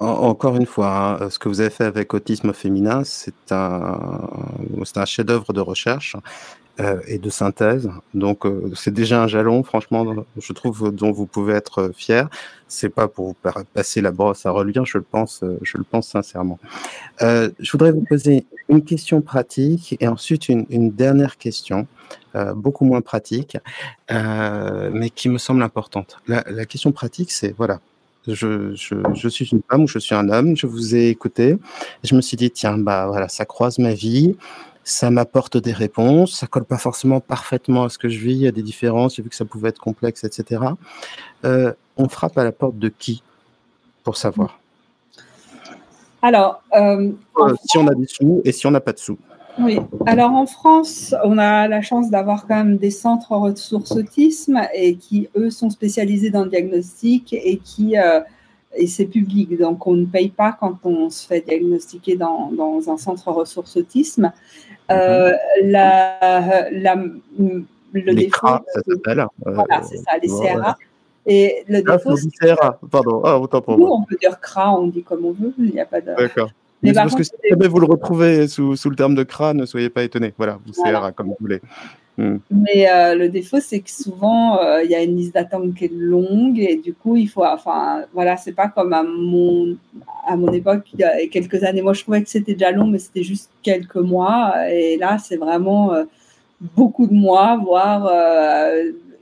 [0.01, 4.27] Encore une fois, hein, ce que vous avez fait avec Autisme féminin, c'est un,
[4.95, 6.15] un chef-d'œuvre de recherche
[6.79, 7.87] euh, et de synthèse.
[8.15, 10.03] Donc, euh, c'est déjà un jalon, franchement,
[10.37, 12.29] je trouve, dont vous pouvez être fier.
[12.67, 13.35] C'est pas pour vous
[13.75, 16.57] passer la brosse à relire, je le pense, euh, je le pense sincèrement.
[17.19, 21.85] je voudrais vous poser une question pratique et ensuite une, une dernière question.
[22.55, 23.57] beaucoup moins pratique,
[24.09, 26.17] mais qui me semble importante.
[26.27, 27.79] La, la question pratique, c'est voilà,
[28.27, 31.57] je, je, je, suis une femme ou je suis un homme, je vous ai écouté,
[32.03, 34.35] je me suis dit, tiens, bah voilà, ça croise ma vie,
[34.83, 38.41] ça m'apporte des réponses, ça colle pas forcément parfaitement à ce que je vis, il
[38.41, 40.63] y a des différences, j'ai vu que ça pouvait être complexe, etc.
[41.45, 43.23] Euh, on frappe à la porte de qui
[44.03, 44.59] pour savoir?
[46.21, 49.17] Alors, euh, euh, si on a des sous et si on n'a pas de sous.
[49.59, 54.61] Oui, alors en France, on a la chance d'avoir quand même des centres ressources autisme
[54.73, 58.21] et qui, eux, sont spécialisés dans le diagnostic et qui euh,
[58.73, 62.89] et c'est public, donc on ne paye pas quand on se fait diagnostiquer dans, dans
[62.89, 64.31] un centre ressources autisme.
[64.89, 65.71] Euh, mhm.
[65.71, 69.19] la, la, le les défaut, CRA, ça s'appelle.
[69.19, 70.77] Euh, voilà, c'est ça, les CRA.
[71.25, 73.21] Et le ah, défaut, CRA, pardon.
[73.25, 75.79] Ah, autant pour nous, on peut dire CRA, on dit comme on veut, il n'y
[75.79, 76.13] a pas de.
[76.15, 76.49] D'accord.
[76.83, 79.65] Mais, parce que si jamais vous le retrouvez sous, sous, le terme de crâne, ne
[79.65, 80.33] soyez pas étonnés.
[80.37, 81.11] Voilà, vous voilà.
[81.11, 81.61] comme vous voulez.
[82.17, 82.37] Hmm.
[82.49, 85.85] Mais euh, le défaut, c'est que souvent, euh, il y a une liste d'attente qui
[85.85, 87.45] est longue et du coup, il faut.
[87.45, 89.77] Enfin, voilà, c'est pas comme à mon,
[90.27, 91.81] à mon époque, il y a quelques années.
[91.81, 94.53] Moi, je trouvais que c'était déjà long, mais c'était juste quelques mois.
[94.71, 96.03] Et là, c'est vraiment euh,
[96.75, 98.11] beaucoup de mois, voire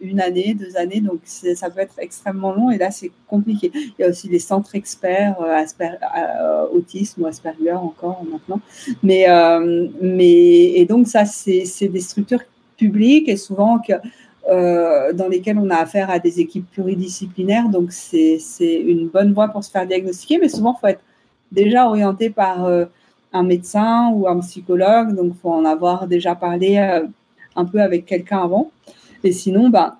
[0.01, 3.71] une année, deux années, donc ça peut être extrêmement long et là c'est compliqué.
[3.73, 8.61] Il y a aussi les centres experts, euh, Asper, euh, autisme ou Asperger encore maintenant.
[9.03, 12.43] Mais, euh, mais et donc ça c'est des structures
[12.77, 13.93] publiques et souvent que,
[15.13, 19.63] dans lesquelles on a affaire à des équipes pluridisciplinaires, donc c'est une bonne voie pour
[19.63, 21.03] se faire diagnostiquer, mais souvent il faut être
[21.51, 22.67] déjà orienté par
[23.31, 26.77] un médecin ou un psychologue, donc il faut en avoir déjà parlé
[27.55, 28.71] un peu avec quelqu'un avant.
[29.23, 29.97] Et sinon, bah,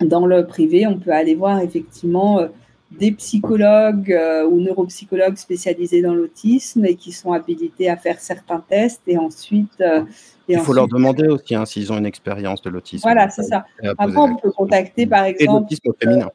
[0.00, 2.48] dans le privé, on peut aller voir effectivement euh,
[2.90, 8.62] des psychologues euh, ou neuropsychologues spécialisés dans l'autisme et qui sont habilités à faire certains
[8.68, 9.80] tests et ensuite.
[9.80, 10.02] Euh,
[10.48, 13.02] Il faut leur demander aussi hein, s'ils ont une expérience de l'autisme.
[13.02, 13.64] Voilà, c'est ça.
[13.98, 15.42] Après, on peut contacter par exemple.
[15.42, 16.30] Et l'autisme féminin.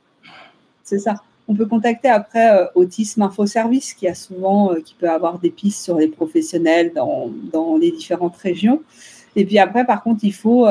[0.84, 1.16] c'est ça.
[1.50, 5.84] On peut contacter après Autisme Info Service qui a souvent, qui peut avoir des pistes
[5.84, 8.82] sur les professionnels dans, dans, les différentes régions.
[9.36, 10.66] Et puis après, par contre, il faut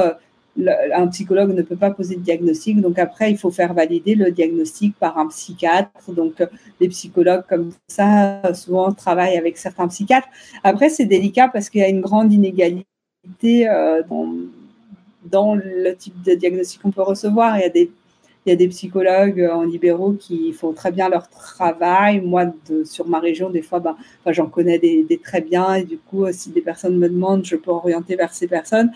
[0.59, 2.81] un psychologue ne peut pas poser de diagnostic.
[2.81, 6.13] Donc après, il faut faire valider le diagnostic par un psychiatre.
[6.13, 6.43] Donc
[6.81, 10.29] les psychologues comme ça souvent travaillent avec certains psychiatres.
[10.63, 12.87] Après, c'est délicat parce qu'il y a une grande inégalité
[13.69, 14.03] euh,
[15.25, 17.59] dans, le type de diagnostic qu'on peut recevoir.
[17.59, 17.63] Il
[18.47, 22.21] y a des psychologues euh, en libéraux qui font très bien leur travail.
[22.21, 22.47] Moi,
[22.85, 23.97] sur ma région, des fois, ben,
[24.27, 25.75] j'en connais des, très bien.
[25.75, 28.91] Et du coup, si des personnes me demandent, je peux orienter vers ces personnes.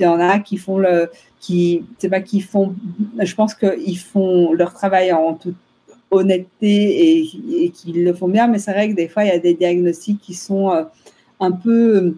[0.00, 1.10] Il y en a qui font le,
[1.40, 2.74] qui, c'est pas qui font,
[3.18, 5.56] je pense qu'ils font leur travail en toute
[6.10, 7.20] honnêteté
[7.62, 8.46] et, qu'ils le font bien.
[8.48, 10.84] Mais c'est vrai que des fois, il y a des diagnostics qui sont euh,
[11.40, 12.16] un peu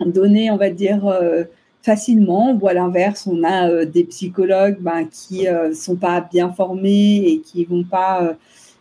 [0.00, 1.44] donnés, on va dire, euh,
[1.82, 6.52] facilement, ou à l'inverse, on a euh, des psychologues ben, qui euh, sont pas bien
[6.52, 8.34] formés et qui vont pas, euh,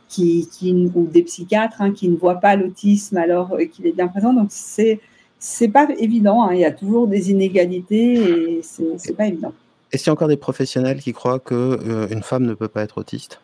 [0.09, 4.07] qui, qui, ou des psychiatres hein, qui ne voient pas l'autisme alors qu'il est bien
[4.07, 4.33] présent.
[4.33, 4.99] Donc c'est
[5.39, 6.43] c'est pas évident.
[6.43, 6.53] Hein.
[6.53, 9.53] Il y a toujours des inégalités et c'est pas évident.
[9.91, 12.83] Est-ce qu'il y a encore des professionnels qui croient que une femme ne peut pas
[12.83, 13.39] être autiste?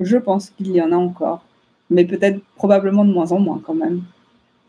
[0.00, 1.44] Je pense qu'il y en a encore,
[1.88, 4.02] mais peut-être probablement de moins en moins quand même.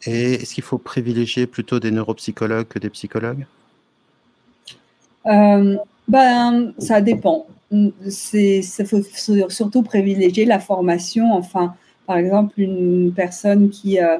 [0.05, 3.45] Et est-ce qu'il faut privilégier plutôt des neuropsychologues que des psychologues?
[5.25, 5.77] Euh,
[6.07, 7.47] ben, ça dépend.
[8.07, 9.01] C'est, faut
[9.49, 11.33] surtout privilégier la formation.
[11.33, 11.73] Enfin,
[12.05, 14.17] par exemple, une personne qui, euh,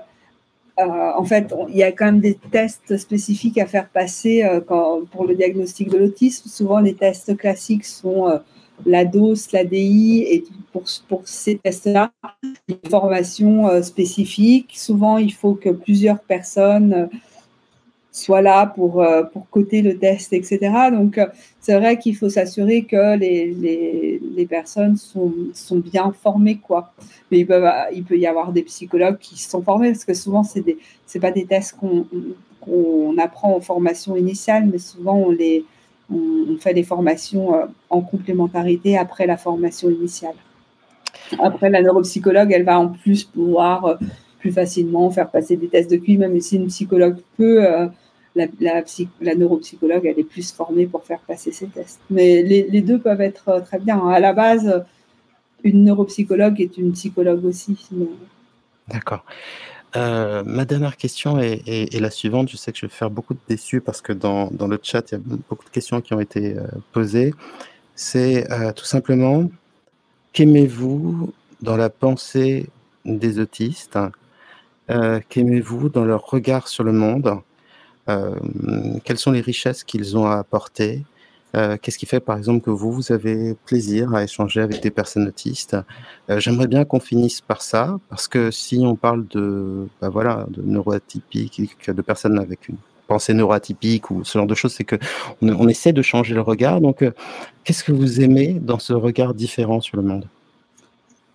[0.79, 5.01] euh, en fait, il y a quand même des tests spécifiques à faire passer quand,
[5.11, 6.49] pour le diagnostic de l'autisme.
[6.49, 8.39] Souvent, les tests classiques sont
[8.85, 10.43] la DOS, l'ADI, et
[10.73, 12.11] pour, pour ces tests-là,
[12.67, 14.73] une formation spécifique.
[14.75, 17.09] Souvent, il faut que plusieurs personnes
[18.15, 20.71] soit là pour, euh, pour coter le test, etc.
[20.89, 21.25] Donc, euh,
[21.59, 26.93] c'est vrai qu'il faut s'assurer que les, les, les, personnes sont, sont bien formées, quoi.
[27.29, 27.61] Mais il peut,
[27.93, 31.31] il peut y avoir des psychologues qui sont formés, parce que souvent, ce n'est pas
[31.31, 32.05] des tests qu'on
[32.61, 35.63] qu'on apprend en formation initiale, mais souvent on, les,
[36.11, 40.33] on, fait des formations euh, en complémentarité après la formation initiale.
[41.37, 43.99] Après, la neuropsychologue, elle va en plus pouvoir
[44.39, 47.63] plus facilement faire passer des tests de QI, même si une psychologue peut.
[48.35, 51.99] La, neuropsychologue, elle est plus formée pour faire passer ces tests.
[52.09, 54.07] Mais les, deux peuvent être très bien.
[54.07, 54.83] À la base,
[55.63, 57.77] une neuropsychologue est une psychologue aussi.
[58.87, 59.23] D'accord.
[59.95, 62.49] Euh, ma dernière question est, la suivante.
[62.49, 65.13] Je sais que je vais faire beaucoup de déçus parce que dans, le chat, il
[65.13, 67.33] y a beaucoup de questions qui ont été euh, posées.
[67.95, 69.49] C'est euh, tout simplement,
[70.33, 72.67] qu'aimez-vous dans la pensée
[73.05, 73.97] des autistes?
[75.29, 77.41] Qu'aimez-vous dans leur regard sur le monde?
[78.07, 81.03] Quelles sont les richesses qu'ils ont à apporter?
[81.55, 84.91] Euh, qu'est-ce qui fait, par exemple, que vous, vous avez plaisir à échanger avec des
[84.91, 85.77] personnes autistes?
[86.29, 90.45] Euh, J'aimerais bien qu'on finisse par ça, parce que si on parle de, bah voilà,
[90.49, 92.75] de neuroatypiques, de personnes avec une
[93.07, 94.97] pensée neuroatypique ou ce genre de choses, c'est que
[95.41, 96.81] on, essaie de changer le regard.
[96.81, 97.11] Donc, euh,
[97.63, 100.25] qu'est-ce que vous aimez dans ce regard différent sur le monde?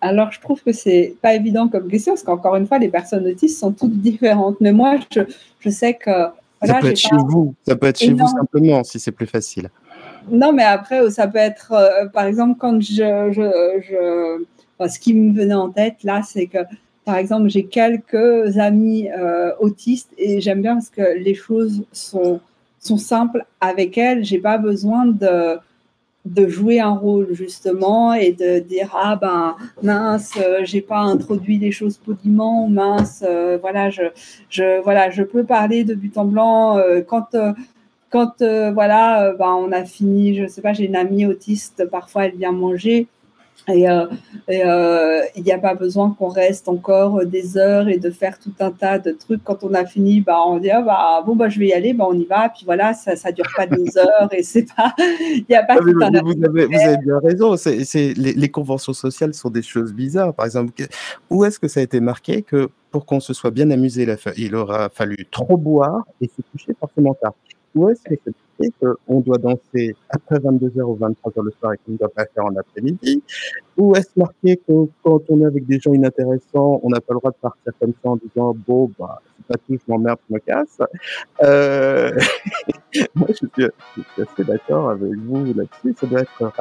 [0.01, 3.25] Alors, je trouve que c'est pas évident comme question, parce qu'encore une fois, les personnes
[3.25, 4.57] autistes sont toutes différentes.
[4.61, 6.27] Mais moi, je, sais que.
[6.63, 9.69] Ça peut être chez vous, ça peut être chez vous simplement, si c'est plus facile.
[10.29, 15.33] Non, mais après, ça peut être, euh, par exemple, quand je, je, ce qui me
[15.33, 16.59] venait en tête là, c'est que,
[17.05, 22.39] par exemple, j'ai quelques amis euh, autistes et j'aime bien parce que les choses sont,
[22.79, 24.23] sont simples avec elles.
[24.23, 25.57] J'ai pas besoin de,
[26.25, 31.71] de jouer un rôle justement et de dire ah ben mince j'ai pas introduit les
[31.71, 34.03] choses poliment mince euh, voilà je
[34.49, 37.35] je voilà je peux parler de but en blanc quand
[38.11, 41.85] quand euh, voilà, euh, bah, on a fini, je sais pas, j'ai une amie autiste,
[41.89, 43.07] parfois elle vient manger.
[43.67, 48.39] Et euh, il n'y a pas besoin qu'on reste encore des heures et de faire
[48.39, 49.43] tout un tas de trucs.
[49.43, 51.93] Quand on a fini, bah, on dit ah, bah, bon, bah, je vais y aller,
[51.93, 52.49] bah, on y va.
[52.49, 54.93] Puis voilà, ça ne dure pas des heures et c'est pas.
[54.99, 57.55] Il n'y a pas ah, tout un vous, avez, vous avez bien raison.
[57.55, 60.33] C'est, les, les, conventions sociales sont des choses bizarres.
[60.33, 60.73] Par exemple,
[61.29, 64.07] où est-ce que ça a été marqué que pour qu'on se soit bien amusé,
[64.37, 67.33] il aura fallu trop boire et se coucher forcément tard?
[67.75, 68.33] Où est-ce que c'est?
[68.79, 72.45] Qu'on doit danser après 22h ou 23h le soir et qu'on ne doit pas faire
[72.45, 73.23] en après-midi
[73.81, 77.19] Ou est-ce marqué que quand on est avec des gens inintéressants, on n'a pas le
[77.19, 80.35] droit de partir comme ça en disant bon, bah, c'est pas tout, je m'emmerde, je
[80.35, 80.77] me casse
[81.41, 82.11] euh...
[83.15, 83.71] Moi, je suis,
[84.21, 85.95] assez d'accord avec vous là-dessus.
[85.99, 86.51] Ça doit être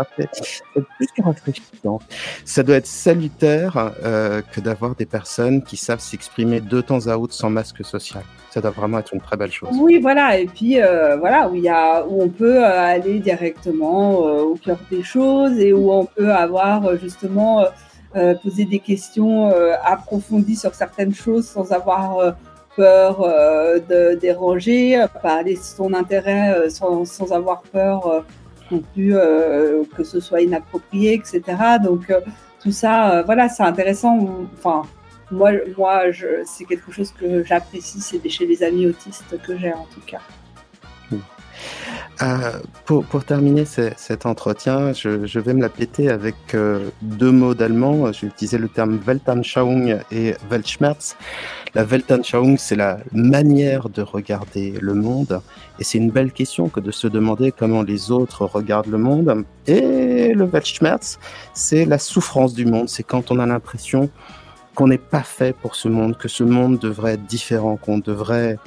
[0.97, 1.99] plus que rafraîchissant.
[2.45, 7.17] Ça doit être salutaire euh, que d'avoir des personnes qui savent s'exprimer de temps à
[7.17, 8.23] autre sans masque social.
[8.51, 9.71] Ça doit vraiment être une très belle chose.
[9.81, 10.39] Oui, voilà.
[10.39, 14.79] Et puis, euh, voilà, où, il y a, où on peut aller directement au cœur
[14.91, 17.10] des choses et où on peut avoir justement
[18.43, 19.53] posé des questions
[19.85, 22.35] approfondies sur certaines choses sans avoir
[22.77, 23.21] peur
[23.89, 28.25] de déranger, parler de son intérêt sans, sans, avoir peur
[28.71, 29.15] non plus
[29.97, 31.43] que ce soit inapproprié, etc.
[31.83, 32.13] Donc,
[32.63, 34.47] tout ça, voilà, c'est intéressant.
[34.55, 34.83] Enfin,
[35.31, 36.03] moi, moi
[36.45, 40.21] c'est quelque chose que j'apprécie, c'est chez les amis autistes que j'ai en tout cas.
[42.23, 42.53] Euh,
[42.85, 48.13] pour, terminer cet entretien, je, je, vais me la péter avec euh, deux mots d'allemand.
[48.13, 51.17] J'ai utilisé le terme Weltanschauung et Weltschmerz.
[51.75, 55.41] La Weltanschauung, c'est la manière de regarder le monde.
[55.79, 59.45] Et c'est une belle question que de se demander comment les autres regardent le monde.
[59.67, 61.19] Et le Weltschmerz,
[61.55, 62.91] c'est la souffrance du monde.
[62.91, 64.11] C'est quand on a l'impression
[64.75, 68.59] qu'on n'est pas fait pour ce monde, que ce monde devrait être différent, qu'on devrait,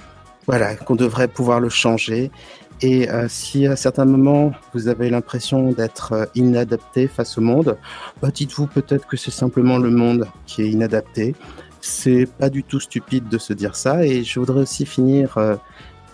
[0.48, 2.32] voilà, qu'on devrait pouvoir le changer.
[2.82, 7.78] Et euh, si à certains moments vous avez l'impression d'être euh, inadapté face au monde,
[8.22, 11.36] bah dites-vous peut-être que c'est simplement le monde qui est inadapté.
[11.82, 14.06] C'est pas du tout stupide de se dire ça.
[14.06, 15.56] Et je voudrais aussi finir euh,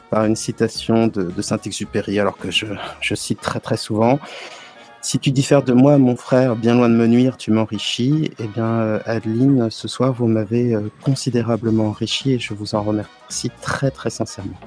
[0.09, 2.65] par une citation de, Saint-Exupéry, alors que je,
[3.01, 4.19] je cite très très souvent.
[5.01, 8.31] Si tu diffères de moi, mon frère, bien loin de me nuire, tu m'enrichis.
[8.39, 13.91] Eh bien, Adeline, ce soir, vous m'avez considérablement enrichi et je vous en remercie très,
[13.91, 14.59] très sincèrement.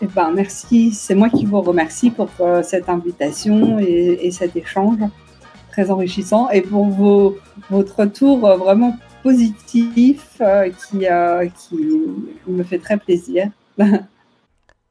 [0.00, 0.92] Eh ben, merci.
[0.92, 4.98] C'est moi qui vous remercie pour euh, cette invitation et, cet échange
[5.70, 7.38] très enrichissant et pour vos,
[7.70, 10.40] votre retour vraiment positif
[10.78, 11.06] qui,
[11.68, 13.50] qui me fait très plaisir.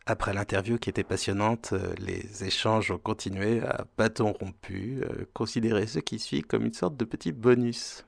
[0.10, 5.04] Après l'interview qui était passionnante, euh, les échanges ont continué à bâton rompu.
[5.04, 8.08] Euh, considérez ce qui suit comme une sorte de petit bonus.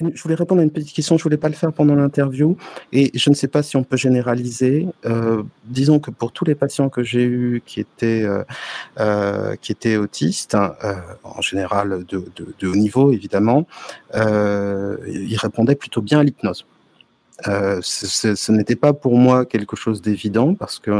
[0.00, 2.56] Je voulais répondre à une petite question, je voulais pas le faire pendant l'interview
[2.92, 4.86] et je ne sais pas si on peut généraliser.
[5.04, 8.26] Euh, disons que pour tous les patients que j'ai eus qui étaient
[9.60, 10.74] qui étaient autistes, hein,
[11.24, 12.24] en général de,
[12.58, 13.66] de, haut niveau évidemment,
[14.14, 16.66] ils répondaient plutôt bien à l'hypnose.
[17.48, 20.90] Euh, ce n'était pas pour moi quelque chose d'évident parce que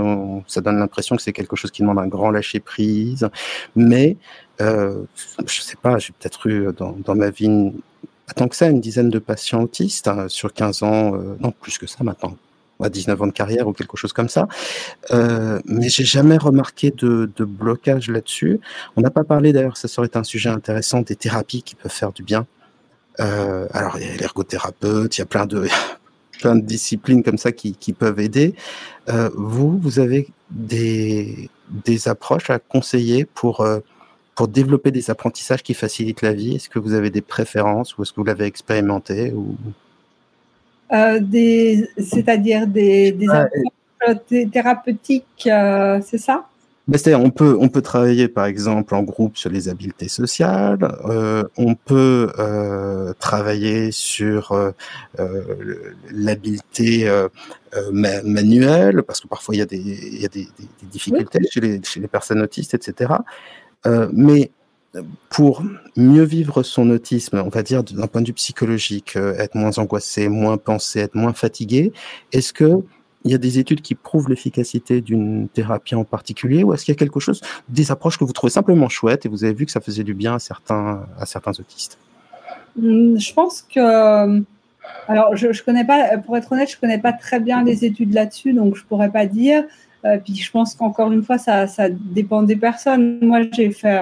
[0.47, 3.29] ça donne l'impression que c'est quelque chose qui demande un grand lâcher prise.
[3.75, 4.17] Mais
[4.61, 5.03] euh,
[5.47, 7.73] je sais pas, j'ai peut-être eu dans, dans, ma vie
[8.35, 11.79] tant que ça une dizaine de patients autistes hein, sur 15 ans, euh, non plus
[11.79, 12.37] que ça maintenant,
[12.83, 14.49] à 19 ans de carrière ou quelque chose comme ça.
[15.13, 18.61] Euh, mais j'ai jamais remarqué de, blocage là-dessus.
[18.97, 22.13] On n'a pas parlé d'ailleurs, ça serait un sujet intéressant des thérapies qui peuvent faire
[22.13, 22.47] du bien.
[23.21, 25.67] Euh, alors il y a l'ergothérapeute, il y a plein de
[26.41, 28.55] plein de disciplines comme ça qui, peuvent aider.
[29.09, 31.49] Euh, vous, vous avez des,
[32.05, 33.67] approches à conseiller pour
[34.37, 36.57] pour développer des apprentissages qui facilitent la vie.
[36.57, 39.57] Est-ce que vous avez des préférences ou est-ce que vous l'avez expérimenté ou?
[40.93, 46.47] Euh, des, c'est-à-dire des, des approches thérapeutiques, euh, c'est ça?
[46.89, 51.43] Ben, on peut on peut travailler par exemple en groupe sur les habiletés sociales, euh,
[51.57, 54.71] on peut euh, travailler sur euh,
[56.13, 57.11] l'habileté
[57.93, 61.41] manuelle parce que parfois il y a des il y a des, des, des difficultés
[61.51, 63.15] chez les chez les personnes autistes etc.
[64.13, 64.51] mais
[65.31, 65.63] pour
[65.97, 69.79] mieux vivre son autisme, on va dire d'un point de vue psychologique, euh, être moins
[69.79, 71.93] angoissé, moins pensé, être moins fatigué,
[72.33, 72.83] est-ce que
[73.25, 76.93] il y a des études qui prouvent l'efficacité d'une thérapie en particulier ou est-ce qu'il
[76.93, 79.67] y a quelque chose, des approches que vous trouvez simplement chouettes et vous avez vu
[79.67, 81.99] que ça faisait du bien à certains, à certains autistes?
[82.81, 84.41] Hum, Je pense que, euh,
[85.09, 88.15] alors je, je connais pas, pour être honnête, je connais pas très bien les études
[88.15, 89.65] là-dessus, donc je pourrais pas dire.
[90.07, 93.19] Euh, puis je pense qu'encore une fois, ça, ça dépend des personnes.
[93.21, 94.01] Moi, j'ai fait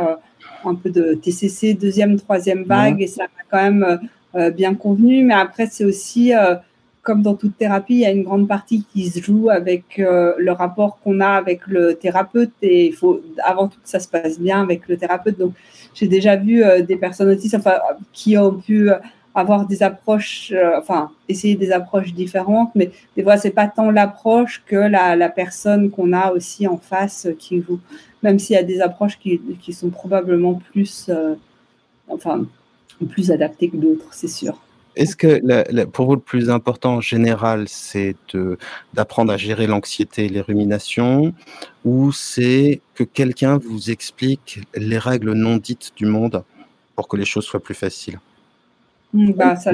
[0.67, 3.97] un peu de TCC, deuxième, troisième vague, et ça m'a quand même euh,
[4.37, 5.23] euh, bien convenu.
[5.25, 6.57] Mais après, c'est aussi, euh,
[7.03, 10.51] comme dans toute thérapie, il y a une grande partie qui se joue avec le
[10.53, 14.41] rapport qu'on a avec le thérapeute, et il faut avant tout que ça se passe
[14.41, 15.39] bien avec le thérapeute.
[15.39, 15.53] Donc,
[15.93, 17.75] j'ai déjà vu des personnes autistes enfin,
[18.13, 18.91] qui ont pu
[19.35, 24.63] avoir des approches, enfin, essayer des approches différentes, mais des fois, c'est pas tant l'approche
[24.65, 27.81] que la, personne qu'on a aussi en face qui joue
[28.25, 31.35] même s'il y a des approches qui, qui sont probablement plus, euh,
[32.09, 32.47] enfin,
[33.11, 34.59] plus adaptées que d'autres, c'est sûr.
[34.97, 38.17] Est-ce que pour vous le plus important en général, c'est
[38.95, 41.35] d'apprendre à gérer l'anxiété et les ruminations,
[41.85, 46.45] ou c'est que quelqu'un vous explique les règles non dites du monde
[46.95, 48.21] pour que les choses soient plus faciles?
[49.15, 49.73] Bah, ça,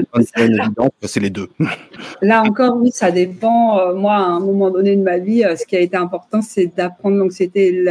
[1.01, 1.49] c'est les deux.
[2.21, 3.79] Là encore, oui, ça dépend.
[3.79, 6.43] Euh, moi, à un moment donné de ma vie, euh, ce qui a été important,
[6.43, 7.83] c'est d'apprendre l'anxiété,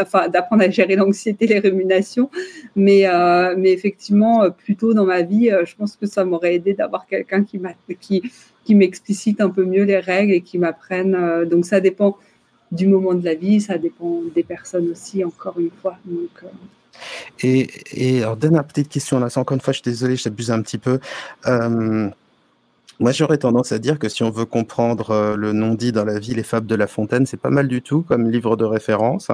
[0.00, 2.30] enfin, d'apprendre à gérer l'anxiété, les ruminations.
[2.76, 6.72] Mais, euh, mais effectivement, plus tôt dans ma vie, je pense que ça m'aurait aidé
[6.74, 7.60] d'avoir quelqu'un qui,
[8.00, 8.22] qui,
[8.64, 11.44] qui m'explicite un peu mieux les règles et qui m'apprenne.
[11.50, 12.16] donc, ça dépend
[12.70, 15.98] du moment de la vie, ça dépend des personnes aussi, encore une fois.
[16.04, 16.44] Donc,
[17.40, 20.62] et, et alors, dernière petite question, là, encore une fois, je suis désolé, j'abuse un
[20.62, 21.00] petit peu.
[21.46, 22.08] Euh,
[23.00, 26.18] moi, j'aurais tendance à dire que si on veut comprendre euh, le non-dit dans la
[26.18, 29.28] vie, les fables de La Fontaine, c'est pas mal du tout comme livre de référence.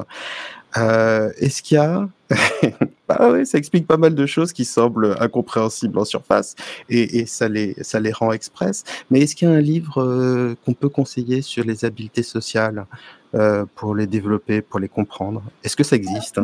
[0.76, 2.09] Euh, Est-ce qu'il y a...
[3.09, 6.56] bah oui, ça explique pas mal de choses qui semblent incompréhensibles en surface
[6.89, 8.85] et, ça, les, ça les rend express.
[9.10, 12.86] Mais est-ce qu'il y a un livre qu'on peut conseiller sur les habiletés sociales
[13.74, 15.43] pour les développer, pour les comprendre?
[15.64, 16.39] Est-ce que ça existe?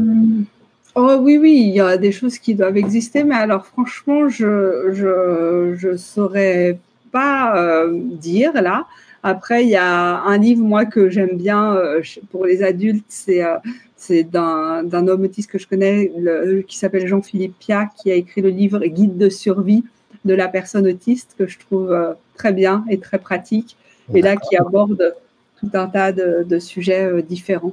[0.96, 4.90] Oh oui, oui, il y a des choses qui doivent exister, mais alors franchement, je
[4.92, 6.78] je, je saurais
[7.10, 8.86] pas euh, dire là.
[9.24, 13.42] Après, il y a un livre moi que j'aime bien euh, pour les adultes, c'est
[13.44, 13.56] euh,
[13.96, 18.14] c'est d'un d'un homme autiste que je connais le, qui s'appelle Jean-Philippe Pia, qui a
[18.14, 19.82] écrit le livre Guide de survie
[20.24, 23.76] de la personne autiste que je trouve euh, très bien et très pratique,
[24.14, 25.14] et là qui aborde
[25.58, 27.72] tout un tas de, de sujets euh, différents.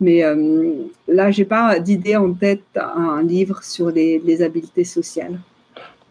[0.00, 0.72] Mais euh,
[1.08, 5.40] là, j'ai pas d'idée en tête un livre sur les, les habiletés sociales.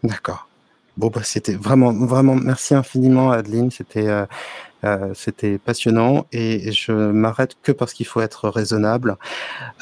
[0.02, 0.48] D'accord.
[0.98, 3.70] Bon, bah, c'était vraiment, vraiment, merci infiniment, Adeline.
[3.70, 4.26] C'était, euh,
[4.82, 9.16] euh, c'était passionnant et je m'arrête que parce qu'il faut être raisonnable.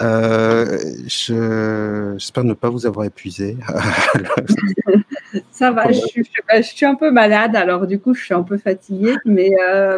[0.02, 3.56] Euh, je, j'espère ne pas vous avoir épuisé.
[5.50, 8.42] Ça va, je suis, je suis, un peu malade, alors du coup, je suis un
[8.42, 9.52] peu fatiguée, mais,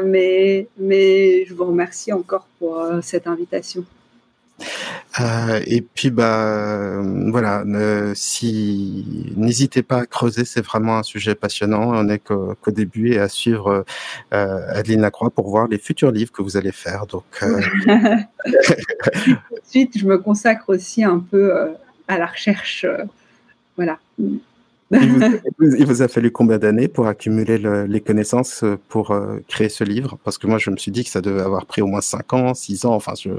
[0.05, 3.85] mais, mais je vous remercie encore pour cette invitation.
[5.21, 11.35] Euh, et puis bah voilà, euh, si n'hésitez pas à creuser, c'est vraiment un sujet
[11.35, 11.91] passionnant.
[11.93, 13.85] On est qu'au début et à suivre
[14.33, 17.07] euh, Adeline Lacroix pour voir les futurs livres que vous allez faire.
[17.07, 17.61] Donc euh,
[19.65, 21.69] ensuite, je me consacre aussi un peu euh,
[22.07, 22.85] à la recherche.
[22.85, 23.05] Euh,
[23.77, 23.99] voilà.
[24.19, 24.41] il,
[25.59, 29.17] vous, il vous, a fallu combien d'années pour accumuler le, les connaissances pour
[29.47, 30.19] créer ce livre?
[30.25, 32.33] Parce que moi, je me suis dit que ça devait avoir pris au moins 5
[32.33, 32.95] ans, 6 ans.
[32.95, 33.31] Enfin, je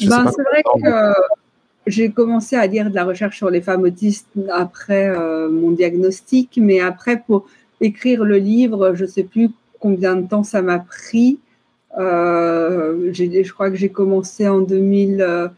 [0.00, 1.14] ben, c'est vrai que
[1.86, 6.58] j'ai commencé à lire de la recherche sur les femmes autistes après euh, mon diagnostic,
[6.60, 7.46] mais après, pour
[7.80, 9.50] écrire le livre, je ne sais plus
[9.80, 11.38] combien de temps ça m'a pris.
[11.96, 15.52] je crois que j'ai commencé en 2020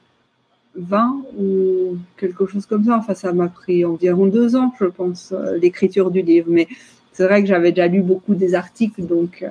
[1.39, 2.97] ou quelque chose comme ça.
[2.97, 6.49] Enfin, ça m'a pris environ deux ans, je pense, l'écriture du livre.
[6.51, 6.69] Mais
[7.13, 9.45] c'est vrai que j'avais déjà lu beaucoup des articles, donc.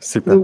[0.00, 0.36] c'est pas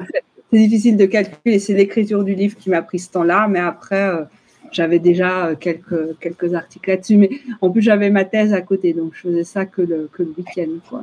[0.52, 1.58] c'est difficile de calculer.
[1.58, 4.24] C'est l'écriture du livre qui m'a pris ce temps-là, mais après, euh,
[4.72, 7.16] j'avais déjà euh, quelques, quelques articles là-dessus.
[7.16, 10.22] Mais en plus, j'avais ma thèse à côté, donc je faisais ça que le, que
[10.22, 11.02] le week-end.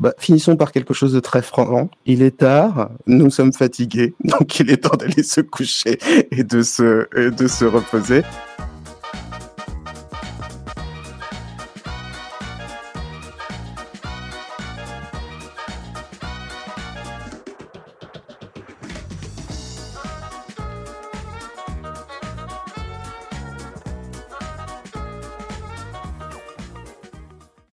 [0.00, 1.90] Bah, finissons par quelque chose de très franc.
[2.06, 5.98] Il est tard, nous sommes fatigués, donc il est temps d'aller se coucher
[6.30, 8.22] et de se, et de se reposer.